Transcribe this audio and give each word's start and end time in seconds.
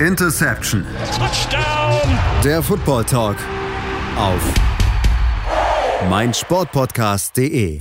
Interception. 0.00 0.84
Touchdown. 1.16 2.18
Der 2.44 2.62
Football 2.62 3.04
Talk 3.04 3.38
auf 4.18 4.42
meinsportpodcast.de. 6.10 7.78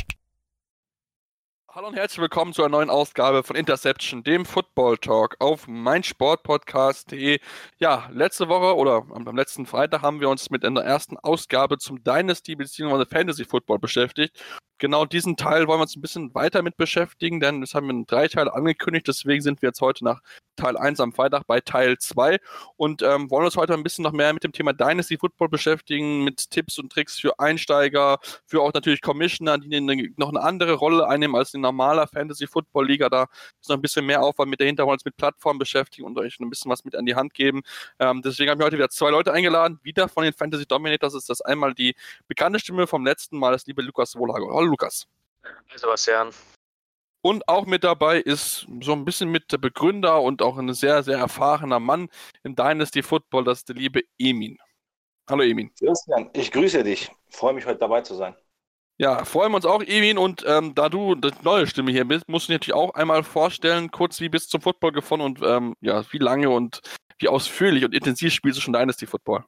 Hallo 1.69 1.87
und 1.87 1.95
herzlich 1.95 2.21
willkommen 2.21 2.53
zu 2.53 2.63
einer 2.63 2.69
neuen 2.69 2.89
Ausgabe 2.89 3.43
von 3.43 3.57
Interception, 3.57 4.23
dem 4.23 4.45
Football 4.45 4.97
Talk 4.97 5.35
auf 5.39 5.67
meinsportpodcast.de. 5.67 7.41
Ja, 7.79 8.07
letzte 8.13 8.47
Woche 8.47 8.77
oder 8.77 9.03
am 9.13 9.35
letzten 9.35 9.65
Freitag 9.65 10.01
haben 10.01 10.21
wir 10.21 10.29
uns 10.29 10.49
mit 10.49 10.63
einer 10.63 10.85
ersten 10.85 11.17
Ausgabe 11.17 11.79
zum 11.79 12.01
Dynasty 12.01 12.55
bzw. 12.55 13.03
Fantasy 13.11 13.43
Football 13.43 13.79
beschäftigt 13.79 14.41
genau 14.77 15.05
diesen 15.05 15.37
Teil 15.37 15.67
wollen 15.67 15.79
wir 15.79 15.83
uns 15.83 15.95
ein 15.95 16.01
bisschen 16.01 16.33
weiter 16.35 16.61
mit 16.61 16.77
beschäftigen, 16.77 17.39
denn 17.39 17.61
das 17.61 17.73
haben 17.73 17.87
wir 17.87 17.93
in 17.93 18.05
drei 18.05 18.27
Teile 18.27 18.53
angekündigt. 18.53 19.07
Deswegen 19.07 19.41
sind 19.41 19.61
wir 19.61 19.69
jetzt 19.69 19.81
heute 19.81 20.03
nach 20.03 20.21
Teil 20.55 20.77
1 20.77 20.99
am 20.99 21.13
Freitag 21.13 21.47
bei 21.47 21.59
Teil 21.59 21.97
2 21.97 22.39
und 22.77 23.01
ähm, 23.01 23.29
wollen 23.29 23.45
uns 23.45 23.57
heute 23.57 23.73
ein 23.73 23.83
bisschen 23.83 24.03
noch 24.03 24.11
mehr 24.11 24.33
mit 24.33 24.43
dem 24.43 24.51
Thema 24.51 24.73
Dynasty 24.73 25.17
Football 25.17 25.49
beschäftigen, 25.49 26.23
mit 26.23 26.49
Tipps 26.49 26.79
und 26.79 26.91
Tricks 26.91 27.19
für 27.19 27.39
Einsteiger, 27.39 28.19
für 28.45 28.61
auch 28.61 28.73
natürlich 28.73 29.01
Commissioner, 29.01 29.57
die 29.57 29.75
eine, 29.75 30.09
noch 30.17 30.29
eine 30.29 30.41
andere 30.41 30.73
Rolle 30.73 31.07
einnehmen 31.07 31.35
als 31.35 31.51
die 31.51 31.57
normaler 31.57 32.07
Fantasy 32.07 32.47
Football 32.47 32.87
Liga. 32.87 33.09
Da 33.09 33.27
ist 33.61 33.69
noch 33.69 33.77
ein 33.77 33.81
bisschen 33.81 34.05
mehr 34.05 34.23
Aufwand 34.23 34.49
mit 34.49 34.61
dahinter, 34.61 34.85
wollen 34.85 34.95
uns 34.95 35.05
mit 35.05 35.17
Plattformen 35.17 35.59
beschäftigen 35.59 36.05
und 36.05 36.17
euch 36.17 36.39
ein 36.39 36.49
bisschen 36.49 36.71
was 36.71 36.85
mit 36.85 36.95
an 36.95 37.05
die 37.05 37.15
Hand 37.15 37.33
geben. 37.33 37.61
Ähm, 37.99 38.21
deswegen 38.23 38.51
haben 38.51 38.59
wir 38.59 38.65
heute 38.65 38.77
wieder 38.77 38.89
zwei 38.89 39.09
Leute 39.09 39.33
eingeladen, 39.33 39.79
wieder 39.83 40.07
von 40.07 40.23
den 40.23 40.33
Fantasy 40.33 40.65
Dominators. 40.65 41.13
Das 41.13 41.23
ist 41.23 41.29
das 41.29 41.41
einmal 41.41 41.73
die 41.73 41.95
bekannte 42.27 42.59
Stimme 42.59 42.87
vom 42.87 43.05
letzten 43.05 43.37
Mal, 43.37 43.51
das 43.51 43.65
liebe 43.67 43.81
Lukas 43.81 44.15
Wohlhager. 44.15 44.45
Hallo 44.65 44.71
Lukas. 44.71 45.05
Hi 45.43 45.77
Sebastian. 45.77 46.31
Und 47.21 47.47
auch 47.47 47.67
mit 47.67 47.83
dabei 47.83 48.17
ist 48.17 48.65
so 48.81 48.93
ein 48.93 49.05
bisschen 49.05 49.29
mit 49.29 49.51
der 49.51 49.59
Begründer 49.59 50.23
und 50.23 50.41
auch 50.41 50.57
ein 50.57 50.73
sehr, 50.73 51.03
sehr 51.03 51.19
erfahrener 51.19 51.79
Mann 51.79 52.09
in 52.43 52.55
Dynasty 52.55 53.03
Football, 53.03 53.43
das 53.43 53.59
ist 53.59 53.69
der 53.69 53.75
liebe 53.75 54.01
Emin. 54.17 54.57
Hallo 55.29 55.43
Emin. 55.43 55.69
Sebastian, 55.75 56.31
ich 56.33 56.51
grüße 56.51 56.83
dich. 56.83 57.11
Freue 57.29 57.53
mich 57.53 57.67
heute 57.67 57.77
dabei 57.77 58.01
zu 58.01 58.15
sein. 58.15 58.35
Ja, 58.97 59.23
freuen 59.23 59.51
wir 59.51 59.57
uns 59.57 59.67
auch, 59.67 59.83
Emin. 59.83 60.17
Und 60.17 60.43
ähm, 60.47 60.73
da 60.73 60.89
du 60.89 61.13
die 61.13 61.29
neue 61.43 61.67
Stimme 61.67 61.91
hier 61.91 62.05
bist, 62.05 62.27
musst 62.27 62.47
du 62.47 62.53
dich 62.53 62.61
natürlich 62.61 62.73
auch 62.73 62.95
einmal 62.95 63.21
vorstellen, 63.21 63.91
kurz 63.91 64.19
wie 64.19 64.29
bist 64.29 64.47
du 64.47 64.57
zum 64.57 64.61
Football 64.61 64.93
gefunden 64.93 65.25
und 65.25 65.41
ähm, 65.43 65.75
ja, 65.79 66.03
wie 66.11 66.17
lange 66.17 66.49
und 66.49 66.81
wie 67.19 67.27
ausführlich 67.27 67.85
und 67.85 67.93
intensiv 67.93 68.33
spielst 68.33 68.57
du 68.57 68.63
schon 68.63 68.73
Dynasty 68.73 69.05
Football? 69.05 69.45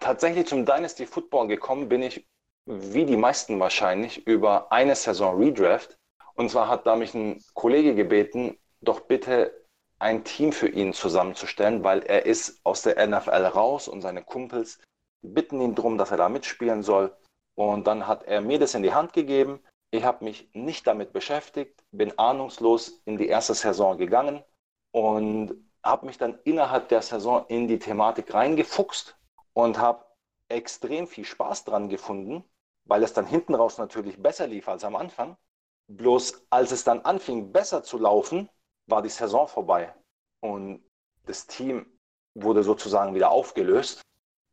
Tatsächlich 0.00 0.46
zum 0.46 0.64
Dynasty 0.64 1.04
Football 1.04 1.48
gekommen 1.48 1.90
bin 1.90 2.02
ich 2.02 2.26
wie 2.66 3.06
die 3.06 3.16
meisten 3.16 3.58
wahrscheinlich, 3.60 4.26
über 4.26 4.70
eine 4.72 4.96
Saison 4.96 5.38
Redraft. 5.38 5.96
Und 6.34 6.50
zwar 6.50 6.68
hat 6.68 6.86
da 6.86 6.96
mich 6.96 7.14
ein 7.14 7.42
Kollege 7.54 7.94
gebeten, 7.94 8.58
doch 8.80 9.00
bitte 9.00 9.66
ein 9.98 10.24
Team 10.24 10.52
für 10.52 10.68
ihn 10.68 10.92
zusammenzustellen, 10.92 11.82
weil 11.82 12.00
er 12.00 12.26
ist 12.26 12.60
aus 12.64 12.82
der 12.82 13.06
NFL 13.06 13.46
raus 13.46 13.88
und 13.88 14.02
seine 14.02 14.22
Kumpels 14.22 14.80
bitten 15.22 15.60
ihn 15.60 15.74
darum, 15.74 15.96
dass 15.96 16.10
er 16.10 16.18
da 16.18 16.28
mitspielen 16.28 16.82
soll. 16.82 17.16
Und 17.54 17.86
dann 17.86 18.06
hat 18.06 18.24
er 18.24 18.42
mir 18.42 18.58
das 18.58 18.74
in 18.74 18.82
die 18.82 18.92
Hand 18.92 19.14
gegeben. 19.14 19.60
Ich 19.90 20.04
habe 20.04 20.24
mich 20.24 20.50
nicht 20.52 20.86
damit 20.86 21.12
beschäftigt, 21.12 21.82
bin 21.92 22.18
ahnungslos 22.18 23.00
in 23.06 23.16
die 23.16 23.28
erste 23.28 23.54
Saison 23.54 23.96
gegangen 23.96 24.44
und 24.92 25.54
habe 25.82 26.06
mich 26.06 26.18
dann 26.18 26.38
innerhalb 26.44 26.88
der 26.88 27.00
Saison 27.00 27.46
in 27.48 27.68
die 27.68 27.78
Thematik 27.78 28.34
reingefuchst 28.34 29.16
und 29.54 29.78
habe 29.78 30.04
extrem 30.48 31.06
viel 31.06 31.24
Spaß 31.24 31.64
dran 31.64 31.88
gefunden 31.88 32.44
weil 32.86 33.02
es 33.02 33.12
dann 33.12 33.26
hinten 33.26 33.54
raus 33.54 33.78
natürlich 33.78 34.20
besser 34.22 34.46
lief 34.46 34.68
als 34.68 34.84
am 34.84 34.96
Anfang. 34.96 35.36
Bloß 35.88 36.46
als 36.50 36.72
es 36.72 36.84
dann 36.84 37.00
anfing, 37.02 37.52
besser 37.52 37.82
zu 37.82 37.98
laufen, 37.98 38.48
war 38.86 39.02
die 39.02 39.08
Saison 39.08 39.46
vorbei. 39.46 39.94
Und 40.40 40.82
das 41.26 41.46
Team 41.46 41.86
wurde 42.34 42.62
sozusagen 42.62 43.14
wieder 43.14 43.30
aufgelöst. 43.30 44.02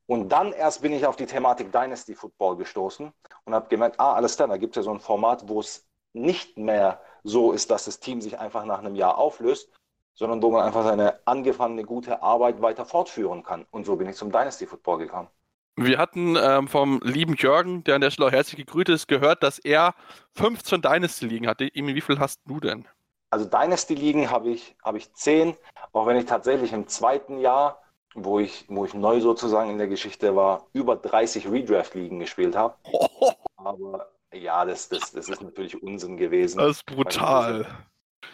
Und 0.05 0.29
dann 0.29 0.51
erst 0.51 0.81
bin 0.81 0.91
ich 0.91 1.05
auf 1.05 1.15
die 1.15 1.25
Thematik 1.25 1.71
Dynasty 1.71 2.13
Football 2.13 2.57
gestoßen 2.57 3.11
und 3.45 3.53
habe 3.53 3.69
gemerkt, 3.69 3.99
ah, 3.99 4.13
alles 4.13 4.35
klar, 4.35 4.47
da 4.47 4.57
gibt 4.57 4.75
es 4.75 4.83
ja 4.83 4.83
so 4.83 4.91
ein 4.91 4.99
Format, 4.99 5.47
wo 5.47 5.59
es 5.59 5.87
nicht 6.13 6.57
mehr 6.57 7.01
so 7.23 7.51
ist, 7.51 7.71
dass 7.71 7.85
das 7.85 7.99
Team 7.99 8.21
sich 8.21 8.37
einfach 8.37 8.65
nach 8.65 8.79
einem 8.79 8.95
Jahr 8.95 9.17
auflöst, 9.17 9.71
sondern 10.13 10.41
wo 10.43 10.51
man 10.51 10.63
einfach 10.63 10.83
seine 10.83 11.19
angefangene 11.25 11.83
gute 11.83 12.21
Arbeit 12.21 12.61
weiter 12.61 12.85
fortführen 12.85 13.43
kann. 13.43 13.65
Und 13.71 13.85
so 13.85 13.95
bin 13.95 14.09
ich 14.09 14.15
zum 14.15 14.31
Dynasty 14.31 14.67
Football 14.67 14.99
gekommen. 14.99 15.29
Wir 15.75 15.97
hatten 15.97 16.35
ähm, 16.35 16.67
vom 16.67 16.99
lieben 17.03 17.35
Jürgen, 17.35 17.83
der 17.83 17.95
an 17.95 18.01
der 18.01 18.11
Stelle 18.11 18.27
auch 18.27 18.31
herzlich 18.31 18.57
gegrüßt 18.57 18.89
ist, 18.89 19.07
gehört, 19.07 19.41
dass 19.41 19.57
er 19.57 19.95
15 20.35 20.81
Dynasty-Ligen 20.81 21.47
hatte. 21.47 21.69
Wie 21.73 22.01
viel 22.01 22.19
hast 22.19 22.41
du 22.45 22.59
denn? 22.59 22.87
Also 23.31 23.45
Dynasty-Ligen 23.45 24.29
habe 24.29 24.51
ich, 24.51 24.75
hab 24.83 24.95
ich 24.95 25.11
10, 25.13 25.57
auch 25.91 26.05
wenn 26.05 26.17
ich 26.17 26.25
tatsächlich 26.25 26.73
im 26.73 26.87
zweiten 26.87 27.39
Jahr, 27.39 27.81
wo 28.13 28.39
ich, 28.39 28.65
wo 28.67 28.85
ich 28.85 28.93
neu 28.93 29.19
sozusagen 29.21 29.71
in 29.71 29.79
der 29.79 29.87
Geschichte 29.87 30.35
war, 30.35 30.67
über 30.73 30.95
30 30.95 31.49
Redraft-Ligen 31.49 32.19
gespielt 32.19 32.55
habe. 32.55 32.75
Aber 33.55 34.11
ja, 34.31 34.65
das, 34.65 34.89
das, 34.89 35.11
das 35.11 35.29
ist 35.29 35.41
natürlich 35.41 35.81
Unsinn 35.81 36.17
gewesen. 36.17 36.59
Das 36.59 36.77
ist 36.77 36.85
brutal. 36.85 37.65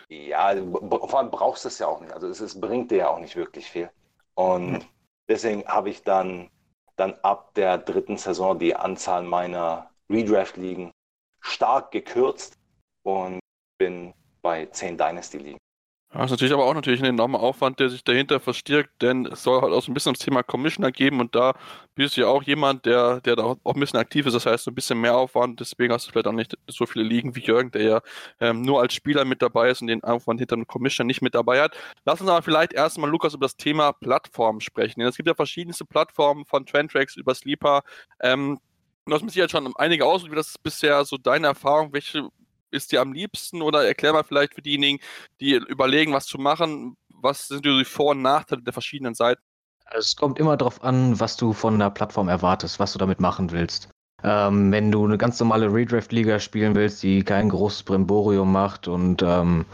Ja, 0.10 0.54
vor 0.56 1.20
allem 1.20 1.32
brauchst 1.32 1.64
du 1.64 1.70
es 1.70 1.80
ja 1.80 1.88
auch 1.88 2.02
nicht. 2.02 2.12
Also 2.12 2.28
es, 2.28 2.42
es 2.42 2.60
bringt 2.60 2.92
dir 2.92 2.98
ja 2.98 3.10
auch 3.10 3.20
nicht 3.20 3.38
wirklich 3.38 3.70
viel. 3.70 3.90
Und 4.36 4.76
hm. 4.76 4.86
deswegen 5.30 5.66
habe 5.66 5.90
ich 5.90 6.04
dann 6.04 6.50
dann 7.00 7.16
ab 7.22 7.54
der 7.56 7.78
dritten 7.78 8.18
Saison 8.18 8.60
die 8.60 8.76
Anzahl 8.76 9.24
meiner 9.24 9.90
Redraft-Ligen 10.10 10.92
stark 11.42 11.92
gekürzt 11.92 12.56
und 13.04 13.40
bin 13.78 14.14
bei 14.42 14.66
10 14.66 14.98
Dynasty-Ligen. 14.98 15.60
Das 16.12 16.26
ist 16.26 16.32
natürlich 16.32 16.54
aber 16.54 16.66
auch 16.66 16.74
natürlich 16.74 17.02
ein 17.02 17.06
enormer 17.06 17.40
Aufwand, 17.40 17.80
der 17.80 17.90
sich 17.90 18.04
dahinter 18.04 18.40
verstärkt, 18.40 19.00
denn 19.04 19.28
es 19.28 19.44
soll 19.44 19.62
halt 19.62 19.72
auch 19.72 19.84
so 19.84 19.92
ein 19.92 19.94
bisschen 19.94 20.14
das 20.14 20.24
Thema 20.26 20.42
Commissioner 20.42 20.92
geben 20.92 21.20
und 21.20 21.36
da 21.36 21.54
bist 21.94 22.18
du 22.18 22.22
ja 22.22 22.28
auch 22.28 22.42
jemand, 22.42 22.88
der, 22.88 23.22
der 23.22 23.36
da 23.36 23.44
auch 23.44 23.76
ein 23.76 23.80
bisschen 23.80 24.00
aktiv 24.00 24.26
ist, 24.26 24.34
das 24.34 24.48
heißt 24.48 24.64
so 24.64 24.72
ein 24.72 24.76
bisschen 24.76 25.00
mehr 25.00 25.16
Aufwand, 25.16 25.60
deswegen 25.60 25.94
hast 25.94 26.08
du 26.08 26.12
vielleicht 26.12 26.26
auch 26.26 26.32
nicht 26.32 26.58
so 26.68 26.88
viele 26.88 27.06
Ligen 27.06 27.36
wie 27.36 27.42
Jürgen, 27.42 27.70
der 27.70 27.84
ja 27.84 28.02
ähm, 28.40 28.64
nur 28.64 28.82
als 28.82 28.96
Spieler 28.96 29.24
mit 29.24 29.44
dabei 29.44 29.70
ist 29.70 29.82
und 29.82 29.88
den 29.88 30.04
Aufwand 30.04 30.40
hinter 30.40 30.56
dem 30.56 30.66
Commissioner 30.66 31.06
nicht 31.06 31.22
mit 31.22 31.36
dabei 31.36 31.62
hat. 31.62 31.78
Lass 32.06 32.22
uns 32.22 32.30
aber 32.30 32.42
vielleicht 32.42 32.74
erstmal, 32.74 33.12
Lukas, 33.12 33.36
über 33.36 33.46
das 33.46 33.56
Thema 33.56 33.92
Plattformen 33.94 34.62
sprechen. 34.62 35.02
Denn 35.02 35.10
es 35.10 35.16
gibt 35.16 35.28
ja 35.28 35.36
verschiedenste 35.36 35.86
Plattformen 35.86 36.46
von 36.46 36.66
Trendtracks 36.66 37.18
über 37.18 37.36
Sleeper. 37.36 37.84
Ähm, 38.20 38.60
Du 39.06 39.16
hast 39.16 39.24
mir 39.24 39.32
sicher 39.32 39.50
schon 39.50 39.74
einige 39.78 40.06
aus, 40.06 40.24
wie 40.26 40.36
das 40.36 40.50
ist 40.50 40.62
bisher 40.62 41.04
so 41.04 41.18
deine 41.18 41.48
Erfahrung, 41.48 41.94
welche 41.94 42.30
ist 42.72 42.92
dir 42.92 43.02
am 43.02 43.14
liebsten? 43.14 43.62
Oder 43.62 43.86
erklär 43.86 44.14
mal 44.14 44.24
vielleicht 44.24 44.56
für 44.56 44.62
diejenigen, 44.62 45.00
die 45.40 45.54
überlegen, 45.54 46.14
was 46.14 46.26
zu 46.26 46.38
machen, 46.38 46.98
was 47.10 47.48
sind 47.48 47.66
die 47.66 47.86
Vor- 47.86 48.12
und 48.12 48.22
Nachteile 48.22 48.62
der 48.62 48.74
verschiedenen 48.74 49.14
Seiten? 49.14 49.42
Es 49.92 50.16
kommt 50.16 50.40
immer 50.40 50.56
darauf 50.56 50.84
an, 50.84 51.20
was 51.20 51.36
du 51.36 51.54
von 51.54 51.80
der 51.80 51.90
Plattform 51.90 52.30
erwartest, 52.30 52.80
was 52.80 52.94
du 52.94 53.00
damit 53.00 53.20
machen 53.20 53.52
willst. 53.52 53.90
Ähm, 54.24 54.72
wenn 54.72 54.92
du 54.92 55.06
eine 55.06 55.18
ganz 55.18 55.40
normale 55.40 55.74
Redraft-Liga 55.74 56.40
spielen 56.40 56.76
willst, 56.76 57.02
die 57.04 57.24
kein 57.24 57.50
großes 57.50 57.84
Brimborium 57.84 58.52
macht 58.52 58.88
und 58.88 59.24
ähm, 59.24 59.66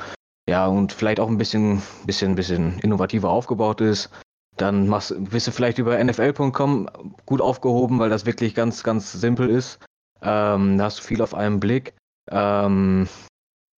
ja, 0.47 0.67
und 0.67 0.93
vielleicht 0.93 1.19
auch 1.19 1.27
ein 1.27 1.37
bisschen, 1.37 1.81
bisschen, 2.05 2.35
bisschen 2.35 2.79
innovativer 2.79 3.29
aufgebaut 3.29 3.81
ist, 3.81 4.09
dann 4.57 4.87
machst, 4.87 5.15
bist 5.31 5.47
du 5.47 5.51
vielleicht 5.51 5.79
über 5.79 6.01
NFL.com 6.01 6.89
gut 7.25 7.41
aufgehoben, 7.41 7.99
weil 7.99 8.09
das 8.09 8.25
wirklich 8.25 8.53
ganz, 8.53 8.83
ganz 8.83 9.11
simpel 9.11 9.49
ist. 9.49 9.79
Ähm, 10.21 10.77
da 10.77 10.85
hast 10.85 10.99
du 10.99 11.03
viel 11.03 11.21
auf 11.21 11.33
einen 11.33 11.59
Blick. 11.59 11.93
Ähm, 12.31 13.07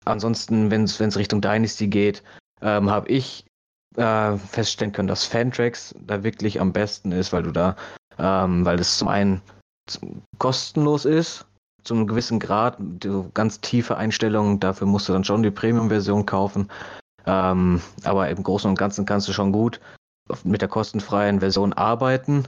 ansonsten, 0.05 0.71
wenn 0.71 0.83
es 0.83 1.17
Richtung 1.17 1.41
Dynasty 1.41 1.87
geht, 1.87 2.23
ähm, 2.61 2.89
habe 2.89 3.09
ich 3.09 3.45
äh, 3.95 4.37
feststellen 4.37 4.93
können, 4.93 5.07
dass 5.07 5.25
Fantracks 5.25 5.95
da 5.99 6.23
wirklich 6.23 6.59
am 6.61 6.73
besten 6.73 7.11
ist, 7.11 7.33
weil 7.33 7.43
du 7.43 7.51
da, 7.51 7.75
ähm, 8.17 8.65
weil 8.65 8.79
es 8.79 8.97
zum 8.97 9.07
einen 9.07 9.41
kostenlos 10.37 11.05
ist, 11.05 11.45
zu 11.83 11.93
einem 11.93 12.07
gewissen 12.07 12.39
Grad, 12.39 12.77
du, 12.79 13.29
ganz 13.33 13.61
tiefe 13.61 13.97
Einstellungen, 13.97 14.59
dafür 14.59 14.87
musst 14.87 15.07
du 15.07 15.13
dann 15.13 15.23
schon 15.23 15.43
die 15.43 15.51
Premium-Version 15.51 16.25
kaufen. 16.25 16.69
Ähm, 17.25 17.81
aber 18.03 18.29
im 18.29 18.43
Großen 18.43 18.69
und 18.69 18.77
Ganzen 18.77 19.05
kannst 19.05 19.27
du 19.27 19.33
schon 19.33 19.51
gut 19.51 19.79
mit 20.43 20.61
der 20.61 20.69
kostenfreien 20.69 21.39
Version 21.39 21.73
arbeiten 21.73 22.45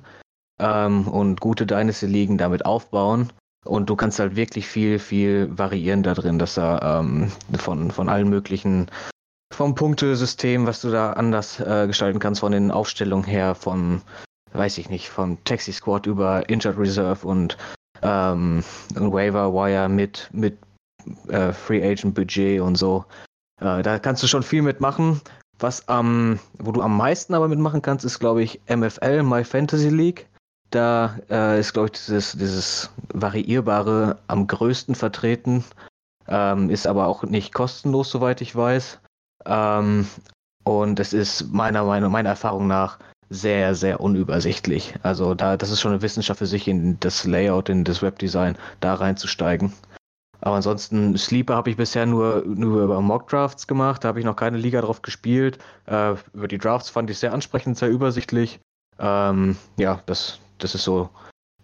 ähm, 0.59 1.07
und 1.07 1.39
gute 1.39 1.65
Dynasty-Ligen 1.65 2.38
damit 2.38 2.65
aufbauen. 2.65 3.31
Und 3.69 3.88
du 3.88 3.95
kannst 3.95 4.18
halt 4.18 4.36
wirklich 4.36 4.68
viel, 4.68 4.98
viel 4.98 5.48
variieren 5.56 6.01
da 6.01 6.16
drin, 6.16 6.39
dass 6.39 6.56
da 6.56 7.01
ähm, 7.01 7.31
von, 7.60 7.92
von 7.92 8.10
allen 8.10 8.27
möglichen, 8.27 8.89
vom 9.54 9.75
Punktesystem, 9.75 10.66
was 10.66 10.81
du 10.81 10.89
da 10.89 11.13
anders 11.13 11.60
äh, 11.60 11.86
gestalten 11.86 12.18
kannst, 12.18 12.42
von 12.42 12.51
den 12.51 12.71
Aufstellungen 12.71 13.25
her, 13.25 13.54
von, 13.54 14.01
weiß 14.54 14.80
ich 14.80 14.89
nicht, 14.89 15.10
von 15.10 15.38
Taxi 15.44 15.71
Squad 15.71 16.07
über 16.07 16.50
Injured 16.50 16.80
Reserve 16.80 17.27
und, 17.27 17.60
ähm, 18.01 18.63
Waiver 18.95 19.54
Wire 19.54 19.88
mit, 19.88 20.30
mit 20.33 20.57
äh, 21.27 21.54
Free 21.54 21.83
Agent 21.83 22.16
Budget 22.16 22.62
und 22.62 22.75
so. 22.75 23.06
Äh, 23.62 23.83
da 23.83 24.00
kannst 24.00 24.24
du 24.24 24.27
schon 24.27 24.42
viel 24.42 24.63
mitmachen. 24.63 25.21
Was 25.60 25.83
ähm, 25.89 26.39
wo 26.57 26.71
du 26.71 26.81
am 26.81 26.95
meisten 26.98 27.36
aber 27.36 27.50
mitmachen 27.50 27.81
kannst, 27.83 28.04
ist, 28.04 28.18
glaube 28.18 28.42
ich, 28.42 28.62
MFL, 28.68 29.21
My 29.21 29.44
Fantasy 29.44 29.89
League. 29.89 30.28
Da 30.69 31.18
äh, 31.30 31.60
ist, 31.60 31.74
glaube 31.74 31.88
ich, 31.88 31.92
dieses, 31.94 32.33
dieses 32.33 32.92
Variierbare 33.13 34.18
am 34.27 34.48
größten 34.48 34.95
vertreten, 34.95 35.63
ähm, 36.27 36.69
ist 36.69 36.88
aber 36.88 37.07
auch 37.07 37.24
nicht 37.24 37.54
kostenlos, 37.54 38.12
soweit 38.12 38.42
ich 38.42 38.56
weiß. 38.56 39.00
Ähm, 39.45 40.07
Und 40.66 41.00
es 41.00 41.13
ist 41.13 41.51
meiner 41.51 41.83
Meinung, 41.86 42.12
meiner 42.12 42.30
Erfahrung 42.30 42.68
nach 42.68 43.00
sehr, 43.30 43.74
sehr 43.74 44.00
unübersichtlich. 44.00 44.94
Also 45.01 45.33
da, 45.33 45.57
das 45.57 45.71
ist 45.71 45.81
schon 45.81 45.94
eine 45.94 46.01
Wissenschaft 46.01 46.39
für 46.39 46.45
sich, 46.45 46.68
in 46.68 47.00
das 47.00 47.25
Layout, 47.25 47.69
in 47.69 47.83
das 47.83 48.01
Webdesign 48.01 48.56
da 48.80 48.94
reinzusteigen. 48.94 49.74
Aber 50.42 50.57
ansonsten, 50.57 51.18
Sleeper 51.18 51.56
habe 51.56 51.69
ich 51.69 51.77
bisher 51.77 52.06
nur, 52.06 52.44
nur 52.45 52.83
über 52.83 53.01
Mock-Drafts 53.01 53.66
gemacht, 53.68 54.04
da 54.04 54.10
habe 54.10 54.19
ich 54.19 54.25
noch 54.25 54.36
keine 54.36 54.57
Liga 54.57 54.81
drauf 54.81 55.01
gespielt. 55.01 55.57
Äh, 55.86 56.16
über 56.33 56.48
die 56.48 56.60
Drafts 56.60 56.89
fand 56.89 57.10
ich 57.10 57.18
sehr 57.18 57.33
ansprechend, 57.33 57.77
sehr 57.77 57.89
übersichtlich. 57.89 58.60
Ähm, 59.00 59.57
ja, 59.77 60.01
das, 60.06 60.39
das 60.59 60.75
ist 60.75 60.83
so, 60.83 61.09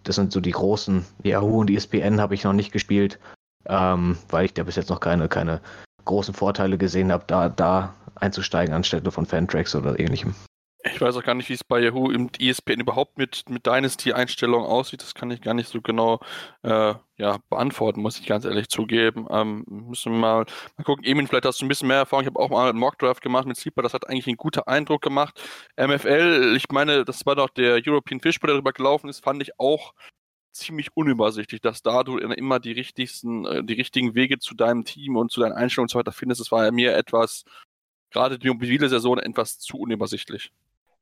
das 0.02 0.16
sind 0.16 0.32
so 0.32 0.40
die 0.40 0.52
großen. 0.52 1.04
Yahoo 1.22 1.60
und 1.60 1.70
ESPN 1.70 2.20
habe 2.20 2.34
ich 2.34 2.44
noch 2.44 2.52
nicht 2.52 2.72
gespielt, 2.72 3.18
ähm, 3.66 4.18
weil 4.28 4.46
ich 4.46 4.54
da 4.54 4.62
bis 4.62 4.76
jetzt 4.76 4.90
noch 4.90 5.00
keine, 5.00 5.28
keine 5.28 5.60
großen 6.04 6.34
Vorteile 6.34 6.78
gesehen 6.78 7.12
habe, 7.12 7.24
da, 7.26 7.48
da 7.48 7.94
einzusteigen 8.14 8.74
anstelle 8.74 9.10
von 9.10 9.26
Fantracks 9.26 9.74
oder 9.74 9.98
ähnlichem. 9.98 10.34
Ich 10.92 11.00
weiß 11.00 11.16
auch 11.16 11.22
gar 11.22 11.34
nicht, 11.34 11.48
wie 11.48 11.54
es 11.54 11.64
bei 11.64 11.80
Yahoo 11.80 12.10
im 12.10 12.30
ESPN 12.38 12.80
überhaupt 12.80 13.18
mit, 13.18 13.48
mit 13.48 13.66
Dynasty-Einstellungen 13.66 14.66
aussieht. 14.66 15.02
Das 15.02 15.14
kann 15.14 15.30
ich 15.30 15.40
gar 15.40 15.54
nicht 15.54 15.68
so 15.68 15.80
genau 15.80 16.20
äh, 16.62 16.94
ja, 17.16 17.38
beantworten, 17.50 18.00
muss 18.00 18.20
ich 18.20 18.26
ganz 18.26 18.44
ehrlich 18.44 18.68
zugeben. 18.68 19.26
Ähm, 19.30 19.64
müssen 19.66 20.12
wir 20.12 20.18
mal, 20.18 20.46
mal 20.76 20.84
gucken. 20.84 21.04
Emin, 21.04 21.26
vielleicht 21.26 21.44
hast 21.44 21.60
du 21.60 21.64
ein 21.64 21.68
bisschen 21.68 21.88
mehr 21.88 21.98
Erfahrung. 21.98 22.22
Ich 22.22 22.28
habe 22.28 22.38
auch 22.38 22.50
mal 22.50 22.70
einen 22.70 22.78
Mockdraft 22.78 23.22
gemacht 23.22 23.46
mit 23.46 23.56
Sleeper. 23.56 23.82
Das 23.82 23.94
hat 23.94 24.08
eigentlich 24.08 24.26
einen 24.26 24.36
guten 24.36 24.60
Eindruck 24.60 25.02
gemacht. 25.02 25.40
MFL, 25.76 26.54
ich 26.56 26.68
meine, 26.70 27.04
das 27.04 27.26
war 27.26 27.34
doch 27.34 27.50
der 27.50 27.80
European 27.84 28.20
Fishbowl, 28.20 28.48
der 28.48 28.54
darüber 28.54 28.72
gelaufen 28.72 29.08
ist, 29.08 29.24
fand 29.24 29.42
ich 29.42 29.58
auch 29.58 29.92
ziemlich 30.52 30.88
unübersichtlich, 30.94 31.60
dass 31.60 31.82
da 31.82 32.02
du 32.04 32.18
immer 32.18 32.60
die 32.60 32.72
richtigsten, 32.72 33.44
äh, 33.46 33.64
die 33.64 33.74
richtigen 33.74 34.14
Wege 34.14 34.38
zu 34.38 34.54
deinem 34.54 34.84
Team 34.84 35.16
und 35.16 35.30
zu 35.30 35.40
deinen 35.40 35.52
Einstellungen 35.52 35.86
und 35.86 35.90
so 35.90 35.98
weiter 35.98 36.12
findest. 36.12 36.40
Das 36.40 36.52
war 36.52 36.70
mir 36.72 36.96
etwas, 36.96 37.44
gerade 38.10 38.38
die 38.38 38.48
mobile 38.48 38.88
Saison, 38.88 39.18
etwas 39.18 39.58
zu 39.58 39.78
unübersichtlich. 39.78 40.52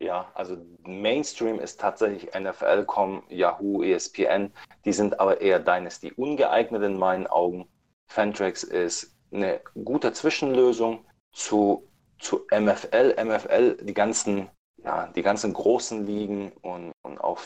Ja, 0.04 0.30
also 0.34 0.58
Mainstream 0.82 1.58
ist 1.58 1.80
tatsächlich 1.80 2.28
NFL.com, 2.38 3.22
Yahoo, 3.30 3.82
ESPN. 3.82 4.52
Die 4.84 4.92
sind 4.92 5.18
aber 5.18 5.40
eher 5.40 5.58
Dynasty 5.58 6.12
ungeeignet 6.12 6.82
in 6.82 6.98
meinen 6.98 7.26
Augen. 7.26 7.66
Fantrax 8.06 8.64
ist 8.64 9.16
eine 9.32 9.62
gute 9.82 10.12
Zwischenlösung 10.12 11.06
zu, 11.32 11.88
zu 12.18 12.46
MFL. 12.50 13.16
MFL, 13.18 13.78
die 13.80 13.94
ganzen, 13.94 14.50
ja, 14.76 15.06
die 15.06 15.22
ganzen 15.22 15.54
großen 15.54 16.04
Ligen 16.04 16.52
und, 16.60 16.92
und 17.02 17.18
auch 17.18 17.38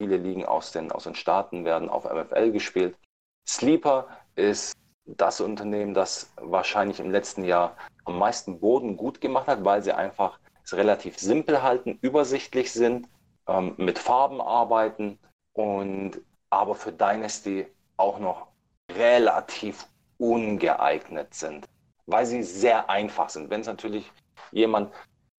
viele 0.00 0.16
Ligen 0.16 0.46
aus 0.46 0.70
den, 0.70 0.92
aus 0.92 1.04
den 1.04 1.16
Staaten 1.16 1.64
werden 1.64 1.88
auf 1.88 2.04
MFL 2.04 2.52
gespielt. 2.52 2.96
Sleeper 3.44 4.06
ist 4.36 4.72
das 5.04 5.40
Unternehmen, 5.40 5.94
das 5.94 6.32
wahrscheinlich 6.36 7.00
im 7.00 7.10
letzten 7.10 7.42
Jahr 7.42 7.76
am 8.04 8.20
meisten 8.20 8.60
Boden 8.60 8.96
gut 8.96 9.20
gemacht 9.20 9.48
hat, 9.48 9.64
weil 9.64 9.82
sie 9.82 9.92
einfach 9.92 10.38
es 10.64 10.74
relativ 10.74 11.18
simpel 11.18 11.62
halten, 11.62 11.98
übersichtlich 12.00 12.72
sind, 12.72 13.08
ähm, 13.46 13.74
mit 13.76 13.98
Farben 13.98 14.40
arbeiten 14.40 15.18
und 15.52 16.20
aber 16.50 16.74
für 16.74 16.92
Dynasty 16.92 17.66
auch 17.96 18.18
noch 18.18 18.48
relativ 18.90 19.86
ungeeignet 20.18 21.34
sind, 21.34 21.68
weil 22.06 22.26
sie 22.26 22.42
sehr 22.42 22.88
einfach 22.88 23.28
sind. 23.28 23.50
Wenn 23.50 23.60
es 23.60 23.66
natürlich 23.66 24.10
jemand 24.52 24.92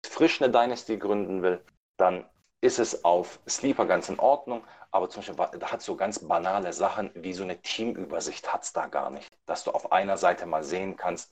frisch 0.05 0.41
eine 0.41 0.51
Dynasty 0.51 0.97
gründen 0.97 1.41
will, 1.41 1.63
dann 1.97 2.25
ist 2.61 2.79
es 2.79 3.03
auf 3.03 3.39
Sleeper 3.47 3.85
ganz 3.85 4.09
in 4.09 4.19
Ordnung, 4.19 4.63
aber 4.91 5.09
zum 5.09 5.23
Beispiel 5.23 5.61
hat 5.67 5.81
so 5.81 5.95
ganz 5.95 6.19
banale 6.19 6.73
Sachen 6.73 7.11
wie 7.13 7.33
so 7.33 7.43
eine 7.43 7.61
Teamübersicht 7.61 8.51
hat 8.51 8.63
es 8.63 8.73
da 8.73 8.87
gar 8.87 9.09
nicht, 9.09 9.29
dass 9.45 9.63
du 9.63 9.71
auf 9.71 9.91
einer 9.91 10.17
Seite 10.17 10.45
mal 10.45 10.63
sehen 10.63 10.95
kannst, 10.95 11.31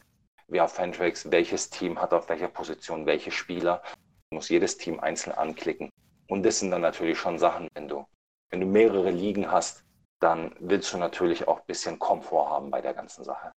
auf 0.60 0.74
Fantrax, 0.74 1.32
welches 1.32 1.70
Team 1.70 2.02
hat 2.02 2.14
auf 2.14 2.30
welcher 2.30 2.48
Position 2.48 3.06
welche 3.06 3.32
Spieler. 3.32 3.82
Du 4.30 4.36
musst 4.36 4.50
jedes 4.50 4.78
Team 4.78 5.00
einzeln 5.00 5.34
anklicken. 5.34 5.90
Und 6.28 6.44
das 6.44 6.60
sind 6.60 6.72
dann 6.72 6.82
natürlich 6.82 7.18
schon 7.18 7.38
Sachen, 7.38 7.68
wenn 7.74 7.88
du, 7.88 8.06
wenn 8.50 8.62
du 8.62 8.66
mehrere 8.66 9.12
Ligen 9.12 9.52
hast, 9.52 9.84
dann 10.20 10.56
willst 10.60 10.94
du 10.94 10.98
natürlich 10.98 11.48
auch 11.48 11.60
ein 11.60 11.66
bisschen 11.68 12.00
Komfort 12.00 12.50
haben 12.50 12.72
bei 12.72 12.82
der 12.82 12.94
ganzen 12.94 13.24
Sache. 13.24 13.52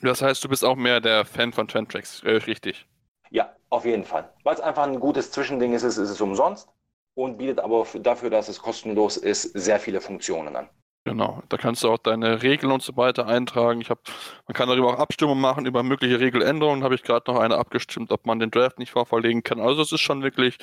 Das 0.00 0.22
heißt, 0.22 0.42
du 0.44 0.48
bist 0.48 0.64
auch 0.64 0.76
mehr 0.76 1.00
der 1.00 1.24
Fan 1.24 1.52
von 1.52 1.68
Fantrax, 1.68 2.22
äh, 2.22 2.30
richtig? 2.30 2.86
Ja, 3.30 3.54
auf 3.70 3.84
jeden 3.84 4.04
Fall. 4.04 4.32
Weil 4.44 4.54
es 4.54 4.60
einfach 4.60 4.84
ein 4.84 5.00
gutes 5.00 5.30
Zwischending 5.30 5.74
ist, 5.74 5.82
ist 5.82 5.98
es 5.98 6.20
umsonst 6.20 6.68
und 7.14 7.38
bietet 7.38 7.60
aber 7.60 7.86
dafür, 7.94 8.30
dass 8.30 8.48
es 8.48 8.60
kostenlos 8.60 9.16
ist, 9.16 9.42
sehr 9.42 9.80
viele 9.80 10.00
Funktionen 10.00 10.56
an. 10.56 10.68
Genau, 11.04 11.42
da 11.48 11.56
kannst 11.56 11.82
du 11.82 11.90
auch 11.90 11.98
deine 11.98 12.44
Regeln 12.44 12.70
und 12.70 12.80
so 12.80 12.96
weiter 12.96 13.26
eintragen. 13.26 13.80
Ich 13.80 13.90
habe, 13.90 14.00
man 14.46 14.54
kann 14.54 14.68
darüber 14.68 14.94
auch 14.94 15.00
Abstimmungen 15.00 15.40
machen 15.40 15.66
über 15.66 15.82
mögliche 15.82 16.20
Regeländerungen. 16.20 16.84
Habe 16.84 16.94
ich 16.94 17.02
gerade 17.02 17.28
noch 17.28 17.40
eine 17.40 17.56
abgestimmt, 17.56 18.12
ob 18.12 18.24
man 18.24 18.38
den 18.38 18.52
Draft 18.52 18.78
nicht 18.78 18.92
vorverlegen 18.92 19.42
kann. 19.42 19.58
Also 19.58 19.82
es 19.82 19.90
ist 19.90 20.00
schon 20.00 20.22
wirklich, 20.22 20.58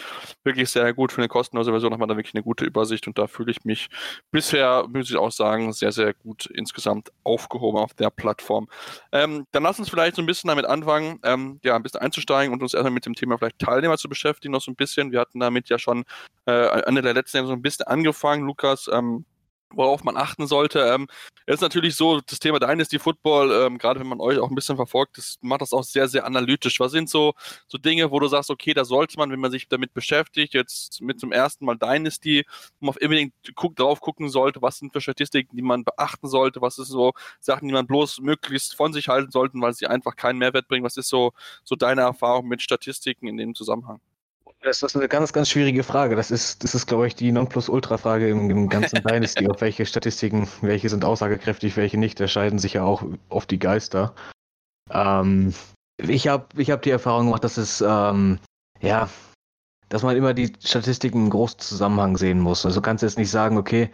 wirklich 0.45 0.69
sehr 0.69 0.94
gut 0.94 1.12
für 1.12 1.19
eine 1.19 1.27
kostenlose 1.27 1.71
Version. 1.71 1.91
Hat 1.91 2.00
man 2.00 2.07
da 2.07 2.15
wirklich 2.15 2.36
eine 2.36 2.44
gute 2.44 2.63
Übersicht 2.63 3.06
und 3.06 3.18
da 3.18 3.27
fühle 3.27 3.51
ich 3.51 3.65
mich 3.65 3.89
bisher, 4.31 4.86
muss 4.88 5.09
ich 5.09 5.18
auch 5.18 5.31
sagen, 5.31 5.74
sehr, 5.74 5.91
sehr 5.91 6.13
gut 6.13 6.45
insgesamt 6.45 7.12
aufgehoben 7.25 7.77
auf 7.77 7.94
der 7.94 8.09
Plattform. 8.09 8.69
Ähm, 9.12 9.45
dann 9.51 9.63
lass 9.63 9.77
uns 9.77 9.89
vielleicht 9.89 10.15
so 10.15 10.21
ein 10.21 10.25
bisschen 10.25 10.47
damit 10.47 10.65
anfangen, 10.65 11.19
ähm, 11.24 11.59
ja, 11.65 11.75
ein 11.75 11.83
bisschen 11.83 12.00
einzusteigen 12.00 12.53
und 12.53 12.63
uns 12.63 12.74
erstmal 12.74 12.94
mit 12.94 13.06
dem 13.06 13.13
Thema 13.13 13.38
vielleicht 13.38 13.59
Teilnehmer 13.59 13.97
zu 13.97 14.07
beschäftigen, 14.07 14.53
noch 14.53 14.62
so 14.62 14.71
ein 14.71 14.75
bisschen. 14.75 15.12
Wir 15.12 15.19
hatten 15.19 15.42
damit 15.42 15.68
ja 15.68 15.77
schon 15.77 16.06
äh, 16.45 16.80
Ende 16.83 17.01
der 17.01 17.13
letzten 17.13 17.38
Jahre 17.38 17.47
so 17.47 17.53
ein 17.53 17.62
bisschen 17.62 17.88
angefangen, 17.88 18.45
Lukas. 18.45 18.89
Ähm, 18.89 19.25
worauf 19.74 20.04
man 20.04 20.18
achten 20.18 20.48
sollte. 20.48 20.80
Ähm, 20.80 21.07
ist 21.45 21.62
natürlich 21.62 21.95
so, 21.95 22.21
das 22.21 22.39
Thema 22.39 22.60
Dynasty 22.60 23.00
Football, 23.00 23.51
ähm, 23.51 23.77
gerade 23.77 24.00
wenn 24.00 24.07
man 24.07 24.19
euch 24.19 24.38
auch 24.39 24.50
ein 24.50 24.56
bisschen 24.56 24.75
verfolgt, 24.75 25.18
das 25.18 25.38
macht 25.42 25.62
das 25.62 25.74
auch 25.74 25.83
sehr, 25.83 26.07
sehr 26.07 26.25
analytisch. 26.25 26.80
Was 26.80 26.92
sind 26.92 27.10
so, 27.10 27.33
so 27.68 27.77
Dinge, 27.77 28.12
wo 28.12 28.19
du 28.19 28.27
sagst, 28.27 28.50
okay, 28.50 28.74
da 28.74 28.86
sollte 28.86 29.18
man, 29.18 29.31
wenn 29.31 29.39
man 29.39 29.51
sich 29.51 29.68
damit 29.68 29.94
beschäftigt, 29.94 30.54
jetzt 30.54 31.01
mit 31.01 31.19
zum 31.19 31.31
ersten 31.31 31.66
Mal 31.66 31.77
Dynasty, 31.77 32.45
wo 32.80 32.86
man 32.88 32.89
auf 32.95 33.01
unbedingt 33.01 33.33
guck, 33.56 33.75
drauf 33.75 34.00
gucken 34.01 34.30
sollte, 34.30 34.62
was 34.62 34.77
sind 34.77 34.94
für 34.94 35.01
Statistiken, 35.01 35.56
die 35.56 35.62
man 35.62 35.83
beachten 35.83 36.27
sollte, 36.27 36.62
was 36.62 36.77
ist 36.77 36.89
so 36.89 37.13
Sachen, 37.39 37.68
die 37.68 37.74
man 37.74 37.88
bloß 37.88 38.19
möglichst 38.21 38.75
von 38.75 38.94
sich 38.94 39.07
halten 39.07 39.31
sollte, 39.31 39.60
weil 39.60 39.74
sie 39.74 39.88
einfach 39.88 40.16
keinen 40.16 40.39
Mehrwert 40.39 40.68
bringen. 40.68 40.86
Was 40.86 40.98
ist 40.98 41.10
so, 41.10 41.31
so 41.63 41.75
deine 41.75 42.01
Erfahrung 42.01 42.48
mit 42.48 42.62
Statistiken 42.62 43.27
in 43.27 43.38
dem 43.38 43.56
Zusammenhang? 43.56 44.00
Das 44.61 44.83
ist 44.83 44.95
eine 44.95 45.07
ganz, 45.07 45.31
ganz 45.31 45.50
schwierige 45.50 45.83
Frage. 45.83 46.15
Das 46.15 46.31
ist, 46.31 46.63
das 46.63 46.75
ist 46.75 46.85
glaube 46.85 47.07
ich, 47.07 47.15
die 47.15 47.31
Nonplusultra-Frage 47.31 48.29
im, 48.29 48.50
im 48.50 48.67
ganzen 48.67 49.01
Dynasty. 49.03 49.47
Auf 49.47 49.61
welche 49.61 49.85
Statistiken, 49.85 50.50
welche 50.61 50.89
sind 50.89 51.06
aussagekräftig, 51.06 51.77
welche 51.77 51.97
nicht, 51.97 52.19
da 52.19 52.27
scheiden 52.27 52.59
sich 52.59 52.73
ja 52.73 52.83
auch 52.83 53.03
oft 53.29 53.50
die 53.51 53.59
Geister. 53.59 54.13
Ähm, 54.91 55.53
ich 55.97 56.27
habe 56.27 56.45
ich 56.57 56.71
hab 56.71 56.81
die 56.81 56.89
Erfahrung 56.89 57.27
gemacht, 57.27 57.44
dass 57.44 57.57
es, 57.57 57.81
ähm, 57.81 58.39
ja, 58.81 59.09
dass 59.88 60.03
man 60.03 60.17
immer 60.17 60.33
die 60.33 60.51
Statistiken 60.63 61.25
im 61.25 61.29
großen 61.29 61.59
Zusammenhang 61.59 62.18
sehen 62.18 62.39
muss. 62.39 62.66
Also 62.66 62.81
kannst 62.81 63.01
du 63.01 63.07
jetzt 63.07 63.18
nicht 63.18 63.31
sagen, 63.31 63.57
okay, 63.57 63.89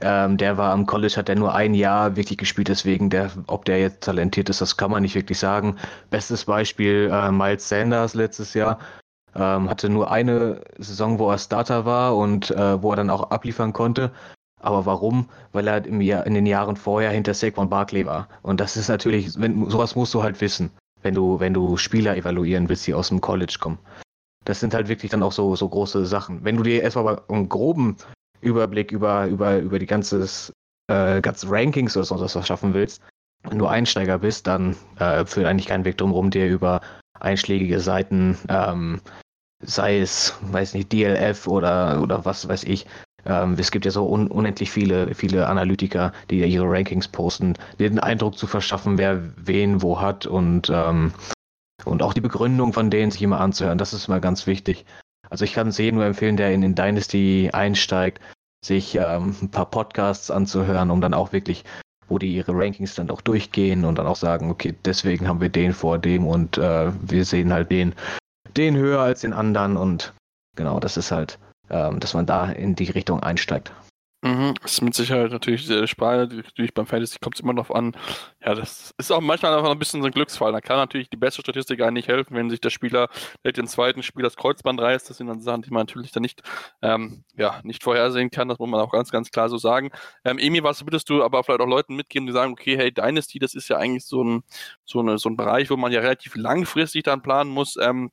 ähm, 0.00 0.36
der 0.36 0.56
war 0.56 0.72
am 0.72 0.86
College, 0.86 1.14
hat 1.16 1.28
der 1.28 1.36
nur 1.36 1.54
ein 1.54 1.74
Jahr 1.74 2.16
wirklich 2.16 2.38
gespielt, 2.38 2.68
deswegen, 2.68 3.10
der, 3.10 3.30
ob 3.46 3.64
der 3.64 3.80
jetzt 3.80 4.02
talentiert 4.02 4.48
ist, 4.48 4.60
das 4.60 4.76
kann 4.76 4.90
man 4.90 5.02
nicht 5.02 5.14
wirklich 5.14 5.38
sagen. 5.38 5.76
Bestes 6.10 6.44
Beispiel 6.44 7.08
äh, 7.12 7.30
Miles 7.30 7.68
Sanders 7.68 8.14
letztes 8.14 8.54
Jahr 8.54 8.78
ähm, 9.34 9.68
hatte 9.68 9.88
nur 9.88 10.10
eine 10.10 10.60
Saison, 10.78 11.18
wo 11.18 11.30
er 11.30 11.38
Starter 11.38 11.84
war 11.84 12.16
und 12.16 12.50
äh, 12.50 12.82
wo 12.82 12.90
er 12.90 12.96
dann 12.96 13.10
auch 13.10 13.30
abliefern 13.30 13.72
konnte. 13.72 14.10
Aber 14.60 14.86
warum? 14.86 15.28
Weil 15.52 15.68
er 15.68 15.84
im 15.84 16.00
Jahr, 16.00 16.26
in 16.26 16.34
den 16.34 16.46
Jahren 16.46 16.76
vorher 16.76 17.10
hinter 17.10 17.34
Saquon 17.34 17.68
Barkley 17.68 18.06
war. 18.06 18.28
Und 18.42 18.60
das 18.60 18.76
ist 18.76 18.88
natürlich, 18.88 19.38
wenn, 19.40 19.70
sowas 19.70 19.94
musst 19.94 20.14
du 20.14 20.22
halt 20.22 20.40
wissen, 20.40 20.70
wenn 21.02 21.14
du, 21.14 21.38
wenn 21.38 21.54
du 21.54 21.76
Spieler 21.76 22.16
evaluieren 22.16 22.68
willst, 22.68 22.86
die 22.86 22.94
aus 22.94 23.08
dem 23.08 23.20
College 23.20 23.56
kommen. 23.60 23.78
Das 24.44 24.60
sind 24.60 24.74
halt 24.74 24.88
wirklich 24.88 25.10
dann 25.10 25.22
auch 25.22 25.32
so, 25.32 25.54
so 25.54 25.68
große 25.68 26.06
Sachen. 26.06 26.44
Wenn 26.44 26.56
du 26.56 26.62
dir 26.62 26.82
erstmal 26.82 27.20
einen 27.28 27.48
groben 27.48 27.96
Überblick 28.40 28.90
über, 28.90 29.26
über, 29.26 29.58
über 29.58 29.78
die 29.78 29.86
äh, 29.86 31.20
ganze 31.20 31.50
Rankings 31.50 31.96
oder 31.96 32.06
sonst 32.06 32.34
was 32.34 32.46
schaffen 32.46 32.74
willst, 32.74 33.02
wenn 33.44 33.58
du 33.58 33.66
Einsteiger 33.66 34.18
bist, 34.18 34.46
dann 34.46 34.76
äh, 34.98 35.24
führt 35.24 35.46
eigentlich 35.46 35.68
keinen 35.68 35.84
Weg 35.84 35.98
drum 35.98 36.12
rum, 36.12 36.30
dir 36.30 36.48
über 36.48 36.80
einschlägige 37.20 37.80
Seiten, 37.80 38.38
ähm, 38.48 39.00
sei 39.60 40.00
es, 40.00 40.34
weiß 40.40 40.74
nicht, 40.74 40.92
DLF 40.92 41.46
oder, 41.46 42.00
oder 42.02 42.24
was 42.24 42.48
weiß 42.48 42.64
ich. 42.64 42.86
Ähm, 43.26 43.56
es 43.58 43.70
gibt 43.70 43.84
ja 43.84 43.90
so 43.90 44.06
un 44.06 44.28
unendlich 44.28 44.70
viele, 44.70 45.14
viele 45.14 45.48
Analytiker, 45.48 46.12
die 46.30 46.44
ihre 46.44 46.68
Rankings 46.68 47.08
posten, 47.08 47.54
den 47.78 47.98
Eindruck 47.98 48.38
zu 48.38 48.46
verschaffen, 48.46 48.98
wer 48.98 49.20
wen 49.36 49.82
wo 49.82 50.00
hat 50.00 50.26
und, 50.26 50.70
ähm, 50.70 51.12
und 51.84 52.02
auch 52.02 52.14
die 52.14 52.20
Begründung 52.20 52.72
von 52.72 52.90
denen 52.90 53.10
sich 53.10 53.22
immer 53.22 53.40
anzuhören. 53.40 53.78
Das 53.78 53.92
ist 53.92 54.08
mal 54.08 54.20
ganz 54.20 54.46
wichtig. 54.46 54.84
Also 55.30 55.44
ich 55.44 55.52
kann 55.52 55.68
es 55.68 55.78
jedem 55.78 55.96
nur 55.96 56.06
empfehlen, 56.06 56.36
der 56.36 56.52
in 56.52 56.62
den 56.62 56.74
Dynasty 56.74 57.50
einsteigt, 57.52 58.20
sich 58.64 58.94
ähm, 58.96 59.36
ein 59.42 59.50
paar 59.50 59.66
Podcasts 59.66 60.30
anzuhören, 60.30 60.90
um 60.90 61.00
dann 61.00 61.14
auch 61.14 61.32
wirklich 61.32 61.64
wo 62.08 62.18
die 62.18 62.34
ihre 62.34 62.52
Rankings 62.52 62.94
dann 62.94 63.10
auch 63.10 63.20
durchgehen 63.20 63.84
und 63.84 63.98
dann 63.98 64.06
auch 64.06 64.16
sagen, 64.16 64.50
okay, 64.50 64.74
deswegen 64.84 65.28
haben 65.28 65.40
wir 65.40 65.48
den 65.48 65.72
vor 65.72 65.98
dem 65.98 66.26
und 66.26 66.58
äh, 66.58 66.92
wir 67.02 67.24
sehen 67.24 67.52
halt 67.52 67.70
den, 67.70 67.94
den 68.56 68.76
höher 68.76 69.00
als 69.00 69.20
den 69.20 69.32
anderen 69.32 69.76
und 69.76 70.12
genau, 70.56 70.80
das 70.80 70.96
ist 70.96 71.12
halt, 71.12 71.38
ähm, 71.70 72.00
dass 72.00 72.14
man 72.14 72.26
da 72.26 72.50
in 72.50 72.74
die 72.74 72.90
Richtung 72.90 73.20
einsteigt. 73.20 73.72
Mhm, 74.20 74.54
das 74.62 74.72
ist 74.72 74.80
mit 74.82 74.94
Sicherheit 74.94 75.30
natürlich 75.30 75.64
sehr 75.64 75.86
spannend. 75.86 76.32
Natürlich 76.32 76.74
beim 76.74 76.86
Fantasy 76.88 77.18
kommt 77.20 77.36
es 77.36 77.40
immer 77.40 77.52
noch 77.52 77.70
an. 77.70 77.96
Ja, 78.44 78.56
das 78.56 78.92
ist 78.98 79.12
auch 79.12 79.20
manchmal 79.20 79.54
einfach 79.56 79.70
ein 79.70 79.78
bisschen 79.78 80.00
so 80.02 80.06
ein 80.08 80.12
Glücksfall. 80.12 80.50
Da 80.50 80.60
kann 80.60 80.76
natürlich 80.76 81.08
die 81.08 81.16
beste 81.16 81.40
Statistik 81.40 81.80
eigentlich 81.82 82.08
helfen, 82.08 82.34
wenn 82.34 82.50
sich 82.50 82.60
der 82.60 82.70
Spieler 82.70 83.08
vielleicht 83.40 83.58
den 83.58 83.68
zweiten 83.68 84.02
Spiel 84.02 84.24
das 84.24 84.34
Kreuzband 84.34 84.80
reißt. 84.80 85.08
Das 85.08 85.18
sind 85.18 85.28
dann 85.28 85.40
Sachen, 85.40 85.62
die 85.62 85.70
man 85.70 85.82
natürlich 85.82 86.10
dann 86.10 86.22
nicht, 86.22 86.42
ähm, 86.82 87.22
ja, 87.36 87.60
nicht 87.62 87.84
vorhersehen 87.84 88.30
kann. 88.30 88.48
Das 88.48 88.58
muss 88.58 88.68
man 88.68 88.80
auch 88.80 88.90
ganz, 88.90 89.12
ganz 89.12 89.30
klar 89.30 89.48
so 89.48 89.56
sagen. 89.56 89.90
Ähm, 90.24 90.38
Emi, 90.38 90.64
was 90.64 90.84
würdest 90.84 91.08
du 91.10 91.22
aber 91.22 91.44
vielleicht 91.44 91.60
auch 91.60 91.66
Leuten 91.68 91.94
mitgeben, 91.94 92.26
die 92.26 92.32
sagen, 92.32 92.52
okay, 92.52 92.76
hey, 92.76 92.90
Dynasty, 92.92 93.38
das 93.38 93.54
ist 93.54 93.68
ja 93.68 93.76
eigentlich 93.76 94.04
so 94.04 94.24
ein, 94.24 94.42
so, 94.84 94.98
eine, 94.98 95.18
so 95.18 95.28
ein 95.28 95.36
Bereich, 95.36 95.70
wo 95.70 95.76
man 95.76 95.92
ja 95.92 96.00
relativ 96.00 96.34
langfristig 96.34 97.04
dann 97.04 97.22
planen 97.22 97.50
muss. 97.50 97.76
Ähm, 97.80 98.10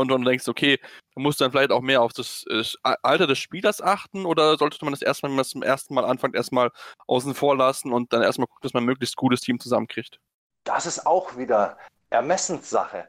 und 0.00 0.08
du 0.08 0.18
denkst, 0.18 0.48
okay, 0.48 0.78
du 1.14 1.20
musst 1.20 1.40
dann 1.40 1.50
vielleicht 1.50 1.70
auch 1.70 1.80
mehr 1.80 2.02
auf 2.02 2.12
das, 2.12 2.44
Alter 2.82 3.26
des 3.26 3.38
Spielers 3.38 3.80
achten 3.80 4.26
oder 4.26 4.56
sollte 4.56 4.84
man 4.84 4.92
das 4.92 5.02
erstmal, 5.02 5.30
wenn 5.30 5.36
man 5.36 5.44
zum 5.44 5.62
ersten 5.62 5.94
Mal 5.94 6.04
anfängt, 6.04 6.34
erstmal 6.34 6.70
außen 7.06 7.34
vor 7.34 7.56
lassen 7.56 7.92
und 7.92 8.12
dann 8.12 8.22
erstmal 8.22 8.46
gucken, 8.46 8.62
dass 8.62 8.74
man 8.74 8.82
ein 8.82 8.86
möglichst 8.86 9.16
gutes 9.16 9.40
Team 9.40 9.58
zusammenkriegt? 9.58 10.18
Das 10.64 10.86
ist 10.86 11.06
auch 11.06 11.36
wieder 11.36 11.76
Ermessenssache, 12.10 13.08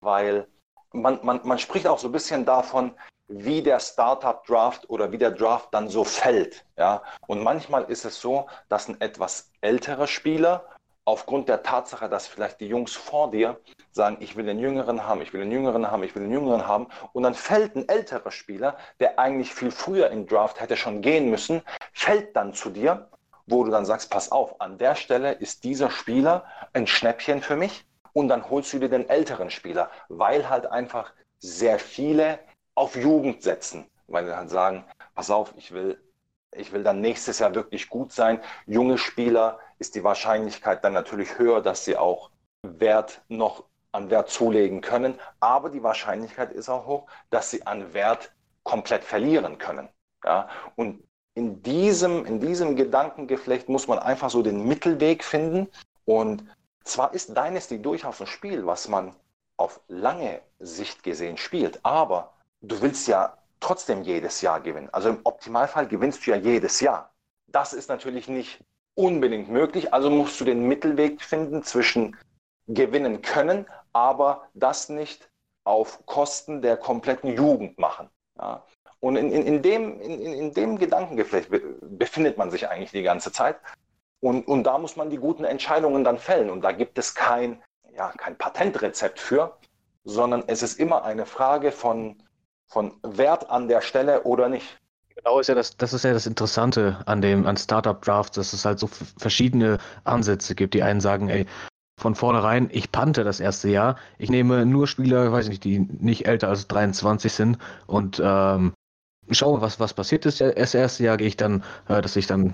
weil 0.00 0.48
man, 0.92 1.20
man, 1.22 1.40
man 1.44 1.58
spricht 1.58 1.86
auch 1.86 1.98
so 1.98 2.08
ein 2.08 2.12
bisschen 2.12 2.44
davon, 2.44 2.94
wie 3.28 3.62
der 3.62 3.80
Startup-Draft 3.80 4.88
oder 4.88 5.10
wie 5.10 5.18
der 5.18 5.32
Draft 5.32 5.72
dann 5.72 5.88
so 5.88 6.04
fällt. 6.04 6.64
Ja? 6.76 7.02
Und 7.26 7.42
manchmal 7.42 7.84
ist 7.84 8.04
es 8.04 8.20
so, 8.20 8.48
dass 8.68 8.88
ein 8.88 9.00
etwas 9.00 9.50
älterer 9.60 10.06
Spieler 10.06 10.68
aufgrund 11.06 11.48
der 11.48 11.62
Tatsache, 11.62 12.08
dass 12.08 12.26
vielleicht 12.26 12.60
die 12.60 12.66
Jungs 12.66 12.94
vor 12.94 13.30
dir 13.30 13.58
sagen, 13.92 14.18
ich 14.20 14.36
will 14.36 14.44
den 14.44 14.58
Jüngeren 14.58 15.06
haben, 15.06 15.22
ich 15.22 15.32
will 15.32 15.40
den 15.40 15.52
Jüngeren 15.52 15.90
haben, 15.90 16.02
ich 16.02 16.14
will 16.14 16.24
den 16.24 16.32
Jüngeren 16.32 16.66
haben. 16.66 16.88
Und 17.12 17.22
dann 17.22 17.34
fällt 17.34 17.76
ein 17.76 17.88
älterer 17.88 18.30
Spieler, 18.30 18.76
der 19.00 19.18
eigentlich 19.18 19.54
viel 19.54 19.70
früher 19.70 20.10
im 20.10 20.26
Draft 20.26 20.60
hätte 20.60 20.76
schon 20.76 21.00
gehen 21.00 21.30
müssen, 21.30 21.62
fällt 21.92 22.34
dann 22.36 22.52
zu 22.52 22.70
dir, 22.70 23.08
wo 23.46 23.62
du 23.62 23.70
dann 23.70 23.86
sagst, 23.86 24.10
pass 24.10 24.32
auf, 24.32 24.60
an 24.60 24.78
der 24.78 24.96
Stelle 24.96 25.32
ist 25.32 25.62
dieser 25.62 25.90
Spieler 25.90 26.44
ein 26.72 26.88
Schnäppchen 26.88 27.40
für 27.40 27.56
mich. 27.56 27.86
Und 28.12 28.28
dann 28.28 28.50
holst 28.50 28.72
du 28.72 28.80
dir 28.80 28.88
den 28.88 29.08
älteren 29.08 29.50
Spieler, 29.50 29.90
weil 30.08 30.48
halt 30.48 30.66
einfach 30.66 31.12
sehr 31.38 31.78
viele 31.78 32.40
auf 32.74 32.96
Jugend 32.96 33.42
setzen, 33.42 33.86
weil 34.08 34.26
sie 34.26 34.36
halt 34.36 34.50
sagen, 34.50 34.84
pass 35.14 35.30
auf, 35.30 35.54
ich 35.56 35.72
will 35.72 36.00
ich 36.58 36.72
will 36.72 36.82
dann 36.82 37.00
nächstes 37.00 37.38
Jahr 37.38 37.54
wirklich 37.54 37.88
gut 37.88 38.12
sein. 38.12 38.40
Junge 38.66 38.98
Spieler 38.98 39.58
ist 39.78 39.94
die 39.94 40.04
Wahrscheinlichkeit 40.04 40.84
dann 40.84 40.92
natürlich 40.92 41.38
höher, 41.38 41.60
dass 41.60 41.84
sie 41.84 41.96
auch 41.96 42.30
Wert 42.62 43.22
noch 43.28 43.64
an 43.92 44.10
Wert 44.10 44.30
zulegen 44.30 44.80
können. 44.80 45.18
Aber 45.40 45.70
die 45.70 45.82
Wahrscheinlichkeit 45.82 46.52
ist 46.52 46.68
auch 46.68 46.86
hoch, 46.86 47.06
dass 47.30 47.50
sie 47.50 47.66
an 47.66 47.94
Wert 47.94 48.32
komplett 48.62 49.04
verlieren 49.04 49.58
können. 49.58 49.88
Ja? 50.24 50.48
Und 50.76 51.02
in 51.34 51.62
diesem, 51.62 52.24
in 52.24 52.40
diesem 52.40 52.76
Gedankengeflecht 52.76 53.68
muss 53.68 53.88
man 53.88 53.98
einfach 53.98 54.30
so 54.30 54.42
den 54.42 54.66
Mittelweg 54.66 55.22
finden. 55.22 55.68
Und 56.04 56.44
zwar 56.84 57.12
ist 57.14 57.36
Dynasty 57.36 57.80
durchaus 57.80 58.20
ein 58.20 58.26
Spiel, 58.26 58.66
was 58.66 58.88
man 58.88 59.14
auf 59.56 59.80
lange 59.88 60.40
Sicht 60.58 61.02
gesehen 61.02 61.36
spielt, 61.36 61.80
aber 61.82 62.34
du 62.60 62.80
willst 62.80 63.08
ja 63.08 63.36
trotzdem 63.60 64.02
jedes 64.02 64.40
Jahr 64.40 64.60
gewinnen. 64.60 64.88
Also 64.92 65.08
im 65.10 65.20
Optimalfall 65.24 65.88
gewinnst 65.88 66.26
du 66.26 66.30
ja 66.30 66.36
jedes 66.36 66.80
Jahr. 66.80 67.12
Das 67.46 67.72
ist 67.72 67.88
natürlich 67.88 68.28
nicht 68.28 68.60
unbedingt 68.96 69.48
möglich, 69.48 69.94
also 69.94 70.10
musst 70.10 70.40
du 70.40 70.44
den 70.44 70.66
Mittelweg 70.66 71.22
finden 71.22 71.62
zwischen 71.62 72.16
gewinnen 72.66 73.22
können, 73.22 73.66
aber 73.92 74.48
das 74.54 74.88
nicht 74.88 75.30
auf 75.64 76.04
Kosten 76.06 76.62
der 76.62 76.76
kompletten 76.76 77.32
Jugend 77.36 77.78
machen. 77.78 78.10
Ja. 78.38 78.64
Und 79.00 79.16
in, 79.16 79.30
in, 79.30 79.46
in, 79.46 79.62
dem, 79.62 80.00
in, 80.00 80.20
in 80.20 80.54
dem 80.54 80.78
Gedankengeflecht 80.78 81.50
befindet 81.82 82.38
man 82.38 82.50
sich 82.50 82.68
eigentlich 82.68 82.90
die 82.90 83.02
ganze 83.02 83.30
Zeit. 83.30 83.56
Und, 84.20 84.48
und 84.48 84.64
da 84.64 84.78
muss 84.78 84.96
man 84.96 85.10
die 85.10 85.18
guten 85.18 85.44
Entscheidungen 85.44 86.02
dann 86.02 86.18
fällen. 86.18 86.50
Und 86.50 86.62
da 86.62 86.72
gibt 86.72 86.98
es 86.98 87.14
kein, 87.14 87.62
ja, 87.94 88.08
kein 88.16 88.36
Patentrezept 88.38 89.20
für, 89.20 89.56
sondern 90.04 90.44
es 90.46 90.62
ist 90.62 90.80
immer 90.80 91.04
eine 91.04 91.26
Frage 91.26 91.70
von, 91.70 92.22
von 92.68 92.98
Wert 93.02 93.50
an 93.50 93.68
der 93.68 93.82
Stelle 93.82 94.22
oder 94.22 94.48
nicht. 94.48 94.78
Genau, 95.16 95.40
ist 95.40 95.48
ja 95.48 95.54
das, 95.54 95.76
das 95.76 95.94
ist 95.94 96.04
ja 96.04 96.12
das 96.12 96.26
Interessante 96.26 97.02
an 97.06 97.22
dem, 97.22 97.46
an 97.46 97.56
Startup 97.56 98.00
Drafts, 98.02 98.36
dass 98.36 98.52
es 98.52 98.64
halt 98.64 98.78
so 98.78 98.86
verschiedene 98.86 99.78
Ansätze 100.04 100.54
gibt. 100.54 100.74
Die 100.74 100.82
einen 100.82 101.00
sagen, 101.00 101.30
ey, 101.30 101.46
von 101.98 102.14
vornherein, 102.14 102.68
ich 102.70 102.92
pante 102.92 103.24
das 103.24 103.40
erste 103.40 103.70
Jahr. 103.70 103.96
Ich 104.18 104.28
nehme 104.28 104.66
nur 104.66 104.86
Spieler, 104.86 105.32
weiß 105.32 105.48
nicht, 105.48 105.64
die 105.64 105.80
nicht 105.80 106.26
älter 106.26 106.48
als 106.48 106.68
23 106.68 107.32
sind 107.32 107.58
und 107.86 108.20
ähm, 108.22 108.74
schaue, 109.30 109.62
was, 109.62 109.80
was 109.80 109.94
passiert 109.94 110.26
ist. 110.26 110.42
Das 110.42 110.74
erste 110.74 111.04
Jahr 111.04 111.16
gehe 111.16 111.28
ich 111.28 111.38
dann, 111.38 111.64
äh, 111.88 112.02
dass 112.02 112.16
ich 112.16 112.26
dann 112.26 112.52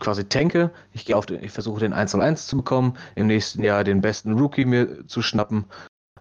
quasi 0.00 0.24
tanke. 0.28 0.70
Ich 0.92 1.06
gehe 1.06 1.16
auf 1.16 1.26
den, 1.26 1.42
ich 1.42 1.50
versuche 1.50 1.80
den 1.80 1.92
1 1.92 2.14
1 2.14 2.46
zu 2.46 2.58
bekommen, 2.58 2.96
im 3.16 3.26
nächsten 3.26 3.64
Jahr 3.64 3.82
den 3.82 4.00
besten 4.00 4.38
Rookie 4.38 4.64
mir 4.64 5.08
zu 5.08 5.22
schnappen. 5.22 5.64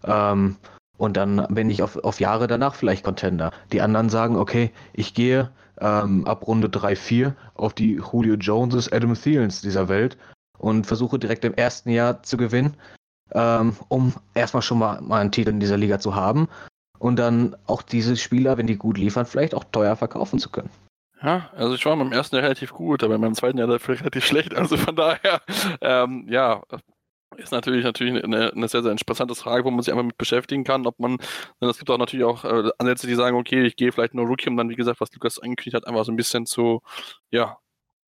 Ähm, 0.04 0.56
und 0.98 1.18
dann 1.18 1.46
bin 1.50 1.70
ich 1.70 1.84
auf, 1.84 1.98
auf 1.98 2.20
Jahre 2.20 2.48
danach 2.48 2.74
vielleicht 2.74 3.04
Contender. 3.04 3.52
Die 3.72 3.82
anderen 3.82 4.10
sagen, 4.10 4.38
okay, 4.38 4.72
ich 4.94 5.14
gehe 5.14 5.52
ähm, 5.80 6.26
ab 6.26 6.48
Runde 6.48 6.70
3, 6.70 6.96
4 6.96 7.36
auf 7.56 7.74
die 7.74 7.96
Julio 7.96 8.36
Joneses, 8.36 8.92
Adam 8.92 9.14
Thielens 9.14 9.62
dieser 9.62 9.90
Welt 9.90 10.18
und 10.58 10.88
versuche 10.88 11.20
direkt 11.20 11.46
im 11.46 11.54
ersten 11.54 11.90
Jahr 11.90 12.24
zu 12.24 12.38
gewinnen, 12.38 12.76
ähm, 13.34 13.76
um 13.88 14.14
erstmal 14.34 14.64
schon 14.64 14.80
mal, 14.80 15.02
mal 15.02 15.22
einen 15.22 15.32
Titel 15.32 15.50
in 15.50 15.60
dieser 15.60 15.78
Liga 15.78 16.00
zu 16.00 16.16
haben 16.16 16.48
und 17.00 17.18
dann 17.18 17.56
auch 17.68 17.82
diese 17.82 18.18
Spieler, 18.18 18.58
wenn 18.58 18.68
die 18.68 18.78
gut 18.78 18.98
liefern, 18.98 19.26
vielleicht 19.26 19.54
auch 19.54 19.66
teuer 19.72 19.96
verkaufen 19.96 20.40
zu 20.40 20.50
können. 20.50 20.70
Ja, 21.22 21.50
also 21.56 21.74
ich 21.76 21.86
war 21.86 21.96
beim 21.98 22.12
ersten 22.12 22.36
Jahr 22.36 22.44
relativ 22.44 22.74
gut, 22.74 23.04
aber 23.04 23.18
beim 23.18 23.36
zweiten 23.36 23.58
Jahr 23.58 23.68
dafür 23.68 24.00
relativ 24.00 24.26
schlecht. 24.26 24.54
Also 24.54 24.78
von 24.78 24.96
daher, 24.96 25.42
ähm, 25.82 26.26
ja, 26.30 26.62
ist 27.38 27.52
natürlich 27.52 27.84
natürlich 27.84 28.24
eine, 28.24 28.52
eine, 28.54 28.68
sehr, 28.68 28.84
sehr 28.84 28.92
interessante 28.92 29.36
Frage, 29.36 29.66
wo 29.66 29.72
man 29.72 29.82
sich 29.82 29.94
einfach 29.94 30.06
mit 30.06 30.18
beschäftigen 30.18 30.64
kann, 30.64 30.88
ob 30.88 31.00
man, 31.00 31.18
es 31.60 31.78
gibt 31.78 31.90
auch 31.90 31.98
natürlich 31.98 32.26
auch 32.26 32.44
äh, 32.46 32.70
Ansätze, 32.78 33.08
die 33.08 33.16
sagen, 33.16 33.38
okay, 33.38 33.66
ich 33.66 33.76
gehe 33.76 33.92
vielleicht 33.92 34.14
nur 34.14 34.26
Rookie, 34.26 34.50
um 34.50 34.58
dann, 34.58 34.70
wie 34.70 34.76
gesagt, 34.76 35.02
was 35.02 35.14
Lukas 35.14 35.40
angekündigt 35.40 35.76
hat, 35.76 35.88
einfach 35.88 36.06
so 36.06 36.12
ein 36.12 36.16
bisschen 36.16 36.46
zu, 36.46 36.82
ja, 37.32 37.58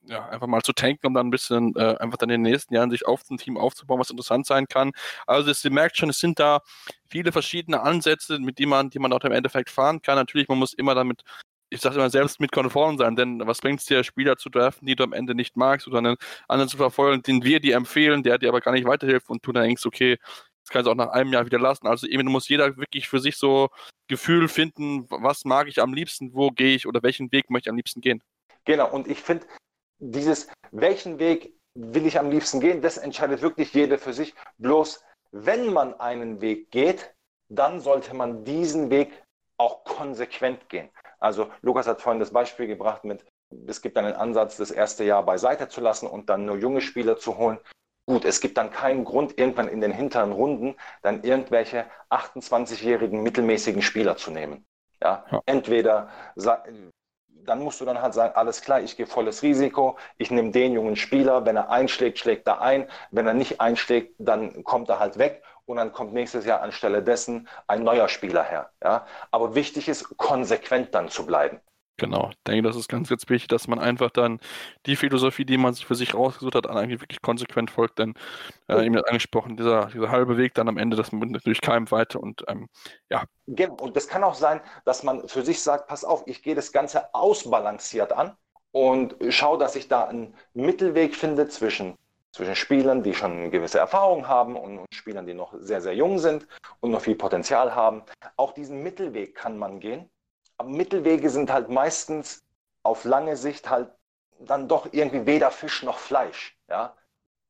ja, 0.10 0.28
einfach 0.30 0.48
mal 0.48 0.62
zu 0.62 0.74
tanken, 0.74 1.08
um 1.08 1.14
dann 1.14 1.28
ein 1.28 1.32
bisschen 1.32 1.76
äh, 1.76 1.96
einfach 2.00 2.18
dann 2.18 2.30
in 2.30 2.44
den 2.44 2.52
nächsten 2.52 2.74
Jahren 2.74 2.90
sich 2.90 3.06
auf 3.06 3.22
ein 3.30 3.38
Team 3.38 3.58
aufzubauen, 3.58 4.00
was 4.00 4.10
interessant 4.10 4.46
sein 4.46 4.66
kann. 4.68 4.92
Also 5.26 5.52
ihr 5.52 5.72
merkt 5.72 5.98
schon, 5.98 6.10
es 6.10 6.20
sind 6.20 6.40
da 6.40 6.62
viele 7.10 7.32
verschiedene 7.32 7.82
Ansätze, 7.82 8.40
mit 8.40 8.60
denen 8.60 8.70
man, 8.70 8.90
die 8.90 9.00
man 9.00 9.12
auch 9.14 9.22
im 9.22 9.32
Endeffekt 9.32 9.70
fahren 9.70 10.02
kann. 10.02 10.16
Natürlich, 10.16 10.48
man 10.48 10.60
muss 10.60 10.74
immer 10.74 10.96
damit 10.96 11.24
ich 11.70 11.82
sage 11.82 11.96
immer, 11.96 12.10
selbst 12.10 12.40
mit 12.40 12.52
konform 12.52 12.98
sein, 12.98 13.16
denn 13.16 13.46
was 13.46 13.60
bringt 13.60 13.80
es 13.80 13.86
dir, 13.86 14.04
Spieler 14.04 14.38
zu 14.38 14.50
draften, 14.50 14.86
die 14.88 14.96
du 14.96 15.04
am 15.04 15.14
Ende 15.14 15.36
nicht 15.36 15.58
magst 15.58 15.88
oder 15.88 15.98
einen 15.98 16.18
anderen 16.48 16.70
zu 16.70 16.78
verfolgen, 16.78 17.22
den 17.24 17.44
wir 17.44 17.60
dir 17.60 17.76
empfehlen, 17.76 18.24
der 18.24 18.38
dir 18.38 18.50
aber 18.50 18.62
gar 18.62 18.72
nicht 18.72 18.86
weiterhilft 18.86 19.30
und 19.30 19.46
du 19.46 19.52
dann 19.52 19.64
denkst, 19.64 19.86
okay, 19.86 20.18
das 20.64 20.74
kannst 20.74 20.88
du 20.88 20.92
auch 20.92 20.96
nach 20.96 21.10
einem 21.10 21.32
Jahr 21.32 21.46
wieder 21.46 21.60
lassen. 21.60 21.88
Also 21.88 22.08
eben 22.08 22.28
muss 22.28 22.50
jeder 22.50 22.76
wirklich 22.78 23.08
für 23.08 23.20
sich 23.20 23.38
so 23.38 23.70
Gefühl 24.08 24.48
finden, 24.48 25.06
was 25.10 25.46
mag 25.46 25.68
ich 25.68 25.82
am 25.82 25.94
liebsten, 25.94 26.34
wo 26.34 26.50
gehe 26.52 26.76
ich 26.76 26.88
oder 26.88 27.04
welchen 27.04 27.32
Weg 27.32 27.50
möchte 27.50 27.68
ich 27.68 27.72
am 27.72 27.78
liebsten 27.78 28.02
gehen. 28.02 28.22
Genau, 28.66 28.90
und 28.92 29.08
ich 29.08 29.22
finde, 29.22 29.46
dieses, 30.00 30.50
welchen 30.72 31.20
Weg 31.20 31.54
will 31.74 32.06
ich 32.06 32.20
am 32.20 32.30
liebsten 32.30 32.60
gehen, 32.60 32.82
das 32.82 32.98
entscheidet 32.98 33.42
wirklich 33.42 33.74
jeder 33.74 33.98
für 33.98 34.14
sich. 34.14 34.34
Bloß, 34.58 35.04
wenn 35.32 35.72
man 35.72 35.94
einen 36.00 36.42
Weg 36.42 36.72
geht, 36.72 37.14
dann 37.50 37.80
sollte 37.80 38.14
man 38.14 38.44
diesen 38.44 38.90
Weg 38.90 39.12
auch 39.58 39.84
konsequent 39.84 40.68
gehen. 40.70 40.90
Also 41.20 41.50
Lukas 41.62 41.88
hat 41.88 42.02
vorhin 42.02 42.20
das 42.20 42.32
Beispiel 42.32 42.68
gebracht 42.68 43.04
mit, 43.04 43.26
es 43.68 43.82
gibt 43.82 43.98
einen 43.98 44.14
Ansatz, 44.14 44.58
das 44.58 44.72
erste 44.72 45.04
Jahr 45.04 45.24
beiseite 45.24 45.68
zu 45.68 45.82
lassen 45.82 46.08
und 46.08 46.30
dann 46.30 46.46
nur 46.46 46.58
junge 46.58 46.82
Spieler 46.82 47.18
zu 47.18 47.38
holen. 47.38 47.60
Gut, 48.06 48.24
es 48.24 48.40
gibt 48.40 48.58
dann 48.58 48.72
keinen 48.72 49.04
Grund, 49.04 49.38
irgendwann 49.38 49.68
in 49.68 49.82
den 49.82 49.92
hinteren 49.92 50.32
Runden 50.32 50.76
dann 51.02 51.24
irgendwelche 51.24 51.86
28-jährigen 52.10 53.22
mittelmäßigen 53.22 53.82
Spieler 53.82 54.16
zu 54.16 54.32
nehmen. 54.32 54.66
Ja, 55.02 55.26
ja. 55.30 55.42
entweder 55.46 56.10
dann 57.48 57.60
musst 57.60 57.80
du 57.80 57.86
dann 57.86 58.02
halt 58.02 58.14
sagen, 58.14 58.36
alles 58.36 58.62
klar, 58.62 58.82
ich 58.82 58.98
gehe 58.98 59.08
volles 59.08 59.42
Risiko, 59.42 59.98
ich 60.18 60.32
nehme 60.32 60.52
den 60.52 60.74
jungen 60.74 60.96
Spieler, 60.96 61.46
wenn 61.46 61.56
er 61.56 61.70
einschlägt, 61.70 62.20
schlägt 62.20 62.48
er 62.48 62.62
ein, 62.62 62.90
wenn 63.12 63.28
er 63.28 63.34
nicht 63.34 63.62
einschlägt, 63.62 64.16
dann 64.18 64.64
kommt 64.64 64.90
er 64.90 65.00
halt 65.00 65.18
weg 65.18 65.44
und 65.68 65.78
dann 65.78 65.92
kommt 65.92 66.14
nächstes 66.14 66.46
Jahr 66.46 66.62
anstelle 66.62 67.04
dessen 67.04 67.48
ein 67.68 67.84
neuer 67.84 68.08
Spieler 68.08 68.44
her. 68.44 68.72
Ja? 68.84 69.06
Aber 69.32 69.54
wichtig 69.54 69.88
ist, 69.90 70.18
konsequent 70.18 70.96
dann 70.96 71.10
zu 71.10 71.26
bleiben. 71.26 71.60
Genau, 72.00 72.30
ich 72.30 72.38
denke, 72.46 72.62
das 72.62 72.76
ist 72.76 72.90
ganz, 72.90 73.10
ganz 73.10 73.28
wichtig, 73.28 73.48
dass 73.48 73.68
man 73.68 73.80
einfach 73.80 74.12
dann 74.12 74.40
die 74.86 74.96
Philosophie, 74.96 75.46
die 75.46 75.58
man 75.58 75.74
sich 75.74 75.88
für 75.88 75.96
sich 75.96 76.14
rausgesucht 76.14 76.54
hat, 76.54 76.68
eigentlich 76.68 77.02
wirklich 77.02 77.24
konsequent 77.24 77.72
folgt. 77.72 77.98
Denn, 77.98 78.14
äh, 78.68 78.86
eben 78.86 79.04
angesprochen, 79.04 79.58
dieser, 79.58 79.88
dieser 79.88 80.12
halbe 80.12 80.38
Weg 80.38 80.54
dann 80.54 80.70
am 80.70 80.78
Ende, 80.78 80.96
dass 80.96 81.12
man 81.12 81.34
durch 81.44 81.60
keinem 81.60 81.90
weiter 81.90 82.22
und 82.22 82.44
ähm, 82.48 82.68
ja. 83.10 83.24
Und 83.80 83.96
das 83.96 84.08
kann 84.08 84.24
auch 84.24 84.36
sein, 84.36 84.62
dass 84.86 85.02
man 85.02 85.28
für 85.28 85.44
sich 85.44 85.62
sagt, 85.64 85.88
pass 85.88 86.06
auf, 86.06 86.24
ich 86.28 86.44
gehe 86.44 86.54
das 86.54 86.72
Ganze 86.72 87.16
ausbalanciert 87.16 88.14
an 88.14 88.38
und 88.72 89.16
schaue, 89.30 89.58
dass 89.58 89.76
ich 89.76 89.88
da 89.88 90.04
einen 90.06 90.36
Mittelweg 90.54 91.16
finde 91.16 91.48
zwischen 91.48 91.96
zwischen 92.38 92.56
Spielern, 92.56 93.02
die 93.02 93.16
schon 93.16 93.32
eine 93.32 93.50
gewisse 93.50 93.80
Erfahrung 93.80 94.28
haben 94.28 94.56
und 94.56 94.86
Spielern, 94.94 95.26
die 95.26 95.34
noch 95.34 95.56
sehr, 95.58 95.82
sehr 95.82 95.96
jung 95.96 96.20
sind 96.20 96.48
und 96.82 96.92
noch 96.92 97.02
viel 97.02 97.16
Potenzial 97.16 97.74
haben. 97.74 98.04
Auch 98.36 98.54
diesen 98.54 98.84
Mittelweg 98.84 99.34
kann 99.34 99.58
man 99.58 99.80
gehen. 99.80 100.08
Aber 100.58 100.70
Mittelwege 100.70 101.32
sind 101.32 101.52
halt 101.52 101.70
meistens 101.70 102.44
auf 102.84 103.06
lange 103.06 103.38
Sicht 103.38 103.70
halt 103.70 103.90
dann 104.40 104.68
doch 104.68 104.88
irgendwie 104.92 105.26
weder 105.26 105.50
Fisch 105.50 105.82
noch 105.82 105.98
Fleisch. 105.98 106.56
Ja? 106.70 106.96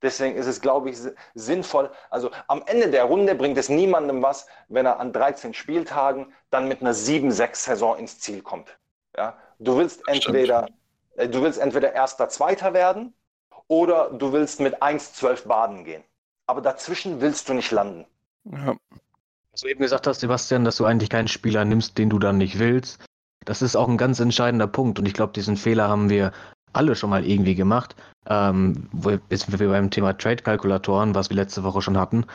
Deswegen 0.02 0.38
ist 0.38 0.48
es, 0.48 0.62
glaube 0.62 0.90
ich, 0.90 0.98
sinnvoll. 1.34 1.92
Also 2.10 2.32
am 2.48 2.64
Ende 2.66 2.90
der 2.90 3.04
Runde 3.04 3.36
bringt 3.36 3.58
es 3.58 3.68
niemandem 3.68 4.24
was, 4.24 4.48
wenn 4.70 4.86
er 4.86 5.02
an 5.02 5.12
13 5.12 5.54
Spieltagen 5.54 6.34
dann 6.50 6.70
mit 6.70 6.80
einer 6.80 6.94
7-6-Saison 6.94 7.98
ins 7.98 8.20
Ziel 8.20 8.42
kommt. 8.42 8.78
Ja? 9.18 9.38
Du 9.60 9.78
willst 9.78 10.08
entweder, 10.08 10.68
äh, 11.18 11.28
du 11.28 11.42
willst 11.42 11.60
entweder 11.60 11.92
erster, 11.92 12.30
zweiter 12.30 12.74
werden 12.74 13.14
oder 13.68 14.10
du 14.12 14.32
willst 14.34 14.60
mit 14.60 14.82
1-12 14.82 15.48
baden 15.48 15.84
gehen. 15.84 16.04
Aber 16.48 16.62
dazwischen 16.62 17.22
willst 17.22 17.50
du 17.50 17.54
nicht 17.54 17.72
landen. 17.72 18.06
Ja. 18.46 18.76
Was 19.52 19.62
du 19.62 19.68
eben 19.68 19.82
gesagt 19.82 20.08
hast, 20.08 20.20
Sebastian, 20.20 20.66
dass 20.66 20.78
du 20.78 20.86
eigentlich 20.86 21.10
keinen 21.10 21.28
Spieler 21.28 21.66
nimmst, 21.66 21.98
den 21.98 22.10
du 22.10 22.20
dann 22.20 22.38
nicht 22.38 22.60
willst. 22.60 23.04
Das 23.46 23.62
ist 23.62 23.76
auch 23.76 23.88
ein 23.88 23.98
ganz 23.98 24.20
entscheidender 24.20 24.68
Punkt 24.68 25.00
und 25.00 25.08
ich 25.08 25.14
glaube, 25.14 25.34
diesen 25.34 25.58
Fehler 25.58 25.88
haben 25.88 26.10
wir 26.10 26.32
alle 26.74 26.96
schon 26.96 27.10
mal 27.10 27.26
irgendwie 27.26 27.56
gemacht. 27.56 27.96
Ähm, 28.28 28.90
jetzt 29.30 29.60
wir 29.60 29.70
beim 29.70 29.90
Thema 29.90 30.18
Trade-Kalkulatoren, 30.18 31.16
was 31.16 31.30
wir 31.30 31.38
letzte 31.38 31.64
Woche 31.64 31.82
schon 31.82 31.98
hatten. 31.98 32.26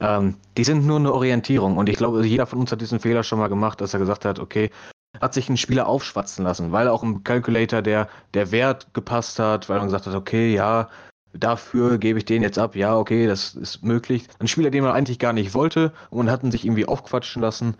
Ähm, 0.00 0.36
die 0.56 0.64
sind 0.64 0.86
nur 0.86 0.98
eine 0.98 1.12
Orientierung 1.12 1.76
und 1.76 1.88
ich 1.88 1.96
glaube, 1.96 2.24
jeder 2.24 2.46
von 2.46 2.60
uns 2.60 2.70
hat 2.70 2.80
diesen 2.80 3.00
Fehler 3.00 3.22
schon 3.22 3.38
mal 3.38 3.48
gemacht, 3.48 3.80
dass 3.80 3.94
er 3.94 4.00
gesagt 4.00 4.24
hat, 4.24 4.38
okay, 4.38 4.70
hat 5.20 5.34
sich 5.34 5.48
ein 5.48 5.56
Spieler 5.56 5.86
aufschwatzen 5.86 6.44
lassen, 6.44 6.72
weil 6.72 6.88
auch 6.88 7.02
im 7.02 7.24
Calculator 7.24 7.82
der, 7.82 8.08
der 8.34 8.50
Wert 8.50 8.92
gepasst 8.94 9.38
hat, 9.38 9.68
weil 9.68 9.78
man 9.78 9.86
gesagt 9.86 10.06
hat, 10.06 10.14
okay, 10.14 10.54
ja, 10.54 10.88
dafür 11.32 11.98
gebe 11.98 12.18
ich 12.18 12.24
den 12.24 12.42
jetzt 12.42 12.58
ab, 12.58 12.74
ja, 12.76 12.96
okay, 12.96 13.26
das 13.26 13.54
ist 13.54 13.84
möglich. 13.84 14.26
Ein 14.38 14.48
Spieler, 14.48 14.70
den 14.70 14.84
man 14.84 14.92
eigentlich 14.92 15.18
gar 15.18 15.32
nicht 15.32 15.54
wollte 15.54 15.92
und 16.10 16.26
man 16.26 16.30
hat 16.30 16.42
ihn 16.42 16.50
sich 16.50 16.64
irgendwie 16.64 16.86
aufquatschen 16.86 17.42
lassen. 17.42 17.76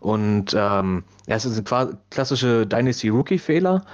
Und 0.00 0.54
ähm, 0.54 1.04
ja, 1.26 1.36
es 1.36 1.44
ist 1.44 1.72
ein 1.72 1.98
klassische 2.10 2.66
Dynasty-Rookie-Fehler 2.66 3.84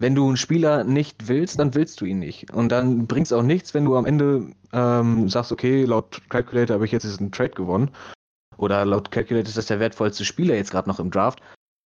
wenn 0.00 0.14
du 0.14 0.26
einen 0.26 0.38
Spieler 0.38 0.82
nicht 0.82 1.28
willst, 1.28 1.58
dann 1.58 1.74
willst 1.74 2.00
du 2.00 2.06
ihn 2.06 2.18
nicht. 2.18 2.50
Und 2.52 2.70
dann 2.70 3.06
bringt 3.06 3.26
es 3.26 3.34
auch 3.34 3.42
nichts, 3.42 3.74
wenn 3.74 3.84
du 3.84 3.96
am 3.96 4.06
Ende 4.06 4.50
ähm, 4.72 5.28
sagst, 5.28 5.52
okay, 5.52 5.84
laut 5.84 6.22
Calculator 6.30 6.74
habe 6.74 6.86
ich 6.86 6.92
jetzt 6.92 7.02
diesen 7.02 7.30
Trade 7.30 7.50
gewonnen. 7.50 7.90
Oder 8.56 8.86
laut 8.86 9.10
Calculator 9.10 9.48
ist 9.48 9.58
das 9.58 9.66
der 9.66 9.78
wertvollste 9.78 10.24
Spieler 10.24 10.54
jetzt 10.54 10.70
gerade 10.70 10.88
noch 10.88 11.00
im 11.00 11.10
Draft. 11.10 11.42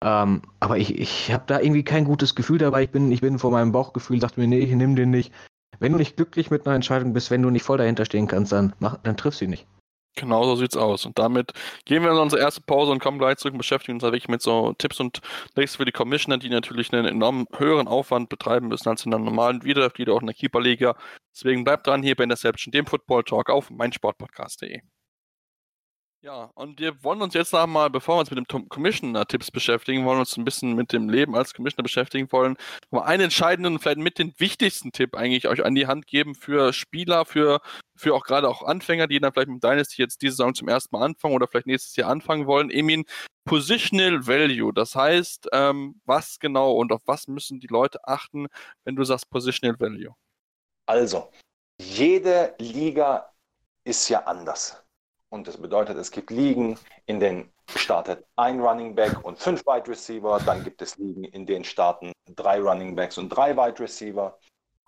Ähm, 0.04 0.42
aber 0.60 0.78
ich, 0.78 0.98
ich 0.98 1.32
habe 1.32 1.44
da 1.48 1.60
irgendwie 1.60 1.84
kein 1.84 2.06
gutes 2.06 2.36
Gefühl 2.36 2.58
dabei. 2.58 2.84
Ich 2.84 2.92
bin, 2.92 3.12
ich 3.12 3.22
bin 3.22 3.40
vor 3.40 3.52
meinem 3.52 3.72
Bauchgefühl, 3.72 4.20
dachte 4.20 4.40
mir, 4.40 4.48
nee, 4.48 4.60
ich 4.60 4.72
nehme 4.72 4.96
den 4.96 5.12
nicht. 5.12 5.32
Wenn 5.80 5.94
du 5.94 5.98
nicht 5.98 6.16
glücklich 6.16 6.52
mit 6.52 6.66
einer 6.66 6.76
Entscheidung 6.76 7.14
bist, 7.14 7.32
wenn 7.32 7.42
du 7.42 7.50
nicht 7.50 7.64
voll 7.64 7.78
dahinter 7.78 8.06
stehen 8.06 8.28
kannst, 8.28 8.52
dann, 8.52 8.74
mach, 8.80 8.98
dann 8.98 9.18
triffst 9.18 9.42
du 9.42 9.46
ihn 9.46 9.52
nicht. 9.52 9.68
Genau 10.16 10.44
so 10.44 10.56
sieht's 10.58 10.76
aus. 10.76 11.06
Und 11.06 11.18
damit 11.20 11.54
gehen 11.86 12.04
wir 12.04 12.12
in 12.12 12.18
unsere 12.18 12.42
erste 12.42 12.62
Pause 12.62 12.92
und 12.92 13.00
kommen 13.00 13.18
gleich 13.18 13.38
zurück 13.38 13.54
und 13.54 13.60
beschäftigen 13.60 13.96
uns 13.96 14.04
wirklich 14.04 14.28
mit 14.28 14.42
so 14.42 14.74
Tipps 14.74 15.00
und 15.00 15.22
Tricks 15.56 15.78
für 15.78 15.86
die 15.86 15.94
Commissioner, 15.94 16.38
die 16.38 16.50
natürlich 16.50 16.92
einen 16.92 17.06
enorm 17.06 17.48
höheren 17.56 17.88
Aufwand 17.88 18.28
betreiben 18.28 18.68
müssen 18.68 18.90
als 18.90 19.06
in 19.06 19.14
einer 19.14 19.24
normalen 19.24 19.62
die 19.62 20.10
auch 20.10 20.20
in 20.20 20.28
der 20.28 20.36
Keeper-Liga. 20.36 20.98
Deswegen 21.34 21.64
bleibt 21.64 21.88
dran 21.88 22.04
hier 22.04 22.16
bei 22.16 22.26
Interception, 22.26 22.74
dem 22.74 22.86
Football 22.86 23.24
Talk 23.24 23.50
auf 23.50 23.70
meinsportpodcast.de. 23.70 24.82
Ja, 26.24 26.52
und 26.54 26.80
wir 26.80 27.04
wollen 27.04 27.24
uns 27.24 27.34
jetzt 27.34 27.52
nochmal, 27.52 27.90
bevor 27.90 28.16
wir 28.16 28.20
uns 28.20 28.30
mit 28.30 28.38
dem 28.38 28.70
Commissioner-Tipps 28.70 29.50
beschäftigen, 29.50 30.06
wollen 30.06 30.20
uns 30.20 30.38
ein 30.38 30.46
bisschen 30.46 30.76
mit 30.76 30.94
dem 30.94 31.10
Leben 31.10 31.36
als 31.36 31.52
Commissioner 31.56 31.82
beschäftigen 31.82 32.32
wollen. 32.32 32.58
Mal 32.92 33.02
einen 33.02 33.24
entscheidenden, 33.24 33.80
vielleicht 33.80 33.98
mit 33.98 34.20
den 34.20 34.32
wichtigsten 34.38 34.92
Tipp 34.92 35.16
eigentlich 35.16 35.48
euch 35.48 35.66
an 35.66 35.74
die 35.74 35.88
Hand 35.88 36.06
geben 36.06 36.36
für 36.36 36.74
Spieler, 36.74 37.26
für, 37.26 37.60
für 37.96 38.14
auch 38.14 38.24
gerade 38.24 38.48
auch 38.50 38.62
Anfänger, 38.62 39.08
die 39.08 39.20
dann 39.20 39.34
vielleicht 39.34 39.50
mit 39.50 39.64
Dynasty 39.64 40.00
jetzt 40.00 40.22
diese 40.22 40.34
Saison 40.36 40.54
zum 40.54 40.68
ersten 40.68 40.96
Mal 40.96 41.06
anfangen 41.06 41.34
oder 41.34 41.48
vielleicht 41.48 41.66
nächstes 41.66 41.96
Jahr 41.96 42.12
anfangen 42.12 42.46
wollen. 42.46 42.70
Emin, 42.70 43.06
Positional 43.44 44.28
Value, 44.28 44.72
das 44.74 44.94
heißt, 44.94 45.48
ähm, 45.54 46.02
was 46.06 46.38
genau 46.38 46.74
und 46.74 46.92
auf 46.92 47.02
was 47.06 47.28
müssen 47.28 47.60
die 47.60 47.68
Leute 47.68 47.98
achten, 48.08 48.46
wenn 48.84 48.96
du 48.96 49.04
sagst 49.04 49.28
Positional 49.32 49.80
Value? 49.80 50.14
Also, 50.86 51.32
jede 51.82 52.54
Liga 52.60 53.34
ist 53.84 54.08
ja 54.08 54.20
anders. 54.26 54.84
Und 55.32 55.48
das 55.48 55.58
bedeutet, 55.58 55.98
es 55.98 56.12
gibt 56.12 56.30
Ligen, 56.30 56.78
in 57.06 57.22
denen 57.22 57.52
startet 57.76 58.26
ein 58.36 58.60
Running 58.60 58.96
Back 58.96 59.24
und 59.24 59.40
fünf 59.40 59.66
Wide 59.66 59.88
Receiver. 59.90 60.40
Dann 60.46 60.64
gibt 60.64 60.82
es 60.82 60.98
Ligen, 60.98 61.24
in 61.24 61.46
denen 61.46 61.64
starten 61.64 62.12
drei 62.36 62.60
Running 62.60 62.96
Backs 62.96 63.18
und 63.18 63.30
drei 63.30 63.56
Wide 63.56 63.80
Receiver. 63.80 64.38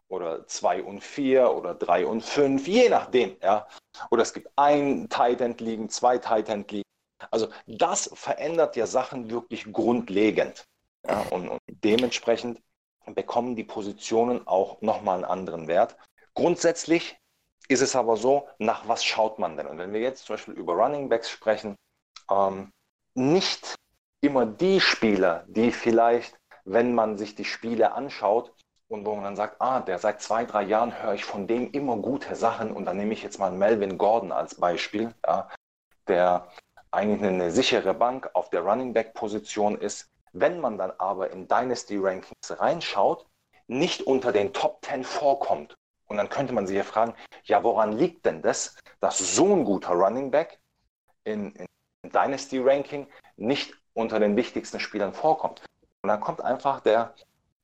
Oder 0.09 0.45
zwei 0.45 0.83
und 0.83 1.01
vier 1.01 1.49
oder 1.49 1.73
drei 1.73 2.05
und 2.05 2.23
fünf, 2.23 2.67
je 2.67 2.89
nachdem. 2.89 3.37
Ja. 3.41 3.67
Oder 4.11 4.21
es 4.21 4.33
gibt 4.33 4.49
ein 4.57 5.07
Tight 5.09 5.39
End 5.41 5.61
Ligen, 5.61 5.89
zwei 5.89 6.17
Tight 6.17 6.49
End 6.49 6.71
Ligen. 6.71 6.83
Also 7.31 7.47
das 7.65 8.11
verändert 8.13 8.75
ja 8.75 8.85
Sachen 8.85 9.31
wirklich 9.31 9.71
grundlegend. 9.71 10.65
Ja. 11.07 11.21
Und, 11.31 11.47
und 11.47 11.59
dementsprechend 11.67 12.61
bekommen 13.05 13.55
die 13.55 13.63
Positionen 13.63 14.45
auch 14.45 14.81
nochmal 14.81 15.15
einen 15.15 15.25
anderen 15.25 15.67
Wert. 15.67 15.95
Grundsätzlich 16.35 17.17
ist 17.67 17.81
es 17.81 17.95
aber 17.95 18.17
so, 18.17 18.47
nach 18.57 18.87
was 18.87 19.03
schaut 19.03 19.39
man 19.39 19.57
denn? 19.57 19.67
Und 19.67 19.77
wenn 19.77 19.93
wir 19.93 20.01
jetzt 20.01 20.25
zum 20.25 20.35
Beispiel 20.35 20.53
über 20.53 20.73
Running 20.73 21.09
Backs 21.09 21.29
sprechen, 21.29 21.75
ähm, 22.29 22.71
nicht 23.15 23.75
immer 24.21 24.45
die 24.45 24.79
Spieler, 24.79 25.45
die 25.47 25.71
vielleicht, 25.71 26.37
wenn 26.65 26.93
man 26.93 27.17
sich 27.17 27.35
die 27.35 27.45
Spiele 27.45 27.93
anschaut 27.93 28.53
und 28.87 29.05
wo 29.05 29.15
man 29.15 29.23
dann 29.23 29.35
sagt, 29.35 29.61
ah, 29.61 29.79
der 29.81 29.99
seit 29.99 30.21
zwei, 30.21 30.45
drei 30.45 30.63
Jahren 30.63 31.01
höre 31.01 31.13
ich 31.13 31.25
von 31.25 31.47
dem 31.47 31.71
immer 31.71 31.97
gute 31.97 32.35
Sachen 32.35 32.71
und 32.71 32.85
dann 32.85 32.97
nehme 32.97 33.13
ich 33.13 33.23
jetzt 33.23 33.39
mal 33.39 33.51
Melvin 33.51 33.97
Gordon 33.97 34.31
als 34.31 34.55
Beispiel, 34.55 35.13
ja, 35.25 35.49
der 36.07 36.47
eigentlich 36.91 37.23
eine 37.23 37.51
sichere 37.51 37.93
Bank 37.93 38.29
auf 38.33 38.49
der 38.49 38.61
Running 38.61 38.93
Back 38.93 39.13
Position 39.13 39.77
ist. 39.77 40.09
Wenn 40.31 40.59
man 40.59 40.77
dann 40.77 40.91
aber 40.97 41.31
in 41.31 41.47
Dynasty 41.47 41.97
Rankings 41.97 42.59
reinschaut, 42.59 43.25
nicht 43.67 44.01
unter 44.03 44.31
den 44.31 44.53
Top 44.53 44.79
10 44.85 45.03
vorkommt 45.03 45.75
und 46.13 46.17
dann 46.17 46.29
könnte 46.29 46.53
man 46.53 46.67
sich 46.67 46.77
ja 46.77 46.83
fragen, 46.83 47.15
ja, 47.43 47.63
woran 47.63 47.91
liegt 47.91 48.27
denn 48.27 48.43
das, 48.43 48.77
dass 48.99 49.17
so 49.17 49.51
ein 49.51 49.65
guter 49.65 49.93
Running 49.93 50.29
Back 50.29 50.59
in, 51.23 51.55
in 51.55 51.65
Dynasty 52.03 52.59
Ranking 52.59 53.07
nicht 53.35 53.73
unter 53.93 54.19
den 54.19 54.35
wichtigsten 54.35 54.79
Spielern 54.79 55.15
vorkommt? 55.15 55.65
Und 56.03 56.09
dann 56.09 56.19
kommt 56.19 56.39
einfach 56.39 56.81
der, 56.81 57.15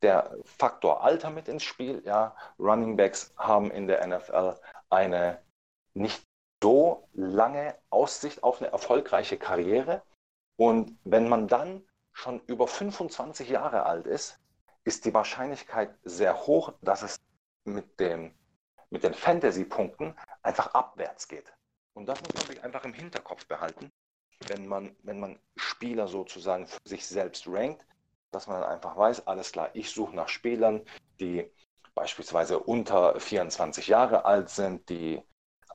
der 0.01 0.35
Faktor 0.45 1.03
Alter 1.03 1.29
mit 1.29 1.47
ins 1.47 1.62
Spiel. 1.62 2.01
Ja, 2.05 2.35
Running 2.57 2.97
Backs 2.97 3.31
haben 3.38 3.69
in 3.69 3.85
der 3.85 4.07
NFL 4.07 4.55
eine 4.89 5.43
nicht 5.93 6.23
so 6.63 7.07
lange 7.13 7.75
Aussicht 7.91 8.41
auf 8.41 8.63
eine 8.63 8.71
erfolgreiche 8.71 9.38
Karriere. 9.38 10.01
Und 10.57 10.97
wenn 11.03 11.29
man 11.29 11.47
dann 11.47 11.83
schon 12.13 12.39
über 12.47 12.67
25 12.67 13.47
Jahre 13.47 13.85
alt 13.85 14.07
ist, 14.07 14.39
ist 14.85 15.05
die 15.05 15.13
Wahrscheinlichkeit 15.13 15.93
sehr 16.03 16.47
hoch, 16.47 16.73
dass 16.81 17.03
es 17.03 17.19
mit 17.65 17.99
dem 17.99 18.33
mit 18.89 19.04
den 19.04 19.13
Fantasy-Punkten 19.13 20.15
einfach 20.41 20.73
abwärts 20.73 21.28
geht. 21.28 21.54
Und 21.93 22.08
das 22.08 22.19
muss 22.21 22.34
man 22.34 22.45
sich 22.45 22.63
einfach 22.63 22.84
im 22.86 22.93
Hinterkopf 22.93 23.45
behalten, 23.45 23.91
wenn 24.47 24.67
man, 24.67 24.95
wenn 25.04 25.19
man 25.19 25.39
Spieler 25.56 26.08
sozusagen 26.08 26.67
für 26.67 26.80
sich 26.86 27.06
selbst 27.06 27.45
rankt, 27.47 27.86
dass 28.32 28.47
man 28.47 28.62
dann 28.62 28.69
einfach 28.69 28.95
weiß, 28.95 29.28
alles 29.28 29.52
klar, 29.52 29.69
ich 29.73 29.89
suche 29.89 30.15
nach 30.15 30.30
Spielern, 30.30 30.82
die 31.19 31.52
beispielsweise 31.95 32.60
unter 32.60 33.19
24 33.19 33.88
Jahre 33.88 34.25
alt 34.25 34.49
sind, 34.49 34.88
die 34.89 35.21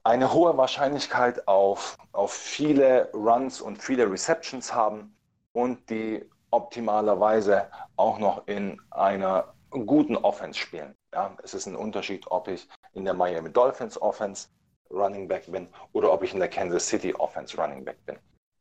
eine 0.05 0.33
hohe 0.33 0.57
Wahrscheinlichkeit 0.57 1.49
auf, 1.49 1.97
auf 2.13 2.33
viele 2.33 3.11
Runs 3.13 3.61
und 3.61 3.83
viele 3.83 4.11
Receptions 4.11 4.73
haben 4.73 5.17
und 5.53 5.91
die 5.91 6.25
optimalerweise 6.51 7.71
auch 7.97 8.19
noch 8.19 8.47
in 8.47 8.81
einer 8.91 9.55
guten 9.71 10.17
Offense 10.17 10.59
spielen. 10.59 10.95
Ja, 11.13 11.37
es 11.43 11.55
ist 11.55 11.67
ein 11.67 11.77
Unterschied, 11.77 12.27
ob 12.31 12.49
ich 12.49 12.69
in 12.95 13.05
der 13.05 13.15
Miami 13.15 13.51
Dolphins 13.51 14.01
Offense 14.01 14.49
Running 14.91 15.29
Back 15.29 15.51
bin 15.51 15.69
oder 15.93 16.13
ob 16.13 16.23
ich 16.23 16.33
in 16.33 16.41
der 16.41 16.49
Kansas 16.49 16.87
City 16.87 17.15
Offense 17.15 17.57
Running 17.57 17.85
Back 17.85 18.05
bin. 18.07 18.17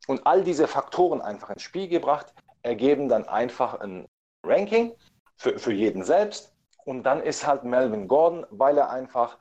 Und 0.06 0.26
all 0.26 0.42
diese 0.42 0.68
Faktoren 0.68 1.22
einfach 1.22 1.50
ins 1.50 1.62
Spiel 1.62 1.88
gebracht, 1.88 2.34
ergeben 2.62 3.08
dann 3.08 3.26
einfach 3.28 3.80
ein 3.80 4.06
Ranking 4.44 4.92
für, 5.36 5.58
für 5.58 5.72
jeden 5.72 6.04
selbst. 6.04 6.54
Und 6.84 7.04
dann 7.04 7.22
ist 7.22 7.46
halt 7.46 7.64
Melvin 7.64 8.08
Gordon, 8.08 8.46
weil 8.50 8.76
er 8.76 8.90
einfach 8.90 9.38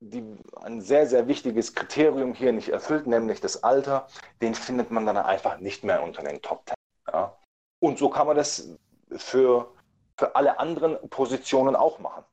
die, 0.00 0.36
ein 0.62 0.80
sehr, 0.80 1.06
sehr 1.06 1.28
wichtiges 1.28 1.74
Kriterium 1.74 2.34
hier 2.34 2.52
nicht 2.52 2.68
erfüllt, 2.68 3.06
nämlich 3.06 3.40
das 3.40 3.62
Alter, 3.62 4.08
den 4.42 4.54
findet 4.54 4.90
man 4.90 5.06
dann 5.06 5.16
einfach 5.16 5.58
nicht 5.58 5.84
mehr 5.84 6.02
unter 6.02 6.22
den 6.22 6.42
Top 6.42 6.66
Ten. 6.66 6.74
Ja. 7.12 7.36
Und 7.78 7.98
so 7.98 8.10
kann 8.10 8.26
man 8.26 8.36
das 8.36 8.76
für, 9.16 9.72
für 10.18 10.34
alle 10.34 10.58
anderen 10.58 10.98
Positionen 11.08 11.76
auch 11.76 11.98
machen. 11.98 12.24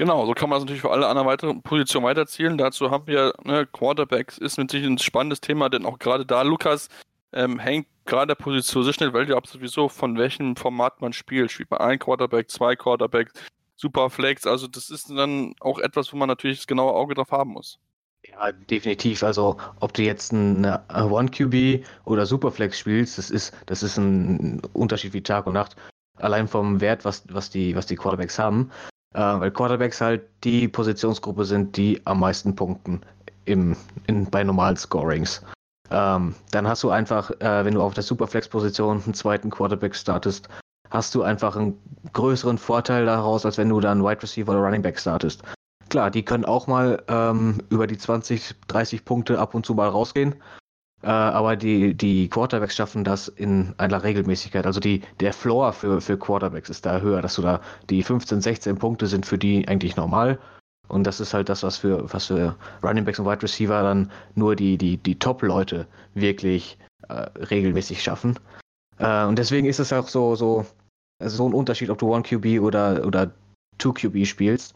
Genau, 0.00 0.24
so 0.24 0.32
kann 0.32 0.48
man 0.48 0.56
es 0.56 0.62
natürlich 0.62 0.80
für 0.80 0.92
alle 0.92 1.06
anderen 1.06 1.28
weiteren 1.28 1.60
Positionen 1.60 2.06
weiterzielen. 2.06 2.56
Dazu 2.56 2.90
haben 2.90 3.06
wir 3.06 3.34
ne, 3.44 3.66
Quarterbacks, 3.66 4.38
ist 4.38 4.56
natürlich 4.56 4.86
ein 4.86 4.96
spannendes 4.96 5.42
Thema, 5.42 5.68
denn 5.68 5.84
auch 5.84 5.98
gerade 5.98 6.24
da, 6.24 6.40
Lukas, 6.40 6.88
ähm, 7.34 7.58
hängt 7.58 7.86
gerade 8.06 8.28
der 8.28 8.42
Position 8.42 9.12
Value 9.12 9.36
ab 9.36 9.46
sowieso 9.46 9.90
von 9.90 10.16
welchem 10.16 10.56
Format 10.56 11.02
man 11.02 11.12
spielt. 11.12 11.50
Spielt 11.50 11.70
man 11.70 11.80
ein 11.80 11.98
Quarterback, 11.98 12.50
zwei 12.50 12.76
Quarterbacks, 12.76 13.34
Superflex, 13.76 14.46
also 14.46 14.68
das 14.68 14.88
ist 14.88 15.10
dann 15.10 15.54
auch 15.60 15.78
etwas, 15.78 16.10
wo 16.14 16.16
man 16.16 16.28
natürlich 16.28 16.60
das 16.60 16.66
genaue 16.66 16.94
Auge 16.94 17.12
drauf 17.14 17.30
haben 17.30 17.50
muss. 17.50 17.78
Ja, 18.26 18.52
definitiv. 18.52 19.22
Also 19.22 19.58
ob 19.80 19.92
du 19.92 20.00
jetzt 20.00 20.32
eine 20.32 20.82
One 20.88 21.28
QB 21.28 21.84
oder 22.06 22.24
Superflex 22.24 22.78
spielst, 22.78 23.18
das 23.18 23.30
ist, 23.30 23.54
das 23.66 23.82
ist 23.82 23.98
ein 23.98 24.62
Unterschied 24.72 25.12
wie 25.12 25.22
Tag 25.22 25.46
und 25.46 25.52
Nacht. 25.52 25.76
Allein 26.16 26.48
vom 26.48 26.80
Wert, 26.80 27.04
was, 27.04 27.22
was, 27.28 27.50
die, 27.50 27.76
was 27.76 27.84
die 27.84 27.96
Quarterbacks 27.96 28.38
haben. 28.38 28.70
Äh, 29.14 29.18
weil 29.18 29.50
Quarterbacks 29.50 30.00
halt 30.00 30.22
die 30.44 30.68
Positionsgruppe 30.68 31.44
sind, 31.44 31.76
die 31.76 32.00
am 32.04 32.20
meisten 32.20 32.54
punkten 32.54 33.00
im, 33.44 33.76
in, 34.06 34.30
bei 34.30 34.44
normalen 34.44 34.76
Scorings. 34.76 35.42
Ähm, 35.90 36.34
dann 36.52 36.68
hast 36.68 36.84
du 36.84 36.90
einfach, 36.90 37.30
äh, 37.40 37.64
wenn 37.64 37.74
du 37.74 37.82
auf 37.82 37.94
der 37.94 38.04
Superflex-Position 38.04 39.02
einen 39.02 39.14
zweiten 39.14 39.50
Quarterback 39.50 39.96
startest, 39.96 40.48
hast 40.90 41.14
du 41.14 41.22
einfach 41.22 41.56
einen 41.56 41.76
größeren 42.12 42.58
Vorteil 42.58 43.06
daraus, 43.06 43.44
als 43.44 43.58
wenn 43.58 43.68
du 43.68 43.80
dann 43.80 44.04
Wide 44.04 44.22
Receiver 44.22 44.52
oder 44.52 44.60
Running 44.60 44.82
Back 44.82 44.98
startest. 44.98 45.42
Klar, 45.88 46.12
die 46.12 46.24
können 46.24 46.44
auch 46.44 46.68
mal 46.68 47.02
ähm, 47.08 47.58
über 47.70 47.88
die 47.88 47.98
20, 47.98 48.54
30 48.68 49.04
Punkte 49.04 49.40
ab 49.40 49.54
und 49.54 49.66
zu 49.66 49.74
mal 49.74 49.88
rausgehen. 49.88 50.36
Äh, 51.02 51.08
aber 51.08 51.56
die, 51.56 51.94
die 51.94 52.28
Quarterbacks 52.28 52.76
schaffen 52.76 53.04
das 53.04 53.28
in 53.28 53.74
einer 53.78 54.02
Regelmäßigkeit. 54.02 54.66
Also 54.66 54.80
die, 54.80 55.02
der 55.20 55.32
Floor 55.32 55.72
für, 55.72 56.00
für 56.00 56.18
Quarterbacks 56.18 56.68
ist 56.68 56.84
da 56.84 57.00
höher, 57.00 57.22
dass 57.22 57.36
du 57.36 57.42
da 57.42 57.60
die 57.88 58.02
15, 58.02 58.40
16 58.40 58.78
Punkte 58.78 59.06
sind 59.06 59.24
für 59.26 59.38
die 59.38 59.66
eigentlich 59.66 59.96
normal. 59.96 60.38
Und 60.88 61.04
das 61.04 61.20
ist 61.20 61.32
halt 61.34 61.48
das, 61.48 61.62
was 61.62 61.78
für, 61.78 62.12
was 62.12 62.26
für 62.26 62.56
Running 62.82 63.04
Backs 63.04 63.18
und 63.18 63.26
Wide 63.26 63.42
Receiver 63.42 63.82
dann 63.82 64.10
nur 64.34 64.56
die, 64.56 64.76
die, 64.76 64.96
die 64.96 65.18
Top-Leute 65.18 65.86
wirklich 66.14 66.78
äh, 67.08 67.14
regelmäßig 67.38 68.02
schaffen. 68.02 68.38
Äh, 68.98 69.24
und 69.24 69.38
deswegen 69.38 69.66
ist 69.68 69.78
es 69.78 69.92
auch 69.92 70.08
so, 70.08 70.34
so, 70.34 70.66
so 71.22 71.48
ein 71.48 71.54
Unterschied, 71.54 71.90
ob 71.90 71.98
du 71.98 72.12
1QB 72.14 72.60
oder, 72.60 73.06
oder 73.06 73.30
2QB 73.78 74.26
spielst. 74.26 74.74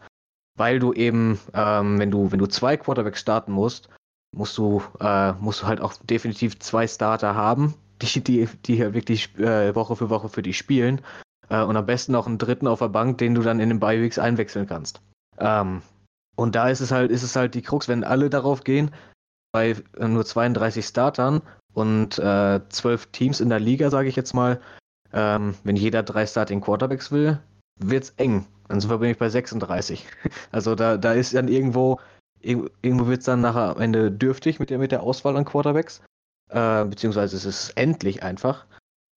Weil 0.57 0.79
du 0.79 0.93
eben, 0.93 1.37
ähm, 1.53 1.99
wenn 1.99 2.11
du, 2.11 2.31
wenn 2.31 2.39
du 2.39 2.47
zwei 2.47 2.77
Quarterbacks 2.77 3.19
starten 3.19 3.51
musst, 3.51 3.89
musst 4.35 4.57
du, 4.57 4.83
äh, 4.99 5.33
musst 5.33 5.61
du 5.61 5.67
halt 5.67 5.81
auch 5.81 5.93
definitiv 6.03 6.59
zwei 6.59 6.87
Starter 6.87 7.35
haben, 7.35 7.73
die, 8.01 8.21
die, 8.21 8.47
die 8.65 8.75
hier 8.75 8.93
wirklich 8.93 9.35
äh, 9.39 9.73
Woche 9.75 9.95
für 9.95 10.09
Woche 10.09 10.29
für 10.29 10.41
dich 10.41 10.57
spielen. 10.57 11.01
Äh, 11.49 11.63
und 11.63 11.77
am 11.77 11.85
besten 11.85 12.11
noch 12.11 12.27
einen 12.27 12.37
dritten 12.37 12.67
auf 12.67 12.79
der 12.79 12.89
Bank, 12.89 13.17
den 13.17 13.35
du 13.35 13.41
dann 13.41 13.59
in 13.59 13.69
den 13.69 13.79
Bi-Weeks 13.79 14.19
einwechseln 14.19 14.67
kannst. 14.67 15.01
Ähm, 15.39 15.81
und 16.35 16.55
da 16.55 16.69
ist 16.69 16.81
es 16.81 16.91
halt, 16.91 17.11
ist 17.11 17.23
es 17.23 17.35
halt 17.35 17.55
die 17.55 17.61
Krux, 17.61 17.87
wenn 17.87 18.03
alle 18.03 18.29
darauf 18.29 18.63
gehen, 18.63 18.91
bei 19.53 19.75
nur 19.97 20.25
32 20.25 20.85
Startern 20.85 21.41
und 21.73 22.19
äh, 22.19 22.59
12 22.67 23.07
Teams 23.11 23.39
in 23.39 23.49
der 23.49 23.59
Liga, 23.59 23.89
sage 23.89 24.09
ich 24.09 24.17
jetzt 24.17 24.33
mal, 24.33 24.59
ähm, 25.13 25.55
wenn 25.63 25.77
jeder 25.77 26.03
drei 26.03 26.25
Starting 26.25 26.59
Quarterbacks 26.59 27.11
will, 27.11 27.39
wird's 27.79 28.13
eng. 28.17 28.45
Dann 28.67 28.81
sind 28.81 28.89
wir 28.89 29.15
bei 29.15 29.29
36. 29.29 30.05
Also 30.51 30.75
da, 30.75 30.97
da 30.97 31.13
ist 31.13 31.33
dann 31.33 31.47
irgendwo, 31.47 31.99
irgendwo 32.45 33.07
wird 33.07 33.19
es 33.19 33.25
dann 33.25 33.41
nachher 33.41 33.75
am 33.75 33.81
Ende 33.81 34.11
dürftig 34.11 34.59
mit 34.59 34.69
der, 34.69 34.77
mit 34.77 34.91
der 34.91 35.03
Auswahl 35.03 35.35
an 35.37 35.45
Quarterbacks. 35.45 36.01
Äh, 36.49 36.85
beziehungsweise 36.85 37.35
es 37.35 37.45
ist 37.45 37.71
endlich 37.71 38.23
einfach. 38.23 38.65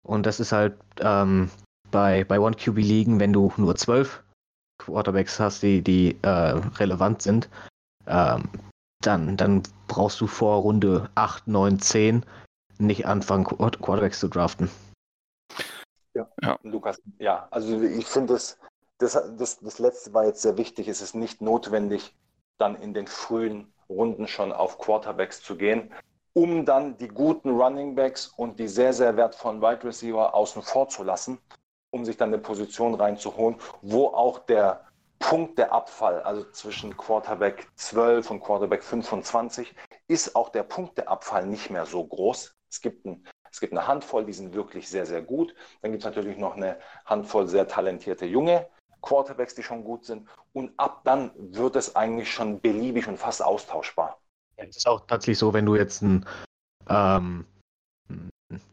Und 0.06 0.24
das 0.24 0.40
ist 0.40 0.52
halt 0.52 0.74
ähm, 1.00 1.50
bei, 1.90 2.24
bei 2.24 2.40
One 2.40 2.56
QB 2.56 2.76
ligen, 2.76 3.20
wenn 3.20 3.32
du 3.32 3.52
nur 3.56 3.76
zwölf 3.76 4.22
Quarterbacks 4.78 5.38
hast, 5.38 5.62
die, 5.62 5.82
die 5.82 6.16
äh, 6.22 6.28
relevant 6.28 7.22
sind, 7.22 7.48
ähm, 8.06 8.48
dann, 9.02 9.36
dann 9.36 9.62
brauchst 9.86 10.20
du 10.20 10.26
vor 10.26 10.62
Runde 10.62 11.10
8, 11.14 11.46
9, 11.46 11.78
10 11.78 12.24
nicht 12.78 13.06
anfangen, 13.06 13.44
Quarterbacks 13.44 14.20
zu 14.20 14.28
draften. 14.28 14.70
Ja, 16.14 16.28
ja. 16.42 16.58
Lukas, 16.62 17.00
ja, 17.18 17.46
also 17.50 17.80
ich 17.82 18.06
finde 18.06 18.34
das, 18.34 18.58
das, 18.98 19.12
das, 19.36 19.58
das 19.60 19.78
letzte 19.78 20.14
war 20.14 20.24
jetzt 20.24 20.42
sehr 20.42 20.56
wichtig. 20.56 20.88
Es 20.88 21.02
ist 21.02 21.14
nicht 21.14 21.40
notwendig, 21.40 22.14
dann 22.58 22.76
in 22.76 22.94
den 22.94 23.06
frühen 23.06 23.72
Runden 23.88 24.28
schon 24.28 24.52
auf 24.52 24.78
Quarterbacks 24.78 25.42
zu 25.42 25.56
gehen, 25.56 25.92
um 26.34 26.64
dann 26.64 26.96
die 26.98 27.08
guten 27.08 27.50
Running 27.50 27.94
Backs 27.94 28.26
und 28.26 28.58
die 28.58 28.68
sehr, 28.68 28.92
sehr 28.92 29.16
wertvollen 29.16 29.62
Wide 29.62 29.84
Receiver 29.84 30.34
außen 30.34 30.62
vor 30.62 30.88
zu 30.88 31.02
lassen 31.02 31.38
um 31.90 32.04
sich 32.04 32.16
dann 32.16 32.28
eine 32.28 32.38
Position 32.38 32.94
reinzuholen, 32.94 33.56
wo 33.82 34.08
auch 34.08 34.40
der 34.40 34.84
Punkt 35.18 35.58
der 35.58 35.72
Abfall, 35.72 36.22
also 36.22 36.44
zwischen 36.50 36.96
Quarterback 36.96 37.66
12 37.76 38.30
und 38.30 38.40
Quarterback 38.40 38.84
25, 38.84 39.74
ist 40.06 40.36
auch 40.36 40.48
der 40.50 40.62
Punkt 40.62 40.96
der 40.96 41.08
Abfall 41.08 41.46
nicht 41.46 41.70
mehr 41.70 41.86
so 41.86 42.04
groß. 42.04 42.54
Es 42.70 42.80
gibt, 42.80 43.04
ein, 43.04 43.26
es 43.50 43.60
gibt 43.60 43.72
eine 43.72 43.86
Handvoll, 43.86 44.24
die 44.24 44.32
sind 44.32 44.54
wirklich 44.54 44.88
sehr, 44.88 45.06
sehr 45.06 45.22
gut. 45.22 45.54
Dann 45.82 45.90
gibt 45.90 46.04
es 46.04 46.06
natürlich 46.06 46.38
noch 46.38 46.56
eine 46.56 46.78
Handvoll 47.04 47.48
sehr 47.48 47.66
talentierte 47.66 48.26
junge 48.26 48.68
Quarterbacks, 49.02 49.54
die 49.54 49.62
schon 49.62 49.84
gut 49.84 50.04
sind. 50.04 50.26
Und 50.52 50.72
ab 50.76 51.02
dann 51.04 51.30
wird 51.36 51.76
es 51.76 51.94
eigentlich 51.96 52.32
schon 52.32 52.60
beliebig 52.60 53.06
und 53.08 53.18
fast 53.18 53.42
austauschbar. 53.42 54.18
Ja, 54.56 54.64
es 54.64 54.76
ist 54.76 54.88
auch 54.88 55.06
tatsächlich 55.06 55.38
so, 55.38 55.52
wenn 55.52 55.66
du 55.66 55.76
jetzt 55.76 56.02
ein, 56.02 56.26
ähm, 56.88 57.44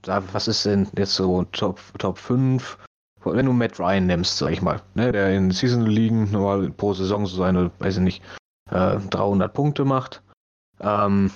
was 0.03 0.47
ist 0.47 0.65
denn 0.65 0.87
jetzt 0.97 1.15
so 1.15 1.43
Top, 1.45 1.79
Top 1.97 2.17
5 2.17 2.77
wenn 3.33 3.45
du 3.45 3.53
Matt 3.53 3.79
Ryan 3.79 4.05
nimmst, 4.05 4.37
sag 4.37 4.51
ich 4.51 4.61
mal, 4.61 4.81
ne, 4.93 5.11
der 5.11 5.35
in 5.35 5.51
Season 5.51 5.85
liegen 5.85 6.31
normal 6.31 6.69
pro 6.69 6.93
Saison 6.93 7.25
so 7.25 7.37
seine, 7.37 7.71
weiß 7.79 7.97
ich 7.97 8.03
nicht, 8.03 8.23
äh, 8.69 8.97
300 8.97 9.53
Punkte 9.53 9.85
macht. 9.85 10.21
Ähm, 10.79 11.31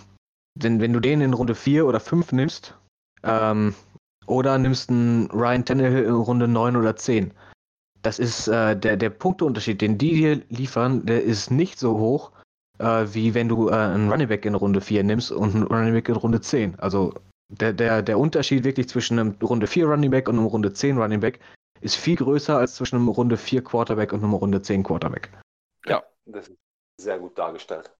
denn 0.55 0.81
wenn 0.81 0.93
du 0.93 0.99
den 0.99 1.21
in 1.21 1.33
Runde 1.33 1.55
4 1.55 1.85
oder 1.85 1.99
5 1.99 2.31
nimmst, 2.31 2.75
ähm, 3.23 3.73
oder 4.27 4.57
nimmst 4.57 4.89
einen 4.89 5.31
Ryan 5.31 5.65
Tannehill 5.65 6.03
in 6.03 6.13
Runde 6.13 6.47
9 6.47 6.75
oder 6.75 6.95
10, 6.95 7.33
das 8.01 8.19
ist 8.19 8.47
äh, 8.47 8.75
der, 8.77 8.97
der 8.97 9.09
Punkteunterschied, 9.09 9.81
den 9.81 9.97
die 9.97 10.15
dir 10.15 10.41
liefern, 10.49 11.05
der 11.05 11.23
ist 11.23 11.51
nicht 11.51 11.79
so 11.79 11.97
hoch, 11.97 12.31
äh, 12.79 13.05
wie 13.11 13.33
wenn 13.33 13.49
du 13.49 13.69
äh, 13.69 13.73
einen 13.73 14.11
Running 14.11 14.27
Back 14.27 14.45
in 14.45 14.55
Runde 14.55 14.81
4 14.81 15.03
nimmst 15.03 15.31
und 15.31 15.55
einen 15.55 15.63
Running 15.63 15.93
Back 15.93 16.09
in 16.09 16.15
Runde 16.15 16.41
10. 16.41 16.79
Also 16.79 17.13
der, 17.49 17.73
der, 17.73 18.01
der 18.01 18.19
Unterschied 18.19 18.63
wirklich 18.63 18.87
zwischen 18.89 19.19
einem 19.19 19.35
Runde 19.41 19.67
4 19.67 19.87
Running 19.87 20.11
Back 20.11 20.29
und 20.29 20.37
einem 20.37 20.47
Runde 20.47 20.73
10 20.73 20.97
Running 20.97 21.19
Back 21.19 21.39
ist 21.81 21.95
viel 21.95 22.15
größer 22.15 22.57
als 22.57 22.75
zwischen 22.75 22.95
einem 22.95 23.09
Runde 23.09 23.37
4 23.37 23.63
Quarterback 23.63 24.13
und 24.13 24.23
einem 24.23 24.33
Runde 24.33 24.61
10 24.61 24.83
Quarterback. 24.83 25.29
Ja, 25.85 26.03
das 26.25 26.47
ist 26.47 26.57
sehr 27.01 27.19
gut 27.19 27.37
dargestellt. 27.37 27.91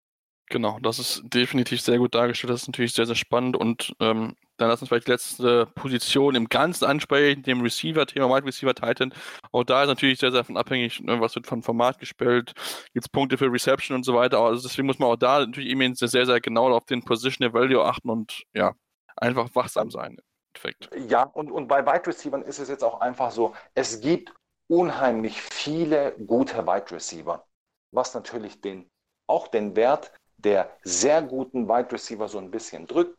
Genau, 0.50 0.80
das 0.82 0.98
ist 0.98 1.22
definitiv 1.26 1.80
sehr 1.82 2.00
gut 2.00 2.16
dargestellt. 2.16 2.52
Das 2.52 2.64
ist 2.64 2.68
natürlich 2.68 2.94
sehr, 2.94 3.06
sehr 3.06 3.16
spannend. 3.16 3.56
Und 3.56 3.94
ähm, 4.00 4.36
dann 4.58 4.70
lass 4.70 4.82
uns 4.82 4.90
vielleicht 4.90 5.08
die 5.08 5.12
letzte 5.12 5.68
Position 5.76 6.36
im 6.36 6.50
Ganzen 6.50 6.86
ansprechen, 6.86 7.44
dem 7.44 7.62
Receiver-Thema, 7.62 8.30
Wide 8.30 8.48
Receiver 8.48 8.74
Titan. 8.74 9.14
Auch 9.52 9.64
da 9.64 9.84
ist 9.84 9.90
natürlich 9.90 10.20
sehr, 10.20 10.32
sehr 10.32 10.44
von 10.44 10.58
abhängig, 10.58 11.02
ne, 11.02 11.22
was 11.22 11.36
wird 11.36 11.46
von 11.46 11.62
Format 11.62 12.00
gespielt, 12.00 12.54
gibt 12.94 13.06
es 13.06 13.10
Punkte 13.10 13.38
für 13.38 13.52
Reception 13.52 13.96
und 13.96 14.04
so 14.04 14.16
weiter. 14.16 14.40
Also 14.40 14.68
deswegen 14.68 14.88
muss 14.88 15.00
man 15.00 15.10
auch 15.10 15.16
da 15.16 15.40
natürlich 15.40 15.70
eben 15.70 15.94
sehr, 15.96 16.10
sehr 16.10 16.42
genau 16.42 16.74
auf 16.74 16.86
den 16.86 17.04
Position 17.04 17.54
Value 17.54 17.84
achten 17.84 18.10
und 18.10 18.44
ja, 18.54 18.74
einfach 19.16 19.54
wachsam 19.54 19.92
sein. 19.92 20.18
Endeffekt. 20.54 20.90
Ja, 21.12 21.24
und, 21.24 21.52
und 21.52 21.68
bei 21.68 21.86
Wide 21.86 22.08
Receivers 22.08 22.46
ist 22.48 22.60
es 22.60 22.70
jetzt 22.70 22.84
auch 22.84 23.02
einfach 23.02 23.32
so, 23.32 23.54
es 23.76 24.02
gibt 24.02 24.34
unheimlich 24.68 25.42
viele 25.42 26.16
gute 26.26 26.66
Wide 26.66 26.92
Receiver, 26.92 27.46
was 27.92 28.14
natürlich 28.14 28.62
den, 28.62 28.90
auch 29.28 29.48
den 29.48 29.76
Wert 29.76 30.12
der 30.44 30.70
sehr 30.84 31.22
guten 31.22 31.68
Wide 31.68 31.92
Receiver 31.92 32.28
so 32.28 32.38
ein 32.38 32.52
bisschen 32.52 32.88
drückt, 32.88 33.18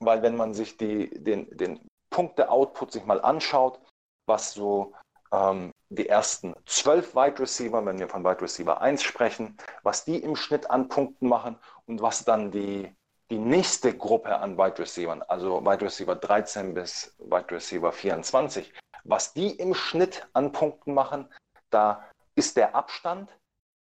weil 0.00 0.22
wenn 0.22 0.36
man 0.36 0.54
sich 0.54 0.76
die, 0.76 1.10
den, 1.10 1.48
den 1.56 1.80
Punkte-Output 2.10 2.92
sich 2.92 3.04
mal 3.04 3.20
anschaut, 3.20 3.80
was 4.26 4.52
so 4.52 4.92
ähm, 5.32 5.72
die 5.88 6.08
ersten 6.08 6.54
zwölf 6.66 7.14
Wide 7.14 7.40
Receiver, 7.40 7.84
wenn 7.84 7.98
wir 7.98 8.08
von 8.08 8.24
Wide 8.24 8.40
Receiver 8.40 8.80
1 8.80 9.02
sprechen, 9.02 9.56
was 9.82 10.04
die 10.04 10.18
im 10.18 10.36
Schnitt 10.36 10.70
an 10.70 10.88
Punkten 10.88 11.28
machen 11.28 11.58
und 11.86 12.00
was 12.00 12.24
dann 12.24 12.50
die 12.50 12.94
die 13.32 13.38
nächste 13.38 13.96
Gruppe 13.96 14.36
an 14.36 14.58
Wide 14.58 14.78
Receivers, 14.78 15.22
also 15.22 15.64
Wide 15.64 15.80
Receiver 15.80 16.14
13 16.14 16.74
bis 16.74 17.16
Wide 17.18 17.50
Receiver 17.50 17.90
24, 17.90 18.70
was 19.04 19.32
die 19.32 19.52
im 19.52 19.72
Schnitt 19.72 20.28
an 20.34 20.52
Punkten 20.52 20.92
machen, 20.92 21.26
da 21.70 22.04
ist 22.34 22.58
der 22.58 22.74
Abstand 22.74 23.30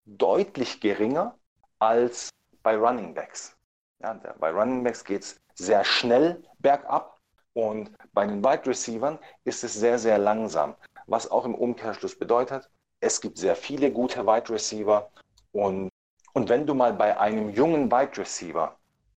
deutlich 0.06 0.82
geringer 0.82 1.38
als 1.78 2.32
bei 2.66 2.76
Running 2.76 3.14
Backs. 3.14 3.56
Ja, 4.02 4.20
bei 4.40 4.50
Running 4.50 4.84
Backs 4.84 5.04
geht 5.04 5.22
es 5.22 5.40
sehr 5.54 5.86
schnell 5.86 6.44
bergab 6.58 7.20
und 7.54 7.92
bei 8.12 8.26
den 8.26 8.44
Wide 8.44 8.66
Receivers 8.66 9.20
ist 9.44 9.64
es 9.64 9.76
sehr, 9.76 10.00
sehr 10.00 10.18
langsam. 10.18 10.76
Was 11.06 11.30
auch 11.30 11.46
im 11.46 11.54
Umkehrschluss 11.54 12.18
bedeutet, 12.18 12.68
es 13.02 13.22
gibt 13.22 13.38
sehr 13.38 13.56
viele 13.56 13.92
gute 13.92 14.26
Wide 14.26 14.50
Receiver 14.50 15.12
und, 15.52 15.92
und 16.34 16.50
wenn 16.50 16.66
du 16.66 16.74
mal 16.74 16.92
bei 16.94 17.16
einem 17.20 17.52
jungen 17.52 17.92
Wide 17.92 18.18
Receiver 18.18 18.76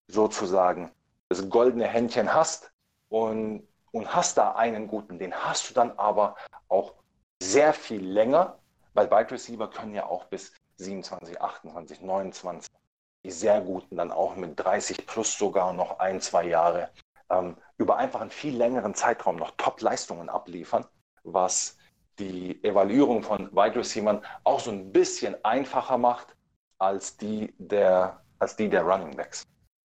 sozusagen 0.09 0.91
das 1.29 1.49
goldene 1.49 1.87
Händchen 1.87 2.33
hast 2.33 2.69
und, 3.07 3.65
und 3.93 4.13
hast 4.13 4.37
da 4.37 4.55
einen 4.55 4.89
guten, 4.89 5.19
den 5.19 5.33
hast 5.33 5.69
du 5.69 5.73
dann 5.73 5.91
aber 5.97 6.35
auch 6.67 6.95
sehr 7.41 7.71
viel 7.71 8.05
länger, 8.05 8.59
weil 8.93 9.09
Wide 9.09 9.31
Receiver 9.31 9.69
können 9.69 9.95
ja 9.95 10.05
auch 10.05 10.25
bis 10.25 10.51
27, 10.75 11.41
28, 11.41 12.01
29, 12.01 12.76
die 13.23 13.31
sehr 13.31 13.61
guten 13.61 13.97
dann 13.97 14.11
auch 14.11 14.35
mit 14.35 14.59
30 14.59 15.05
plus 15.05 15.37
sogar 15.37 15.73
noch 15.73 15.99
ein, 15.99 16.21
zwei 16.21 16.47
Jahre 16.47 16.89
ähm, 17.29 17.57
über 17.77 17.97
einfach 17.97 18.21
einen 18.21 18.31
viel 18.31 18.55
längeren 18.55 18.93
Zeitraum 18.93 19.35
noch 19.35 19.51
Top-Leistungen 19.57 20.29
abliefern, 20.29 20.85
was 21.23 21.77
die 22.19 22.63
Evaluierung 22.63 23.23
von 23.23 23.51
Wide 23.51 23.75
Receivers 23.75 24.23
auch 24.43 24.59
so 24.59 24.71
ein 24.71 24.91
bisschen 24.91 25.35
einfacher 25.43 25.97
macht 25.97 26.35
als 26.79 27.17
die 27.17 27.53
der, 27.57 28.23
als 28.39 28.55
die 28.55 28.69
der 28.69 28.83
Running 28.83 29.15
Backs. 29.15 29.43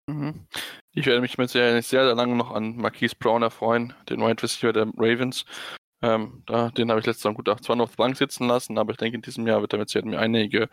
Mhm. 0.08 0.46
Ich 0.92 1.06
werde 1.06 1.22
mich 1.22 1.38
mit 1.38 1.50
sehr, 1.50 1.82
sehr, 1.82 2.06
sehr 2.06 2.16
lange 2.16 2.36
noch 2.36 2.52
an 2.52 2.76
Marquise 2.78 3.16
Brown 3.18 3.44
erfreuen, 3.44 3.94
den 4.10 4.22
Wide 4.22 4.42
Receiver 4.42 4.74
der 4.74 4.88
Ravens. 4.98 5.46
Ähm, 6.02 6.44
da, 6.46 6.70
den 6.70 6.90
habe 6.90 7.00
ich 7.02 7.06
letztes 7.06 7.24
Jahr 7.24 7.34
gut 7.34 7.50
zwar 7.64 7.76
noch 7.76 7.86
auf 7.86 7.98
Bank 7.98 8.16
sitzen 8.16 8.48
lassen, 8.48 8.78
aber 8.78 8.92
ich 8.92 8.98
denke, 8.98 9.16
in 9.18 9.22
diesem 9.22 9.46
Jahr 9.48 9.62
wird 9.62 9.74
er 9.74 9.80
mit 9.80 9.90
Sicherheit 9.90 10.10
mir 10.10 10.20
einige 10.20 10.70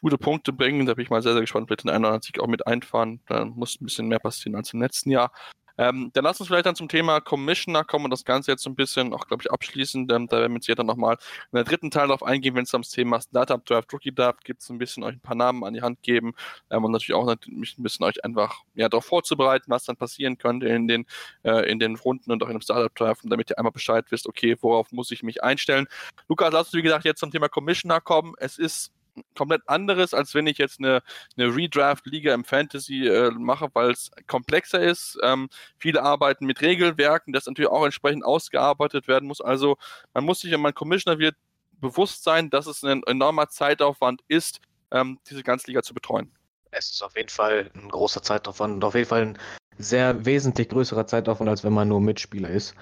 gute 0.00 0.16
Punkte 0.18 0.52
bringen. 0.52 0.86
Da 0.86 0.94
bin 0.94 1.04
ich 1.04 1.10
mal 1.10 1.22
sehr, 1.22 1.32
sehr 1.32 1.42
gespannt, 1.42 1.68
wird 1.68 1.84
den 1.84 1.90
einen 1.90 2.04
oder 2.04 2.14
anderen 2.14 2.22
Sieg 2.22 2.40
auch 2.40 2.46
mit 2.46 2.66
einfahren. 2.66 3.20
Da 3.26 3.44
muss 3.44 3.80
ein 3.80 3.84
bisschen 3.84 4.08
mehr 4.08 4.20
passieren 4.20 4.56
als 4.56 4.72
im 4.72 4.80
letzten 4.80 5.10
Jahr. 5.10 5.32
Ähm, 5.80 6.10
dann 6.12 6.24
lass 6.24 6.38
uns 6.38 6.48
vielleicht 6.48 6.66
dann 6.66 6.74
zum 6.76 6.88
Thema 6.88 7.20
Commissioner 7.22 7.84
kommen 7.84 8.04
und 8.04 8.10
das 8.10 8.26
Ganze 8.26 8.50
jetzt 8.50 8.62
so 8.62 8.68
ein 8.68 8.74
bisschen 8.76 9.14
auch, 9.14 9.26
glaube 9.26 9.42
ich, 9.42 9.50
abschließen. 9.50 10.06
Ähm, 10.10 10.26
da 10.26 10.40
werden 10.40 10.52
wir 10.52 10.60
jetzt 10.60 10.78
dann 10.78 10.84
nochmal 10.84 11.16
in 11.52 11.56
der 11.56 11.64
dritten 11.64 11.90
Teil 11.90 12.08
darauf 12.08 12.22
eingehen, 12.22 12.54
wenn 12.54 12.64
es 12.64 12.74
ums 12.74 12.90
Thema 12.90 13.18
Startup 13.22 13.64
Draft, 13.64 13.90
Rookie 13.94 14.14
Draft 14.14 14.44
gibt, 14.44 14.60
es 14.60 14.68
ein 14.68 14.76
bisschen 14.76 15.02
euch 15.04 15.14
ein 15.14 15.20
paar 15.20 15.34
Namen 15.34 15.64
an 15.64 15.72
die 15.72 15.80
Hand 15.80 16.02
geben 16.02 16.34
ähm, 16.70 16.84
und 16.84 16.92
natürlich 16.92 17.14
auch 17.14 17.24
natürlich 17.24 17.78
ein 17.78 17.82
bisschen 17.82 18.04
euch 18.04 18.22
einfach 18.22 18.62
ja, 18.74 18.90
darauf 18.90 19.06
vorzubereiten, 19.06 19.70
was 19.70 19.86
dann 19.86 19.96
passieren 19.96 20.36
könnte 20.36 20.68
in 20.68 20.86
den, 20.86 21.06
äh, 21.44 21.70
in 21.70 21.78
den 21.78 21.96
Runden 21.96 22.30
und 22.30 22.42
auch 22.42 22.48
in 22.48 22.56
dem 22.56 22.60
Startup 22.60 22.94
Draft, 22.94 23.22
damit 23.24 23.48
ihr 23.48 23.56
einmal 23.56 23.72
Bescheid 23.72 24.04
wisst, 24.10 24.28
okay, 24.28 24.56
worauf 24.60 24.92
muss 24.92 25.10
ich 25.10 25.22
mich 25.22 25.42
einstellen. 25.42 25.86
Lukas, 26.28 26.52
lass 26.52 26.66
uns, 26.66 26.74
wie 26.74 26.82
gesagt, 26.82 27.06
jetzt 27.06 27.20
zum 27.20 27.30
Thema 27.30 27.48
Commissioner 27.48 28.02
kommen. 28.02 28.34
Es 28.36 28.58
ist 28.58 28.92
komplett 29.36 29.62
anderes, 29.66 30.14
als 30.14 30.34
wenn 30.34 30.46
ich 30.46 30.58
jetzt 30.58 30.78
eine, 30.78 31.02
eine 31.36 31.54
Redraft-Liga 31.54 32.34
im 32.34 32.44
Fantasy 32.44 33.06
äh, 33.06 33.30
mache, 33.30 33.68
weil 33.72 33.90
es 33.90 34.10
komplexer 34.26 34.80
ist. 34.80 35.18
Ähm, 35.22 35.48
viele 35.78 36.02
arbeiten 36.02 36.46
mit 36.46 36.60
Regelwerken, 36.60 37.32
das 37.32 37.46
natürlich 37.46 37.70
auch 37.70 37.84
entsprechend 37.84 38.24
ausgearbeitet 38.24 39.08
werden 39.08 39.26
muss. 39.28 39.40
Also 39.40 39.76
man 40.14 40.24
muss 40.24 40.40
sich, 40.40 40.52
wenn 40.52 40.60
man 40.60 40.74
Commissioner 40.74 41.18
wird, 41.18 41.36
bewusst 41.80 42.24
sein, 42.24 42.50
dass 42.50 42.66
es 42.66 42.84
ein 42.84 43.02
enormer 43.04 43.48
Zeitaufwand 43.48 44.22
ist, 44.28 44.60
ähm, 44.90 45.18
diese 45.28 45.42
ganze 45.42 45.68
Liga 45.68 45.82
zu 45.82 45.94
betreuen. 45.94 46.30
Es 46.70 46.92
ist 46.92 47.02
auf 47.02 47.16
jeden 47.16 47.28
Fall 47.28 47.70
ein 47.74 47.88
großer 47.88 48.22
Zeitaufwand 48.22 48.74
und 48.74 48.84
auf 48.84 48.94
jeden 48.94 49.08
Fall 49.08 49.22
ein 49.22 49.38
sehr 49.78 50.24
wesentlich 50.24 50.68
größerer 50.68 51.06
Zeitaufwand, 51.06 51.50
als 51.50 51.64
wenn 51.64 51.72
man 51.72 51.88
nur 51.88 52.00
Mitspieler 52.00 52.50
ist. 52.50 52.74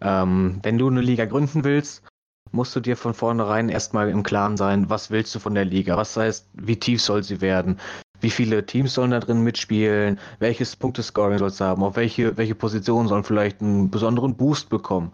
Ähm, 0.00 0.58
wenn 0.62 0.78
du 0.78 0.88
eine 0.88 1.00
Liga 1.00 1.24
gründen 1.24 1.64
willst, 1.64 2.02
musst 2.50 2.74
du 2.76 2.80
dir 2.80 2.96
von 2.96 3.14
vornherein 3.14 3.68
erstmal 3.68 4.08
im 4.08 4.22
Klaren 4.22 4.56
sein, 4.56 4.90
was 4.90 5.10
willst 5.10 5.34
du 5.34 5.38
von 5.38 5.54
der 5.54 5.64
Liga? 5.64 5.96
Was 5.96 6.16
heißt, 6.16 6.48
wie 6.54 6.76
tief 6.76 7.00
soll 7.00 7.22
sie 7.22 7.40
werden? 7.40 7.78
Wie 8.20 8.30
viele 8.30 8.64
Teams 8.66 8.94
sollen 8.94 9.10
da 9.10 9.20
drin 9.20 9.42
mitspielen? 9.42 10.18
Welches 10.38 10.76
Punktescoring 10.76 11.38
soll 11.38 11.48
es 11.48 11.60
haben? 11.60 11.82
Auf 11.82 11.96
welche, 11.96 12.36
welche 12.36 12.54
Positionen 12.54 13.08
sollen 13.08 13.24
vielleicht 13.24 13.60
einen 13.60 13.90
besonderen 13.90 14.36
Boost 14.36 14.68
bekommen? 14.68 15.12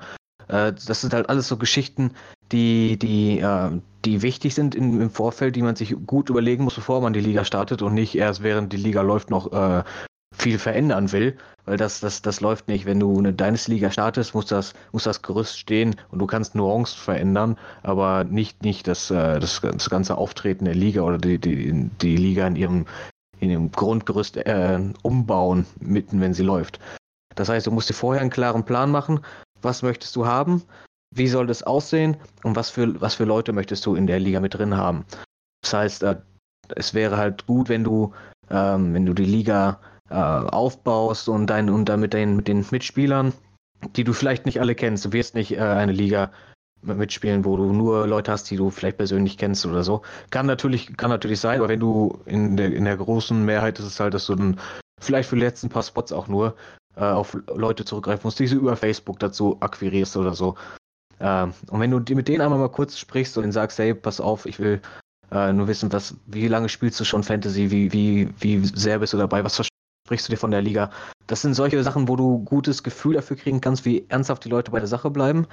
Äh, 0.48 0.72
das 0.72 1.00
sind 1.00 1.14
halt 1.14 1.28
alles 1.28 1.48
so 1.48 1.56
Geschichten, 1.56 2.12
die, 2.52 2.98
die, 2.98 3.38
äh, 3.38 3.70
die 4.04 4.22
wichtig 4.22 4.54
sind 4.54 4.74
im, 4.74 5.00
im 5.00 5.10
Vorfeld, 5.10 5.56
die 5.56 5.62
man 5.62 5.76
sich 5.76 5.94
gut 6.06 6.28
überlegen 6.28 6.64
muss, 6.64 6.74
bevor 6.74 7.00
man 7.00 7.12
die 7.12 7.20
Liga 7.20 7.44
startet 7.44 7.82
und 7.82 7.94
nicht 7.94 8.14
erst 8.14 8.42
während 8.42 8.72
die 8.72 8.78
Liga 8.78 9.00
läuft 9.02 9.30
noch 9.30 9.52
äh, 9.52 9.84
viel 10.34 10.58
verändern 10.58 11.12
will, 11.12 11.36
weil 11.68 11.76
das, 11.76 12.00
das, 12.00 12.22
das 12.22 12.40
läuft 12.40 12.66
nicht. 12.68 12.86
Wenn 12.86 12.98
du 12.98 13.18
eine 13.18 13.32
Dynasty-Liga 13.32 13.90
startest, 13.90 14.34
muss 14.34 14.46
das, 14.46 14.72
muss 14.92 15.04
das 15.04 15.20
Gerüst 15.20 15.58
stehen 15.58 15.96
und 16.10 16.18
du 16.18 16.26
kannst 16.26 16.54
Nuancen 16.54 16.98
verändern, 16.98 17.58
aber 17.82 18.24
nicht, 18.24 18.62
nicht 18.62 18.88
das, 18.88 19.10
äh, 19.10 19.38
das, 19.38 19.60
das 19.60 19.90
ganze 19.90 20.16
Auftreten 20.16 20.64
der 20.64 20.74
Liga 20.74 21.02
oder 21.02 21.18
die, 21.18 21.38
die, 21.38 21.90
die 22.00 22.16
Liga 22.16 22.46
in 22.46 22.56
ihrem, 22.56 22.86
in 23.40 23.50
ihrem 23.50 23.70
Grundgerüst 23.70 24.38
äh, 24.38 24.80
umbauen, 25.02 25.66
mitten 25.80 26.22
wenn 26.22 26.32
sie 26.32 26.42
läuft. 26.42 26.80
Das 27.34 27.50
heißt, 27.50 27.66
du 27.66 27.70
musst 27.70 27.90
dir 27.90 27.94
vorher 27.94 28.22
einen 28.22 28.30
klaren 28.30 28.64
Plan 28.64 28.90
machen, 28.90 29.20
was 29.60 29.82
möchtest 29.82 30.16
du 30.16 30.26
haben, 30.26 30.62
wie 31.14 31.28
soll 31.28 31.46
das 31.46 31.62
aussehen 31.62 32.16
und 32.44 32.56
was 32.56 32.70
für, 32.70 32.98
was 33.00 33.14
für 33.14 33.24
Leute 33.24 33.52
möchtest 33.52 33.84
du 33.84 33.94
in 33.94 34.06
der 34.06 34.20
Liga 34.20 34.40
mit 34.40 34.54
drin 34.54 34.74
haben. 34.74 35.04
Das 35.62 35.74
heißt, 35.74 36.02
äh, 36.04 36.16
es 36.76 36.94
wäre 36.94 37.18
halt 37.18 37.46
gut, 37.46 37.68
wenn 37.68 37.84
du, 37.84 38.14
ähm, 38.50 38.94
wenn 38.94 39.04
du 39.04 39.12
die 39.12 39.26
Liga 39.26 39.78
äh, 40.10 40.14
aufbaust 40.14 41.28
und, 41.28 41.48
dein, 41.48 41.70
und 41.70 41.88
dann 41.88 42.00
mit 42.00 42.12
den, 42.12 42.36
mit 42.36 42.48
den 42.48 42.64
Mitspielern, 42.70 43.32
die 43.96 44.04
du 44.04 44.12
vielleicht 44.12 44.46
nicht 44.46 44.60
alle 44.60 44.74
kennst. 44.74 45.04
Du 45.04 45.12
wirst 45.12 45.34
nicht 45.34 45.52
äh, 45.52 45.60
eine 45.60 45.92
Liga 45.92 46.30
mitspielen, 46.82 47.44
wo 47.44 47.56
du 47.56 47.72
nur 47.72 48.06
Leute 48.06 48.30
hast, 48.30 48.50
die 48.50 48.56
du 48.56 48.70
vielleicht 48.70 48.98
persönlich 48.98 49.36
kennst 49.36 49.66
oder 49.66 49.82
so. 49.82 50.02
Kann 50.30 50.46
natürlich, 50.46 50.96
kann 50.96 51.10
natürlich 51.10 51.40
sein, 51.40 51.58
aber 51.58 51.68
wenn 51.68 51.80
du 51.80 52.20
in 52.24 52.56
der, 52.56 52.72
in 52.72 52.84
der 52.84 52.96
großen 52.96 53.44
Mehrheit 53.44 53.78
ist 53.78 53.86
es 53.86 54.00
halt, 54.00 54.14
dass 54.14 54.26
du 54.26 54.36
dann 54.36 54.60
vielleicht 55.00 55.28
für 55.28 55.36
die 55.36 55.42
letzten 55.42 55.68
paar 55.68 55.82
Spots 55.82 56.12
auch 56.12 56.28
nur 56.28 56.54
äh, 56.96 57.04
auf 57.04 57.36
Leute 57.54 57.84
zurückgreifen 57.84 58.22
musst, 58.24 58.38
die 58.38 58.46
du 58.46 58.56
über 58.56 58.76
Facebook 58.76 59.18
dazu 59.18 59.56
akquirierst 59.60 60.16
oder 60.16 60.34
so. 60.34 60.56
Äh, 61.18 61.44
und 61.70 61.80
wenn 61.80 61.90
du 61.90 62.14
mit 62.14 62.28
denen 62.28 62.40
einmal 62.40 62.58
mal 62.58 62.70
kurz 62.70 62.98
sprichst 62.98 63.36
und 63.38 63.50
sagst, 63.52 63.78
hey, 63.78 63.94
pass 63.94 64.20
auf, 64.20 64.46
ich 64.46 64.58
will 64.58 64.80
äh, 65.30 65.52
nur 65.52 65.68
wissen, 65.68 65.92
was, 65.92 66.14
wie 66.26 66.48
lange 66.48 66.68
spielst 66.68 66.98
du 67.00 67.04
schon 67.04 67.22
Fantasy, 67.22 67.70
wie, 67.70 67.92
wie, 67.92 68.28
wie 68.38 68.64
sehr 68.64 69.00
bist 69.00 69.12
du 69.12 69.18
dabei, 69.18 69.44
was 69.44 69.56
sprichst 70.08 70.26
du 70.26 70.32
dir 70.32 70.38
von 70.38 70.50
der 70.50 70.62
Liga? 70.62 70.90
Das 71.26 71.42
sind 71.42 71.52
solche 71.52 71.82
Sachen, 71.82 72.08
wo 72.08 72.16
du 72.16 72.38
gutes 72.38 72.82
Gefühl 72.82 73.14
dafür 73.14 73.36
kriegen 73.36 73.60
kannst, 73.60 73.84
wie 73.84 74.06
ernsthaft 74.08 74.44
die 74.44 74.48
Leute 74.48 74.70
bei 74.70 74.78
der 74.78 74.88
Sache 74.88 75.10
bleiben. 75.10 75.46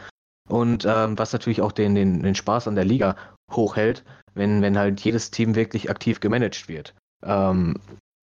Und 0.47 0.85
ähm, 0.85 1.17
was 1.17 1.33
natürlich 1.33 1.61
auch 1.61 1.73
den, 1.73 1.95
den, 1.95 2.23
den 2.23 2.35
Spaß 2.35 2.67
an 2.67 2.75
der 2.75 2.85
Liga 2.85 3.17
hochhält, 3.51 4.05
wenn, 4.33 4.61
wenn 4.61 4.77
halt 4.77 5.01
jedes 5.01 5.31
Team 5.31 5.55
wirklich 5.55 5.89
aktiv 5.89 6.21
gemanagt 6.21 6.69
wird. 6.69 6.93
Ähm, 7.23 7.75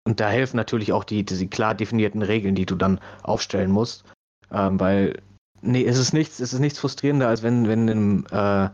und 0.05 0.21
da 0.21 0.31
helfen 0.31 0.57
natürlich 0.57 0.93
auch 0.93 1.05
die, 1.05 1.25
diese 1.25 1.47
klar 1.49 1.75
definierten 1.75 2.23
Regeln, 2.23 2.55
die 2.55 2.67
du 2.67 2.77
dann 2.77 2.99
aufstellen 3.23 3.71
musst. 3.71 4.05
Ähm, 4.51 4.81
weil, 4.81 5.21
nee, 5.61 5.85
es 5.85 5.99
ist 5.99 6.15
nichts, 6.15 6.41
es 6.41 6.55
ist 6.55 6.61
nichts 6.61 6.79
frustrierender, 6.79 7.29
als 7.29 7.43
wenn, 7.43 7.69
wenn 7.69 7.89
im, 7.89 8.25
äh, 8.31 8.65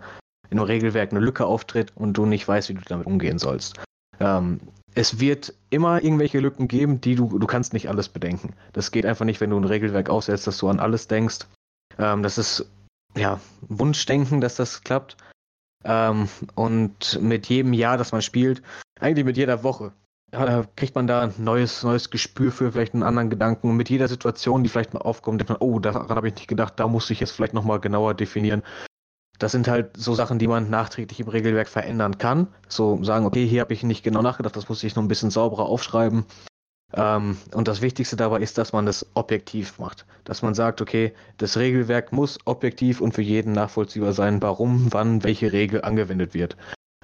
in 0.51 0.59
einem 0.59 0.61
Regelwerk 0.61 1.11
eine 1.11 1.21
Lücke 1.21 1.44
auftritt 1.44 1.92
und 1.97 2.12
du 2.12 2.25
nicht 2.25 2.47
weißt, 2.47 2.68
wie 2.68 2.75
du 2.75 2.83
damit 2.87 3.07
umgehen 3.07 3.38
sollst. 3.38 3.81
Ähm, 4.21 4.61
es 4.98 5.20
wird 5.20 5.54
immer 5.70 6.02
irgendwelche 6.02 6.40
Lücken 6.40 6.66
geben, 6.66 7.00
die 7.00 7.14
du, 7.14 7.38
du 7.38 7.46
kannst 7.46 7.72
nicht 7.72 7.88
alles 7.88 8.08
bedenken. 8.08 8.54
Das 8.72 8.90
geht 8.90 9.06
einfach 9.06 9.24
nicht, 9.24 9.40
wenn 9.40 9.50
du 9.50 9.56
ein 9.56 9.64
Regelwerk 9.64 10.11
aufsetzt, 10.11 10.48
dass 10.48 10.58
du 10.58 10.68
an 10.68 10.80
alles 10.80 11.06
denkst. 11.06 11.46
Ähm, 11.98 12.24
das 12.24 12.37
ist 12.37 12.66
ja 13.16 13.40
Wunschdenken, 13.61 14.40
dass 14.40 14.56
das 14.56 14.82
klappt. 14.82 15.16
Ähm, 15.84 16.28
und 16.56 17.22
mit 17.22 17.46
jedem 17.46 17.74
Jahr, 17.74 17.96
das 17.96 18.11
man 18.11 18.22
spielt, 18.22 18.61
eigentlich 18.98 19.24
mit 19.24 19.37
jeder 19.37 19.62
Woche, 19.62 19.92
ja, 20.32 20.64
kriegt 20.74 20.96
man 20.96 21.06
da 21.06 21.22
ein 21.22 21.34
neues, 21.38 21.84
neues 21.84 22.11
Gespür 22.11 22.50
für 22.50 22.72
vielleicht 22.72 22.94
einen 22.94 23.04
anderen 23.04 23.30
Gedanken. 23.30 23.70
Und 23.70 23.76
mit 23.76 23.90
jeder 23.90 24.08
Situation, 24.08 24.64
die 24.64 24.68
vielleicht 24.68 24.94
mal 24.94 25.02
aufkommt, 25.02 25.40
denkt 25.40 25.50
man, 25.50 25.58
oh, 25.61 25.78
daran 25.78 26.08
habe 26.08 26.26
ich 26.26 26.34
nicht 26.34 26.48
gedacht, 26.48 26.74
da 26.76 26.88
muss 26.88 27.08
ich 27.11 27.20
jetzt 27.20 27.30
vielleicht 27.30 27.54
nochmal 27.54 27.78
genauer 27.78 28.14
definieren. 28.14 28.64
Das 29.38 29.53
sind 29.53 29.68
halt 29.68 29.96
so 29.96 30.14
Sachen, 30.14 30.38
die 30.38 30.48
man 30.48 30.68
nachträglich 30.68 31.20
im 31.20 31.29
Regelwerk 31.29 31.68
verändern 31.68 32.18
kann. 32.18 32.48
So 32.68 33.03
sagen, 33.05 33.24
okay, 33.24 33.46
hier 33.46 33.61
habe 33.61 33.72
ich 33.72 33.83
nicht 33.83 34.03
genau 34.03 34.22
nachgedacht, 34.22 34.57
das 34.57 34.68
muss 34.68 34.83
ich 34.83 34.96
noch 34.96 35.03
ein 35.03 35.09
bisschen 35.09 35.31
sauberer 35.31 35.66
aufschreiben. 35.66 36.24
Ähm, 36.94 37.37
und 37.55 37.68
das 37.68 37.81
Wichtigste 37.83 38.16
dabei 38.16 38.40
ist, 38.40 38.59
dass 38.59 38.72
man 38.72 38.87
das 38.87 39.07
objektiv 39.14 39.79
macht. 39.79 40.07
Dass 40.24 40.42
man 40.42 40.55
sagt, 40.55 40.81
okay, 40.81 41.12
das 41.37 41.57
Regelwerk 41.57 42.12
muss 42.12 42.38
objektiv 42.46 43.01
und 43.01 43.14
für 43.14 43.22
jeden 43.22 43.53
nachvollziehbar 43.53 44.12
sein, 44.12 44.42
warum, 44.42 44.92
wann, 44.92 45.22
welche 45.22 45.53
Regel 45.53 45.83
angewendet 45.83 46.35
wird. 46.35 46.57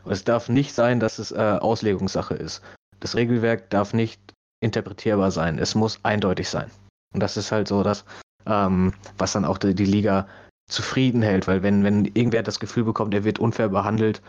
Es 0.07 0.25
darf 0.25 0.49
nicht 0.49 0.75
sein, 0.75 1.01
dass 1.01 1.18
es 1.18 1.33
äh, 1.33 1.59
Auslegungssache 1.61 2.35
ist. 2.35 2.62
Das 3.01 3.14
Regelwerk 3.14 3.70
darf 3.70 3.94
nicht 3.94 4.20
interpretierbar 4.61 5.31
sein. 5.31 5.59
Es 5.59 5.75
muss 5.75 6.01
eindeutig 6.03 6.49
sein. 6.49 6.70
Und 7.12 7.23
das 7.23 7.37
ist 7.37 7.53
halt 7.53 7.68
so 7.68 7.83
das, 7.83 8.05
ähm, 8.47 8.92
was 9.18 9.33
dann 9.33 9.44
auch 9.44 9.59
die, 9.59 9.75
die 9.75 9.85
Liga 9.85 10.27
zufrieden 10.66 11.22
hält, 11.22 11.46
weil 11.46 11.62
wenn, 11.62 11.85
wenn 11.85 12.05
irgendwer 12.07 12.42
das 12.42 12.61
Gefühl 12.61 12.85
bekommt, 12.85 13.14
er 13.14 13.24
wird 13.24 13.38
unfair 13.38 13.68
behandelt, 13.68 14.22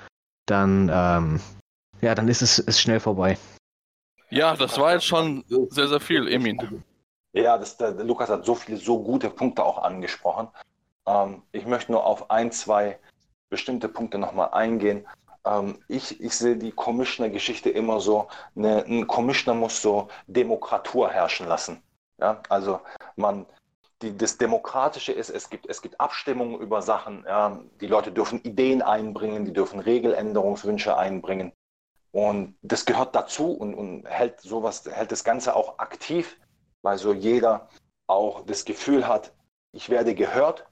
dann, 0.46 0.90
ähm, 0.94 1.40
ja, 2.02 2.16
dann 2.16 2.28
ist 2.28 2.42
es 2.42 2.60
ist 2.60 2.80
schnell 2.80 3.00
vorbei. 3.00 3.38
Ja, 4.30 4.56
das 4.56 4.78
war 4.78 4.94
jetzt 4.94 5.06
schon 5.06 5.44
sehr, 5.70 5.88
sehr 5.88 6.00
viel, 6.00 6.28
Emin. 6.28 6.84
Ja, 7.34 7.58
das, 7.58 7.78
der, 7.78 7.92
der 7.92 8.06
Lukas 8.06 8.30
hat 8.30 8.46
so 8.46 8.56
viele, 8.56 8.78
so 8.78 9.02
gute 9.02 9.30
Punkte 9.30 9.64
auch 9.64 9.82
angesprochen. 9.82 10.48
Ähm, 11.06 11.42
ich 11.52 11.66
möchte 11.66 11.92
nur 11.92 12.06
auf 12.06 12.30
ein, 12.30 12.52
zwei 12.52 13.00
bestimmte 13.50 13.88
Punkte 13.88 14.18
nochmal 14.18 14.50
eingehen. 14.52 15.06
Ähm, 15.46 15.80
ich, 15.88 16.20
ich 16.22 16.36
sehe 16.36 16.58
die 16.58 16.72
Commissioner-Geschichte 16.72 17.70
immer 17.70 18.00
so, 18.00 18.28
eine, 18.56 18.84
ein 18.86 19.08
Commissioner 19.08 19.60
muss 19.60 19.82
so 19.82 20.08
Demokratur 20.28 21.10
herrschen 21.10 21.48
lassen. 21.48 21.82
Ja, 22.18 22.42
also 22.50 22.80
man, 23.16 23.46
die, 24.06 24.18
das 24.18 24.38
Demokratische 24.38 25.12
ist, 25.12 25.30
es 25.30 25.50
gibt, 25.50 25.68
es 25.68 25.82
gibt 25.82 26.00
Abstimmungen 26.00 26.60
über 26.62 26.82
Sachen, 26.82 27.26
ja, 27.28 27.60
die 27.82 27.88
Leute 27.88 28.12
dürfen 28.12 28.42
Ideen 28.44 28.82
einbringen, 28.82 29.46
die 29.46 29.54
dürfen 29.54 29.80
Regeländerungswünsche 29.80 30.96
einbringen. 30.96 31.52
Und 32.12 32.56
das 32.62 32.86
gehört 32.86 33.16
dazu 33.16 33.52
und, 33.52 33.74
und 33.74 34.06
hält 34.08 34.40
sowas, 34.40 34.86
hält 34.90 35.12
das 35.12 35.24
Ganze 35.24 35.56
auch 35.56 35.80
aktiv, 35.80 36.40
weil 36.82 36.98
so 36.98 37.14
jeder 37.14 37.68
auch 38.08 38.46
das 38.46 38.64
Gefühl 38.64 39.08
hat, 39.08 39.34
ich 39.74 39.90
werde 39.90 40.16
gehört. 40.16 40.66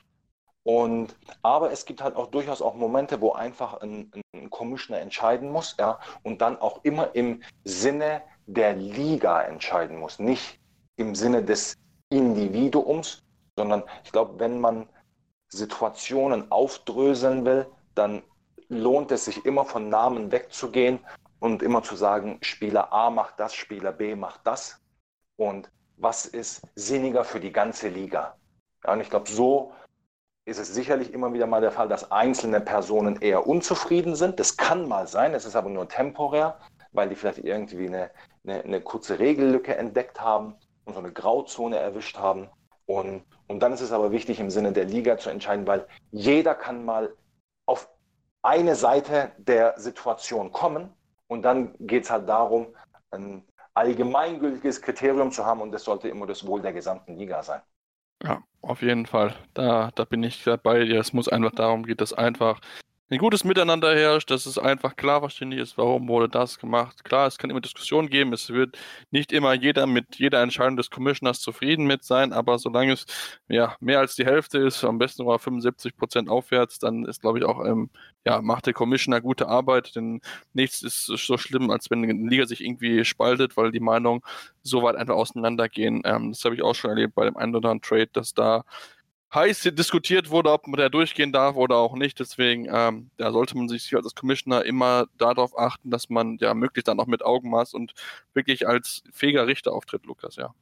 Und, 0.65 1.17
aber 1.41 1.71
es 1.71 1.83
gibt 1.83 2.01
halt 2.01 2.15
auch 2.15 2.27
durchaus 2.27 2.61
auch 2.61 2.75
Momente, 2.75 3.19
wo 3.19 3.33
einfach 3.33 3.81
ein, 3.81 4.11
ein 4.33 4.49
Commissioner 4.49 5.01
entscheiden 5.01 5.51
muss, 5.51 5.75
ja, 5.77 5.99
und 6.21 6.41
dann 6.41 6.57
auch 6.57 6.85
immer 6.85 7.13
im 7.13 7.43
Sinne 7.65 8.21
der 8.45 8.73
Liga 8.73 9.41
entscheiden 9.41 9.97
muss, 9.97 10.19
nicht 10.19 10.61
im 10.95 11.15
Sinne 11.15 11.43
des 11.43 11.75
Individuums, 12.13 13.23
sondern 13.57 13.83
ich 14.03 14.11
glaube, 14.11 14.39
wenn 14.39 14.59
man 14.59 14.87
Situationen 15.49 16.51
aufdröseln 16.51 17.45
will, 17.45 17.67
dann 17.95 18.23
lohnt 18.69 19.11
es 19.11 19.25
sich 19.25 19.45
immer 19.45 19.65
von 19.65 19.89
Namen 19.89 20.31
wegzugehen 20.31 20.99
und 21.39 21.61
immer 21.61 21.83
zu 21.83 21.95
sagen, 21.95 22.39
Spieler 22.41 22.93
A 22.93 23.09
macht 23.09 23.39
das, 23.39 23.53
Spieler 23.53 23.91
B 23.91 24.15
macht 24.15 24.41
das. 24.45 24.79
Und 25.35 25.69
was 25.97 26.25
ist 26.25 26.61
sinniger 26.75 27.23
für 27.23 27.39
die 27.39 27.51
ganze 27.51 27.89
Liga? 27.89 28.35
Ja, 28.85 28.93
und 28.93 29.01
ich 29.01 29.09
glaube, 29.09 29.29
so 29.29 29.73
ist 30.45 30.59
es 30.59 30.73
sicherlich 30.73 31.13
immer 31.13 31.33
wieder 31.33 31.47
mal 31.47 31.61
der 31.61 31.71
Fall, 31.71 31.87
dass 31.87 32.11
einzelne 32.11 32.61
Personen 32.61 33.21
eher 33.21 33.47
unzufrieden 33.47 34.15
sind. 34.15 34.39
Das 34.39 34.57
kann 34.57 34.87
mal 34.87 35.07
sein, 35.07 35.33
es 35.33 35.45
ist 35.45 35.55
aber 35.55 35.69
nur 35.69 35.87
temporär, 35.87 36.59
weil 36.91 37.09
die 37.09 37.15
vielleicht 37.15 37.39
irgendwie 37.39 37.87
eine, 37.87 38.11
eine, 38.43 38.63
eine 38.63 38.81
kurze 38.81 39.19
Regellücke 39.19 39.75
entdeckt 39.75 40.19
haben 40.19 40.55
und 40.85 40.93
so 40.93 40.99
eine 40.99 41.11
Grauzone 41.11 41.77
erwischt 41.77 42.17
haben. 42.17 42.49
Und, 42.85 43.23
und 43.47 43.59
dann 43.59 43.73
ist 43.73 43.81
es 43.81 43.91
aber 43.91 44.11
wichtig, 44.11 44.39
im 44.39 44.49
Sinne 44.49 44.73
der 44.73 44.85
Liga 44.85 45.17
zu 45.17 45.29
entscheiden, 45.29 45.65
weil 45.67 45.87
jeder 46.11 46.53
kann 46.55 46.83
mal 46.83 47.15
auf 47.65 47.89
eine 48.41 48.75
Seite 48.75 49.31
der 49.37 49.79
Situation 49.79 50.51
kommen. 50.51 50.93
Und 51.27 51.43
dann 51.43 51.75
geht 51.79 52.03
es 52.03 52.11
halt 52.11 52.27
darum, 52.27 52.75
ein 53.11 53.43
allgemeingültiges 53.73 54.81
Kriterium 54.81 55.31
zu 55.31 55.45
haben 55.45 55.61
und 55.61 55.71
das 55.71 55.83
sollte 55.83 56.09
immer 56.09 56.27
das 56.27 56.45
Wohl 56.45 56.61
der 56.61 56.73
gesamten 56.73 57.15
Liga 57.15 57.41
sein. 57.41 57.61
Ja, 58.23 58.43
auf 58.61 58.81
jeden 58.81 59.05
Fall. 59.05 59.35
Da, 59.53 59.91
da 59.95 60.05
bin 60.05 60.23
ich 60.23 60.45
bei 60.63 60.85
dir. 60.85 60.99
Es 60.99 61.13
muss 61.13 61.27
einfach 61.27 61.51
darum 61.51 61.83
gehen, 61.83 61.97
dass 61.97 62.13
einfach 62.13 62.59
ein 63.13 63.19
gutes 63.19 63.43
Miteinander 63.43 63.95
herrscht, 63.95 64.31
dass 64.31 64.47
es 64.47 64.57
einfach 64.57 64.95
klar 64.95 65.19
verständlich 65.19 65.61
ist, 65.61 65.77
warum 65.77 66.07
wurde 66.07 66.27
das 66.27 66.57
gemacht. 66.57 67.03
Klar, 67.03 67.27
es 67.27 67.37
kann 67.37 67.51
immer 67.51 67.61
Diskussionen 67.61 68.09
geben, 68.09 68.33
es 68.33 68.49
wird 68.49 68.77
nicht 69.11 69.31
immer 69.31 69.53
jeder 69.53 69.85
mit 69.85 70.15
jeder 70.17 70.41
Entscheidung 70.41 70.77
des 70.77 70.89
Commissioners 70.89 71.39
zufrieden 71.39 71.85
mit 71.85 72.03
sein, 72.03 72.33
aber 72.33 72.57
solange 72.57 72.93
es 72.93 73.05
ja, 73.47 73.75
mehr 73.79 73.99
als 73.99 74.15
die 74.15 74.25
Hälfte 74.25 74.57
ist, 74.57 74.83
am 74.83 74.97
besten 74.97 75.23
sogar 75.23 75.37
75 75.37 75.95
Prozent 75.95 76.27
aufwärts, 76.27 76.79
dann 76.79 77.05
ist, 77.05 77.21
glaube 77.21 77.37
ich, 77.37 77.45
auch, 77.45 77.63
ähm, 77.63 77.91
ja, 78.25 78.41
macht 78.41 78.65
der 78.65 78.73
Commissioner 78.73 79.21
gute 79.21 79.47
Arbeit, 79.47 79.95
denn 79.95 80.19
nichts 80.53 80.81
ist 80.81 81.05
so 81.05 81.37
schlimm, 81.37 81.69
als 81.69 81.91
wenn 81.91 82.03
eine 82.03 82.13
Liga 82.29 82.47
sich 82.47 82.61
irgendwie 82.61 83.05
spaltet, 83.05 83.57
weil 83.57 83.71
die 83.71 83.79
Meinungen 83.79 84.21
so 84.63 84.81
weit 84.81 84.95
einfach 84.95 85.15
auseinandergehen. 85.15 86.01
Ähm, 86.05 86.31
das 86.31 86.43
habe 86.45 86.55
ich 86.55 86.63
auch 86.63 86.73
schon 86.73 86.89
erlebt 86.89 87.13
bei 87.15 87.25
dem 87.25 87.37
einen 87.37 87.55
oder 87.55 87.69
anderen 87.69 87.81
Trade, 87.81 88.09
dass 88.13 88.33
da 88.33 88.63
heiß 89.33 89.69
diskutiert 89.73 90.29
wurde, 90.29 90.51
ob 90.51 90.65
der 90.75 90.89
durchgehen 90.89 91.31
darf 91.31 91.55
oder 91.55 91.77
auch 91.77 91.95
nicht. 91.95 92.19
Deswegen, 92.19 92.67
ähm, 92.71 93.09
da 93.17 93.31
sollte 93.31 93.57
man 93.57 93.67
sich 93.67 93.95
als 93.95 94.15
Commissioner 94.15 94.65
immer 94.65 95.07
darauf 95.17 95.57
achten, 95.57 95.89
dass 95.89 96.09
man 96.09 96.37
ja 96.39 96.53
möglichst 96.53 96.87
dann 96.87 96.99
auch 96.99 97.07
mit 97.07 97.23
Augenmaß 97.23 97.73
und 97.73 97.93
wirklich 98.33 98.67
als 98.67 99.03
fähiger 99.11 99.47
Richter 99.47 99.73
auftritt, 99.73 100.05
Lukas, 100.05 100.35
ja. 100.35 100.53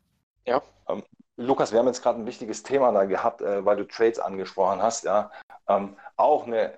Ja. 0.45 0.61
Ähm, 0.87 1.03
Lukas, 1.37 1.71
wir 1.71 1.79
haben 1.79 1.87
jetzt 1.87 2.03
gerade 2.03 2.19
ein 2.19 2.25
wichtiges 2.25 2.63
Thema 2.63 2.91
da 2.91 3.05
gehabt, 3.05 3.41
äh, 3.41 3.65
weil 3.65 3.77
du 3.77 3.87
Trades 3.87 4.19
angesprochen 4.19 4.81
hast, 4.81 5.03
ja. 5.03 5.31
Ähm, 5.67 5.95
auch 6.17 6.45
eine, 6.45 6.73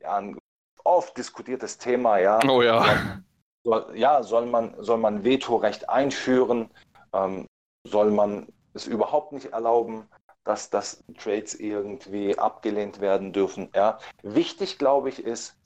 ja, 0.00 0.16
ein 0.16 0.38
oft 0.84 1.16
diskutiertes 1.16 1.78
Thema, 1.78 2.18
ja. 2.18 2.40
Oh 2.48 2.62
ja. 2.62 3.20
Soll, 3.62 3.92
ja, 3.94 4.22
soll 4.22 4.46
man, 4.46 4.74
soll 4.78 4.98
man 4.98 5.22
Vetorecht 5.22 5.88
einführen? 5.88 6.70
Ähm, 7.12 7.46
soll 7.86 8.10
man 8.10 8.48
es 8.72 8.86
überhaupt 8.86 9.32
nicht 9.32 9.52
erlauben? 9.52 10.08
Dass, 10.50 10.68
dass 10.68 11.04
Trades 11.16 11.54
irgendwie 11.54 12.36
abgelehnt 12.36 13.00
werden 13.00 13.32
dürfen. 13.32 13.70
Ja. 13.72 13.98
Wichtig, 14.24 14.78
glaube 14.78 15.08
ich, 15.08 15.22
ist, 15.22 15.56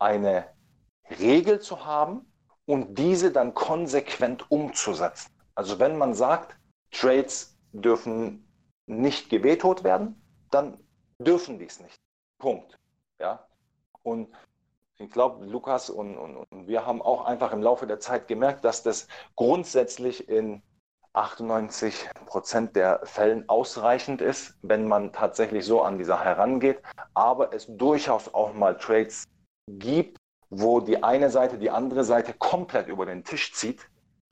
eine 0.00 0.48
Regel 1.20 1.60
zu 1.60 1.86
haben 1.86 2.26
und 2.66 2.98
diese 2.98 3.30
dann 3.30 3.54
konsequent 3.54 4.50
umzusetzen. 4.50 5.30
Also 5.54 5.78
wenn 5.78 5.96
man 5.96 6.14
sagt, 6.14 6.58
Trades 6.90 7.56
dürfen 7.70 8.44
nicht 8.86 9.30
gewetot 9.30 9.84
werden, 9.84 10.20
dann 10.50 10.78
dürfen 11.20 11.60
die 11.60 11.66
es 11.66 11.78
nicht. 11.78 11.96
Punkt. 12.38 12.76
Ja. 13.20 13.46
Und 14.02 14.34
ich 14.98 15.10
glaube, 15.10 15.46
Lukas 15.46 15.90
und, 15.90 16.18
und, 16.18 16.36
und 16.50 16.66
wir 16.66 16.84
haben 16.84 17.00
auch 17.00 17.24
einfach 17.24 17.52
im 17.52 17.62
Laufe 17.62 17.86
der 17.86 18.00
Zeit 18.00 18.26
gemerkt, 18.26 18.64
dass 18.64 18.82
das 18.82 19.06
grundsätzlich 19.36 20.28
in 20.28 20.60
98 21.14 22.10
Prozent 22.26 22.76
der 22.76 23.00
Fällen 23.04 23.48
ausreichend 23.48 24.20
ist, 24.20 24.56
wenn 24.62 24.86
man 24.86 25.12
tatsächlich 25.12 25.64
so 25.64 25.82
an 25.82 25.96
die 25.98 26.04
Sache 26.04 26.24
herangeht. 26.24 26.82
Aber 27.14 27.54
es 27.54 27.66
durchaus 27.68 28.32
auch 28.34 28.52
mal 28.52 28.76
Trades 28.76 29.24
gibt, 29.68 30.18
wo 30.50 30.80
die 30.80 31.02
eine 31.02 31.30
Seite 31.30 31.58
die 31.58 31.70
andere 31.70 32.04
Seite 32.04 32.34
komplett 32.34 32.88
über 32.88 33.06
den 33.06 33.24
Tisch 33.24 33.54
zieht 33.54 33.88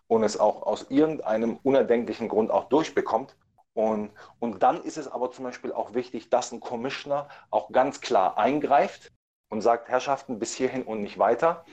und 0.08 0.24
es 0.24 0.38
auch 0.38 0.62
aus 0.62 0.90
irgendeinem 0.90 1.58
unerdenklichen 1.62 2.28
Grund 2.28 2.50
auch 2.50 2.64
durchbekommt. 2.64 3.36
Und, 3.74 4.10
und 4.38 4.62
dann 4.62 4.82
ist 4.82 4.98
es 4.98 5.08
aber 5.08 5.30
zum 5.30 5.44
Beispiel 5.44 5.72
auch 5.72 5.94
wichtig, 5.94 6.28
dass 6.28 6.52
ein 6.52 6.60
Commissioner 6.60 7.28
auch 7.50 7.72
ganz 7.72 8.00
klar 8.00 8.36
eingreift 8.36 9.10
und 9.50 9.62
sagt, 9.62 9.88
Herrschaften, 9.88 10.38
bis 10.38 10.54
hierhin 10.54 10.82
und 10.82 11.00
nicht 11.00 11.18
weiter. 11.18 11.64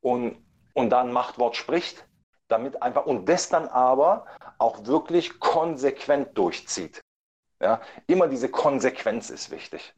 Und, 0.00 0.36
und 0.72 0.90
da 0.90 1.02
ein 1.02 1.12
Machtwort 1.12 1.54
spricht, 1.54 2.08
damit 2.48 2.82
einfach 2.82 3.06
und 3.06 3.28
das 3.28 3.48
dann 3.48 3.68
aber 3.68 4.26
auch 4.58 4.86
wirklich 4.86 5.40
konsequent 5.40 6.36
durchzieht. 6.36 7.00
Ja, 7.60 7.80
immer 8.06 8.28
diese 8.28 8.50
Konsequenz 8.50 9.30
ist 9.30 9.50
wichtig 9.50 9.94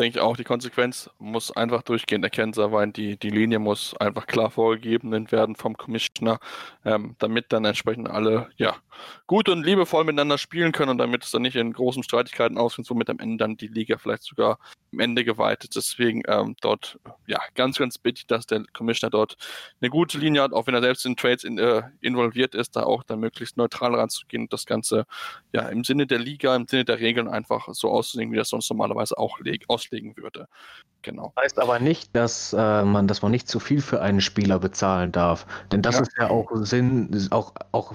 denke 0.00 0.18
ich 0.18 0.22
auch, 0.22 0.36
die 0.36 0.44
Konsequenz 0.44 1.10
muss 1.18 1.50
einfach 1.52 1.82
durchgehend 1.82 2.24
erkennbar 2.24 2.70
sein. 2.70 2.92
Die, 2.92 3.18
die 3.18 3.30
Linie 3.30 3.58
muss 3.58 3.94
einfach 3.98 4.26
klar 4.26 4.50
vorgegeben 4.50 5.30
werden 5.30 5.56
vom 5.56 5.76
Commissioner, 5.76 6.40
ähm, 6.84 7.16
damit 7.18 7.52
dann 7.52 7.64
entsprechend 7.66 8.08
alle 8.08 8.48
ja, 8.56 8.76
gut 9.26 9.48
und 9.48 9.64
liebevoll 9.64 10.04
miteinander 10.04 10.38
spielen 10.38 10.72
können 10.72 10.92
und 10.92 10.98
damit 10.98 11.24
es 11.24 11.30
dann 11.30 11.42
nicht 11.42 11.56
in 11.56 11.72
großen 11.72 12.02
Streitigkeiten 12.02 12.56
ausgeht, 12.56 12.88
womit 12.88 13.10
am 13.10 13.18
Ende 13.18 13.36
dann 13.36 13.56
die 13.56 13.66
Liga 13.66 13.98
vielleicht 13.98 14.22
sogar 14.22 14.58
am 14.92 15.00
Ende 15.00 15.24
geweiht 15.24 15.64
ist. 15.64 15.76
Deswegen 15.76 16.22
ähm, 16.26 16.56
dort 16.62 16.98
ja 17.26 17.38
ganz, 17.54 17.78
ganz 17.78 17.98
bitte, 17.98 18.26
dass 18.26 18.46
der 18.46 18.64
Commissioner 18.72 19.10
dort 19.10 19.36
eine 19.80 19.90
gute 19.90 20.18
Linie 20.18 20.42
hat, 20.42 20.52
auch 20.52 20.66
wenn 20.66 20.74
er 20.74 20.82
selbst 20.82 21.04
in 21.04 21.16
Trades 21.16 21.44
in, 21.44 21.58
äh, 21.58 21.82
involviert 22.00 22.54
ist, 22.54 22.74
da 22.74 22.84
auch 22.84 23.02
dann 23.02 23.20
möglichst 23.20 23.58
neutral 23.58 23.94
ranzugehen 23.94 24.44
und 24.44 24.52
das 24.52 24.64
Ganze 24.64 25.04
ja 25.52 25.68
im 25.68 25.84
Sinne 25.84 26.06
der 26.06 26.18
Liga, 26.18 26.56
im 26.56 26.66
Sinne 26.66 26.86
der 26.86 27.00
Regeln 27.00 27.28
einfach 27.28 27.68
so 27.72 27.90
auszusehen, 27.90 28.32
wie 28.32 28.36
das 28.36 28.48
sonst 28.48 28.70
normalerweise 28.70 29.18
auch 29.18 29.38
aus 29.68 29.89
auslegen 29.90 30.16
würde. 30.16 30.46
Genau. 31.02 31.32
Heißt 31.38 31.58
aber 31.58 31.78
nicht, 31.78 32.14
dass 32.14 32.52
äh, 32.52 32.84
man, 32.84 33.08
dass 33.08 33.22
man 33.22 33.30
nicht 33.30 33.48
zu 33.48 33.58
viel 33.58 33.80
für 33.80 34.02
einen 34.02 34.20
Spieler 34.20 34.58
bezahlen 34.58 35.12
darf. 35.12 35.46
Denn 35.72 35.82
das 35.82 35.96
ja. 35.96 36.02
ist 36.02 36.12
ja 36.18 36.30
auch 36.30 36.50
Sinn, 36.56 37.28
auch, 37.30 37.54
auch 37.72 37.94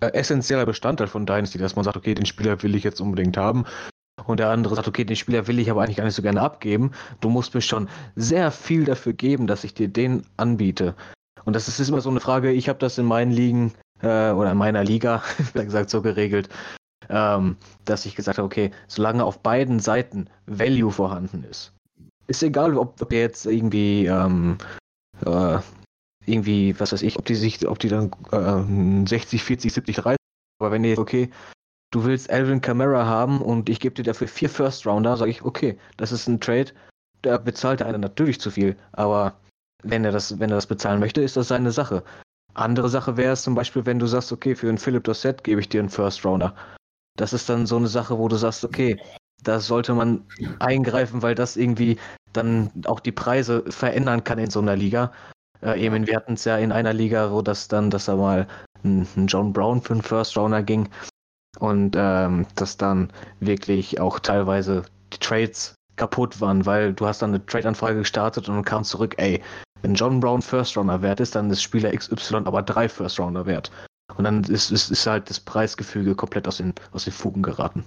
äh, 0.00 0.06
essentieller 0.06 0.66
Bestandteil 0.66 1.06
von 1.06 1.26
Dynasty, 1.26 1.58
dass 1.58 1.76
man 1.76 1.84
sagt, 1.84 1.96
okay, 1.96 2.14
den 2.14 2.26
Spieler 2.26 2.62
will 2.62 2.74
ich 2.74 2.84
jetzt 2.84 3.00
unbedingt 3.00 3.36
haben. 3.36 3.64
Und 4.26 4.40
der 4.40 4.50
andere 4.50 4.74
sagt, 4.74 4.88
okay, 4.88 5.04
den 5.04 5.16
Spieler 5.16 5.46
will 5.46 5.58
ich 5.58 5.70
aber 5.70 5.82
eigentlich 5.82 5.96
gar 5.96 6.04
nicht 6.04 6.14
so 6.14 6.22
gerne 6.22 6.40
abgeben. 6.40 6.92
Du 7.20 7.28
musst 7.28 7.54
mir 7.54 7.60
schon 7.60 7.88
sehr 8.16 8.50
viel 8.50 8.84
dafür 8.84 9.12
geben, 9.12 9.46
dass 9.46 9.64
ich 9.64 9.74
dir 9.74 9.88
den 9.88 10.24
anbiete. 10.36 10.94
Und 11.44 11.54
das 11.54 11.68
ist 11.68 11.88
immer 11.88 12.00
so 12.00 12.10
eine 12.10 12.20
Frage, 12.20 12.50
ich 12.50 12.68
habe 12.68 12.78
das 12.78 12.98
in 12.98 13.06
meinen 13.06 13.30
Ligen 13.30 13.72
äh, 14.02 14.30
oder 14.30 14.52
in 14.52 14.58
meiner 14.58 14.84
Liga, 14.84 15.22
wie 15.54 15.64
gesagt, 15.64 15.90
so 15.90 16.02
geregelt, 16.02 16.48
ähm, 17.08 17.56
dass 17.84 18.06
ich 18.06 18.14
gesagt 18.14 18.38
habe, 18.38 18.46
okay, 18.46 18.70
solange 18.86 19.24
auf 19.24 19.40
beiden 19.40 19.80
Seiten 19.80 20.28
Value 20.46 20.92
vorhanden 20.92 21.44
ist, 21.44 21.72
ist 22.26 22.42
egal, 22.42 22.76
ob, 22.76 23.00
ob 23.00 23.12
jetzt 23.12 23.46
irgendwie 23.46 24.06
ähm, 24.06 24.58
äh, 25.24 25.58
irgendwie, 26.26 26.78
was 26.78 26.92
weiß 26.92 27.02
ich, 27.02 27.18
ob 27.18 27.24
die 27.24 27.34
sich, 27.34 27.66
ob 27.66 27.78
die 27.78 27.88
dann 27.88 28.10
äh, 28.32 29.08
60, 29.08 29.42
40, 29.42 29.72
70, 29.72 29.96
30, 29.96 30.16
aber 30.60 30.72
wenn 30.72 30.84
ihr, 30.84 30.98
okay, 30.98 31.30
du 31.92 32.04
willst 32.04 32.30
Alvin 32.30 32.60
Kamara 32.60 33.06
haben 33.06 33.40
und 33.40 33.68
ich 33.68 33.80
gebe 33.80 33.94
dir 33.94 34.02
dafür 34.02 34.28
vier 34.28 34.50
First 34.50 34.86
Rounder, 34.86 35.16
sage 35.16 35.30
ich, 35.30 35.42
okay, 35.42 35.78
das 35.96 36.12
ist 36.12 36.26
ein 36.26 36.40
Trade, 36.40 36.72
da 37.22 37.38
bezahlt 37.38 37.80
der 37.80 37.86
eine 37.86 37.98
natürlich 37.98 38.40
zu 38.40 38.50
viel, 38.50 38.76
aber 38.92 39.36
wenn 39.82 40.04
er 40.04 40.12
das, 40.12 40.38
wenn 40.40 40.50
er 40.50 40.56
das 40.56 40.66
bezahlen 40.66 41.00
möchte, 41.00 41.22
ist 41.22 41.36
das 41.36 41.48
seine 41.48 41.70
Sache. 41.70 42.02
Andere 42.54 42.88
Sache 42.88 43.16
wäre 43.16 43.34
es 43.34 43.42
zum 43.42 43.54
Beispiel, 43.54 43.84
wenn 43.86 43.98
du 43.98 44.06
sagst, 44.06 44.32
okay, 44.32 44.54
für 44.54 44.68
einen 44.68 44.78
Philip 44.78 45.04
Dossett 45.04 45.44
gebe 45.44 45.60
ich 45.60 45.68
dir 45.68 45.80
einen 45.80 45.90
First 45.90 46.24
Rounder 46.24 46.54
das 47.16 47.32
ist 47.32 47.48
dann 47.48 47.66
so 47.66 47.76
eine 47.76 47.88
Sache, 47.88 48.18
wo 48.18 48.28
du 48.28 48.36
sagst, 48.36 48.64
okay, 48.64 49.00
da 49.42 49.60
sollte 49.60 49.94
man 49.94 50.24
eingreifen, 50.58 51.22
weil 51.22 51.34
das 51.34 51.56
irgendwie 51.56 51.98
dann 52.32 52.70
auch 52.86 53.00
die 53.00 53.12
Preise 53.12 53.64
verändern 53.68 54.24
kann 54.24 54.38
in 54.38 54.50
so 54.50 54.60
einer 54.60 54.76
Liga. 54.76 55.12
Äh, 55.62 55.80
eben, 55.84 56.06
wir 56.06 56.16
hatten 56.16 56.34
es 56.34 56.44
ja 56.44 56.58
in 56.58 56.72
einer 56.72 56.92
Liga, 56.92 57.32
wo 57.32 57.42
das 57.42 57.68
dann, 57.68 57.90
dass 57.90 58.08
er 58.08 58.16
mal 58.16 58.46
ein, 58.84 59.06
ein 59.16 59.26
John 59.26 59.52
Brown 59.52 59.80
für 59.80 59.94
einen 59.94 60.02
First 60.02 60.36
Rounder 60.36 60.62
ging 60.62 60.88
und 61.58 61.96
ähm, 61.96 62.46
dass 62.54 62.76
dann 62.76 63.10
wirklich 63.40 64.00
auch 64.00 64.18
teilweise 64.18 64.82
die 65.12 65.18
Trades 65.18 65.74
kaputt 65.96 66.40
waren, 66.40 66.66
weil 66.66 66.92
du 66.92 67.06
hast 67.06 67.22
dann 67.22 67.30
eine 67.30 67.44
Trade-Anfrage 67.44 67.98
gestartet 67.98 68.48
und 68.48 68.62
kam 68.64 68.84
zurück, 68.84 69.14
ey, 69.16 69.42
wenn 69.82 69.94
John 69.94 70.20
Brown 70.20 70.42
First 70.42 70.76
Rounder 70.76 71.00
wert 71.00 71.20
ist, 71.20 71.34
dann 71.34 71.50
ist 71.50 71.62
Spieler 71.62 71.92
XY 71.92 72.42
aber 72.44 72.62
drei 72.62 72.88
First 72.88 73.18
Rounder 73.18 73.46
wert. 73.46 73.70
Und 74.14 74.24
dann 74.24 74.44
ist, 74.44 74.70
ist, 74.70 74.90
ist 74.90 75.06
halt 75.06 75.28
das 75.28 75.40
Preisgefüge 75.40 76.14
komplett 76.14 76.46
aus 76.46 76.58
den, 76.58 76.74
aus 76.92 77.04
den 77.04 77.12
Fugen 77.12 77.42
geraten. 77.42 77.84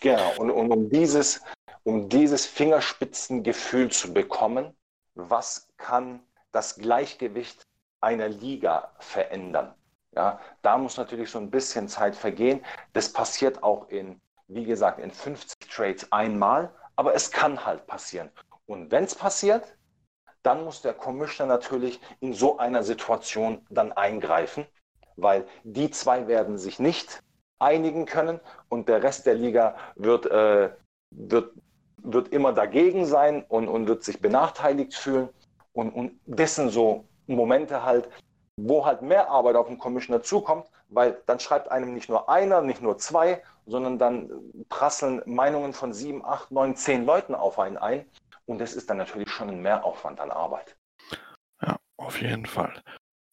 Genau, 0.00 0.34
und, 0.38 0.50
und 0.50 0.70
um, 0.70 0.90
dieses, 0.90 1.42
um 1.84 2.08
dieses 2.08 2.46
Fingerspitzengefühl 2.46 3.90
zu 3.90 4.12
bekommen, 4.12 4.74
was 5.14 5.68
kann 5.76 6.20
das 6.52 6.76
Gleichgewicht 6.76 7.66
einer 8.00 8.28
Liga 8.28 8.92
verändern? 8.98 9.74
Ja, 10.14 10.40
da 10.60 10.76
muss 10.76 10.96
natürlich 10.96 11.30
so 11.30 11.38
ein 11.38 11.50
bisschen 11.50 11.88
Zeit 11.88 12.14
vergehen. 12.14 12.64
Das 12.92 13.12
passiert 13.12 13.62
auch 13.62 13.88
in, 13.88 14.20
wie 14.48 14.64
gesagt, 14.64 14.98
in 14.98 15.10
50 15.10 15.70
Trades 15.70 16.12
einmal, 16.12 16.74
aber 16.96 17.14
es 17.14 17.30
kann 17.30 17.64
halt 17.64 17.86
passieren. 17.86 18.30
Und 18.66 18.90
wenn 18.90 19.04
es 19.04 19.14
passiert, 19.14 19.76
dann 20.42 20.64
muss 20.64 20.82
der 20.82 20.92
Commissioner 20.92 21.54
natürlich 21.54 22.00
in 22.20 22.34
so 22.34 22.58
einer 22.58 22.82
Situation 22.82 23.64
dann 23.70 23.92
eingreifen 23.92 24.66
weil 25.16 25.46
die 25.64 25.90
zwei 25.90 26.26
werden 26.26 26.58
sich 26.58 26.78
nicht 26.78 27.22
einigen 27.58 28.06
können 28.06 28.40
und 28.68 28.88
der 28.88 29.02
Rest 29.02 29.26
der 29.26 29.34
Liga 29.34 29.76
wird 29.96 30.26
äh, 30.26 30.70
wird, 31.16 31.52
wird 31.98 32.28
immer 32.28 32.52
dagegen 32.52 33.06
sein 33.06 33.44
und, 33.48 33.68
und 33.68 33.86
wird 33.86 34.04
sich 34.04 34.20
benachteiligt 34.20 34.94
fühlen. 34.94 35.28
Und, 35.72 35.90
und 35.90 36.20
das 36.26 36.56
sind 36.56 36.70
so 36.70 37.04
Momente 37.26 37.84
halt, 37.84 38.08
wo 38.56 38.84
halt 38.84 39.02
mehr 39.02 39.30
Arbeit 39.30 39.56
auf 39.56 39.68
den 39.68 39.78
Commissioner 39.78 40.22
zukommt, 40.22 40.66
weil 40.88 41.20
dann 41.26 41.40
schreibt 41.40 41.70
einem 41.70 41.94
nicht 41.94 42.08
nur 42.08 42.28
einer, 42.28 42.60
nicht 42.60 42.82
nur 42.82 42.98
zwei, 42.98 43.42
sondern 43.66 43.98
dann 43.98 44.30
prasseln 44.68 45.22
Meinungen 45.24 45.72
von 45.72 45.92
sieben, 45.92 46.24
acht, 46.24 46.50
neun, 46.50 46.76
zehn 46.76 47.06
Leuten 47.06 47.34
auf 47.34 47.58
einen 47.58 47.78
ein. 47.78 48.04
Und 48.44 48.60
das 48.60 48.74
ist 48.74 48.90
dann 48.90 48.96
natürlich 48.96 49.30
schon 49.30 49.48
ein 49.48 49.62
Mehraufwand 49.62 50.20
an 50.20 50.30
Arbeit. 50.30 50.76
Ja, 51.62 51.76
auf 51.96 52.20
jeden 52.20 52.44
Fall. 52.44 52.74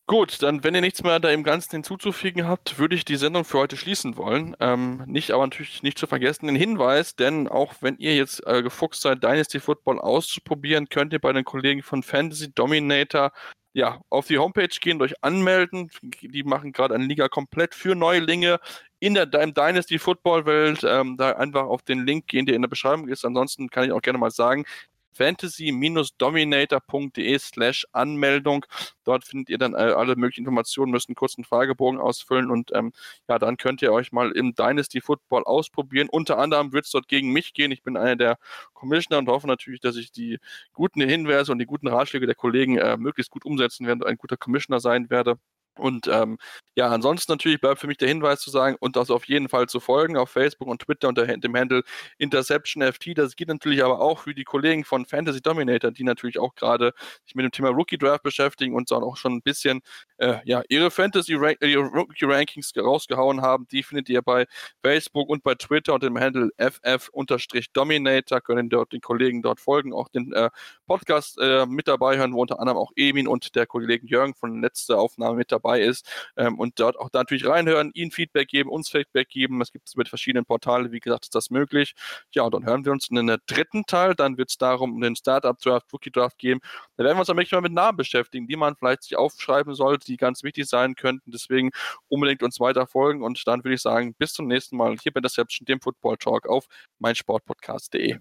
Gut, 0.10 0.42
dann, 0.42 0.64
wenn 0.64 0.74
ihr 0.74 0.82
nichts 0.82 1.04
mehr 1.04 1.20
da 1.20 1.30
im 1.30 1.44
Ganzen 1.44 1.70
hinzuzufügen 1.70 2.48
habt, 2.48 2.80
würde 2.80 2.96
ich 2.96 3.06
die 3.06 3.16
Sendung 3.16 3.46
für 3.46 3.60
heute 3.60 3.78
schließen 3.78 4.18
wollen. 4.18 4.56
Ähm, 4.60 5.04
nicht 5.06 5.30
aber 5.30 5.46
natürlich 5.46 5.84
nicht 5.84 6.00
zu 6.00 6.08
vergessen 6.08 6.48
den 6.48 6.56
Hinweis, 6.56 7.16
denn 7.16 7.48
auch 7.48 7.76
wenn 7.82 7.96
ihr 8.00 8.16
jetzt 8.16 8.42
äh, 8.48 8.64
gefuchst 8.64 9.04
seid, 9.04 9.22
Dynasty 9.22 9.60
Football 9.60 10.00
auszuprobieren, 10.00 10.90
könnt 10.90 11.14
ihr 11.14 11.20
bei 11.20 11.32
den 11.32 11.46
Kollegen 11.46 11.84
von 11.84 12.02
Fantasy 12.02 12.52
Dominator 12.52 13.32
ja, 13.74 14.02
auf 14.10 14.26
die 14.26 14.40
Homepage 14.40 14.68
gehen, 14.82 15.00
euch 15.00 15.14
anmelden. 15.24 15.92
Die 16.22 16.44
machen 16.44 16.72
gerade 16.72 16.96
eine 16.96 17.06
Liga 17.06 17.28
komplett 17.28 17.76
für 17.76 17.94
Neulinge 17.94 18.60
in 19.00 19.14
der 19.14 19.28
Dynasty 19.28 20.00
Football 20.00 20.48
Welt. 20.48 20.84
Ähm, 20.84 21.18
da 21.18 21.34
einfach 21.34 21.66
auf 21.66 21.84
den 21.84 22.06
Link 22.08 22.26
gehen, 22.26 22.48
der 22.48 22.56
in 22.56 22.64
der 22.64 22.70
Beschreibung 22.70 23.08
ist. 23.10 23.26
Ansonsten 23.26 23.70
kann 23.70 23.84
ich 23.86 23.92
auch 23.92 24.02
gerne 24.02 24.18
mal 24.18 24.32
sagen, 24.32 24.66
fantasy-dominator.de 25.14 27.40
slash 27.40 27.86
Anmeldung. 27.92 28.66
Dort 29.04 29.26
findet 29.26 29.50
ihr 29.50 29.58
dann 29.58 29.74
äh, 29.74 29.78
alle 29.78 30.16
möglichen 30.16 30.42
Informationen, 30.42 30.92
müsst 30.92 31.10
einen 31.10 31.16
kurzen 31.16 31.44
Fragebogen 31.44 32.00
ausfüllen 32.00 32.52
und 32.52 32.72
ähm, 32.74 32.92
ja, 33.28 33.40
dann 33.40 33.58
könnt 33.58 33.82
ihr 33.82 33.92
euch 33.92 34.12
mal 34.12 34.32
im 34.32 34.54
Dynasty 34.56 35.02
Football 35.02 35.44
ausprobieren. 35.44 36.10
Unter 36.10 36.38
anderem 36.38 36.74
wird 36.74 36.86
es 36.86 36.92
dort 36.92 37.08
gegen 37.08 37.32
mich 37.34 37.54
gehen. 37.54 37.72
Ich 37.72 37.84
bin 37.84 37.98
einer 37.98 38.16
der 38.16 38.38
Commissioner 38.74 39.20
und 39.20 39.28
hoffe 39.28 39.48
natürlich, 39.48 39.82
dass 39.82 39.96
ich 39.96 40.12
die 40.12 40.40
guten 40.74 41.02
Hinweise 41.02 41.52
und 41.52 41.60
die 41.60 41.66
guten 41.66 41.88
Ratschläge 41.88 42.26
der 42.26 42.36
Kollegen 42.36 42.78
äh, 42.78 42.98
möglichst 42.98 43.32
gut 43.32 43.46
umsetzen 43.46 43.88
werde 43.88 44.06
und 44.06 44.10
ein 44.10 44.18
guter 44.18 44.38
Commissioner 44.38 44.80
sein 44.80 45.10
werde. 45.10 45.38
Und 45.78 46.08
ähm, 46.08 46.38
ja, 46.76 46.88
ansonsten 46.88 47.32
natürlich 47.34 47.60
bleibt 47.60 47.82
für 47.82 47.88
mich 47.88 47.98
der 47.98 48.08
Hinweis 48.08 48.40
zu 48.40 48.50
sagen 48.50 48.78
und 48.80 48.96
das 48.96 49.10
auf 49.12 49.26
jeden 49.26 49.50
Fall 49.50 49.68
zu 49.68 49.80
folgen 49.80 50.16
auf 50.18 50.30
Facebook 50.30 50.68
und 50.68 50.82
Twitter 50.82 51.10
unter 51.10 51.26
dem 51.26 51.56
Handle 51.56 51.84
InterceptionFT. 52.18 53.18
Das 53.18 53.36
geht 53.36 53.50
natürlich 53.50 53.84
aber 53.84 54.00
auch 54.00 54.20
für 54.20 54.34
die 54.34 54.44
Kollegen 54.44 54.86
von 54.86 55.06
Fantasy 55.06 55.42
Dominator, 55.42 55.92
die 55.92 56.04
natürlich 56.04 56.40
auch 56.40 56.56
gerade 56.56 56.94
sich 57.26 57.36
mit 57.36 57.44
dem 57.44 57.52
Thema 57.52 57.70
Rookie 57.70 57.98
Draft 57.98 58.24
beschäftigen 58.24 58.76
und 58.76 58.90
dann 58.92 59.04
auch 59.04 59.18
schon 59.18 59.34
ein 59.34 59.42
bisschen 59.42 59.82
äh, 60.18 60.38
ja, 60.46 60.62
ihre 60.70 60.92
Fantasy 60.92 61.34
Rank 61.36 61.58
ihre 61.62 61.84
Rookie 61.84 62.26
Rankings 62.26 62.72
rausgehauen 62.78 63.42
haben. 63.42 63.68
Die 63.72 63.84
findet 63.84 64.10
ihr 64.10 64.22
bei 64.22 64.46
Facebook 64.82 65.30
und 65.30 65.44
bei 65.44 65.56
Twitter 65.56 65.94
unter 65.94 66.08
dem 66.08 66.20
Handle 66.20 66.50
FF-Dominator. 66.58 68.42
Können 68.42 68.70
dort 68.70 68.94
den 68.94 69.02
Kollegen 69.02 69.42
dort 69.42 69.60
folgen, 69.60 69.94
auch 69.94 70.08
den 70.10 70.32
äh, 70.34 70.50
Podcast 70.88 71.38
äh, 71.42 71.66
mit 71.66 71.88
dabei 71.88 72.18
hören, 72.18 72.34
wo 72.34 72.42
unter 72.42 72.60
anderem 72.60 72.78
auch 72.78 72.92
Emin 72.96 73.28
und 73.28 73.56
der 73.56 73.66
Kollege 73.66 74.08
Jürgen 74.08 74.34
von 74.34 74.62
letzter 74.62 74.98
Aufnahme 75.00 75.38
mit 75.38 75.52
dabei 75.52 75.69
dabei 75.70 75.82
ist 75.82 76.08
ähm, 76.36 76.58
und 76.60 76.80
dort 76.80 77.00
auch 77.00 77.10
da 77.10 77.20
natürlich 77.20 77.48
reinhören, 77.48 77.92
ihnen 77.94 78.12
Feedback 78.12 78.48
geben, 78.48 78.70
uns 78.70 78.90
Feedback 78.90 79.30
geben. 79.30 79.62
Es 79.62 79.72
gibt 79.72 79.88
es 79.88 79.96
mit 79.96 80.10
verschiedenen 80.10 80.46
Portalen, 80.46 80.92
wie 80.92 81.00
gesagt, 81.00 81.26
ist 81.26 81.36
das 81.36 81.50
möglich. 81.50 81.94
Ja, 82.32 82.44
und 82.44 82.54
dann 82.54 82.66
hören 82.66 82.86
wir 82.86 82.92
uns 82.92 83.10
in 83.10 83.28
der 83.28 83.40
dritten 83.46 83.86
Teil. 83.86 84.16
Dann 84.16 84.38
wird 84.38 84.50
es 84.50 84.58
darum, 84.58 84.94
um 84.94 85.02
den 85.02 85.16
Startup-Draft, 85.16 85.92
Rookie-Draft 85.94 86.38
geben. 86.38 86.60
Da 86.98 87.04
werden 87.04 87.18
wir 87.18 87.20
uns 87.20 87.28
dann 87.28 87.36
mal 87.36 87.62
mit 87.62 87.74
Namen 87.74 87.98
beschäftigen, 87.98 88.48
die 88.48 88.56
man 88.56 88.76
vielleicht 88.76 89.04
sich 89.04 89.18
aufschreiben 89.18 89.74
sollte, 89.74 90.06
die 90.06 90.18
ganz 90.18 90.44
wichtig 90.44 90.68
sein 90.68 90.96
könnten. 90.96 91.32
Deswegen 91.32 91.72
unbedingt 92.08 92.44
uns 92.44 92.60
weiter 92.60 92.88
folgen 92.88 93.24
und 93.24 93.42
dann 93.48 93.64
würde 93.64 93.76
ich 93.76 93.82
sagen, 93.82 94.14
bis 94.18 94.34
zum 94.34 94.48
nächsten 94.48 94.78
Mal 94.78 94.96
hier 95.02 95.12
bei 95.12 95.20
Interception, 95.20 95.66
dem 95.66 95.80
Football 95.82 96.18
Talk 96.18 96.48
auf 96.48 96.66
meinsportpodcast.de. 97.00 98.18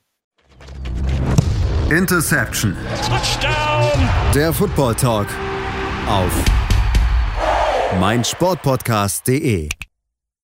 Interception. 1.91 2.77
Touchdown. 3.07 4.09
Der 4.35 4.53
Football 4.53 4.95
Talk 4.95 5.27
auf 6.07 6.58
meinsportpodcast.de 7.97 9.88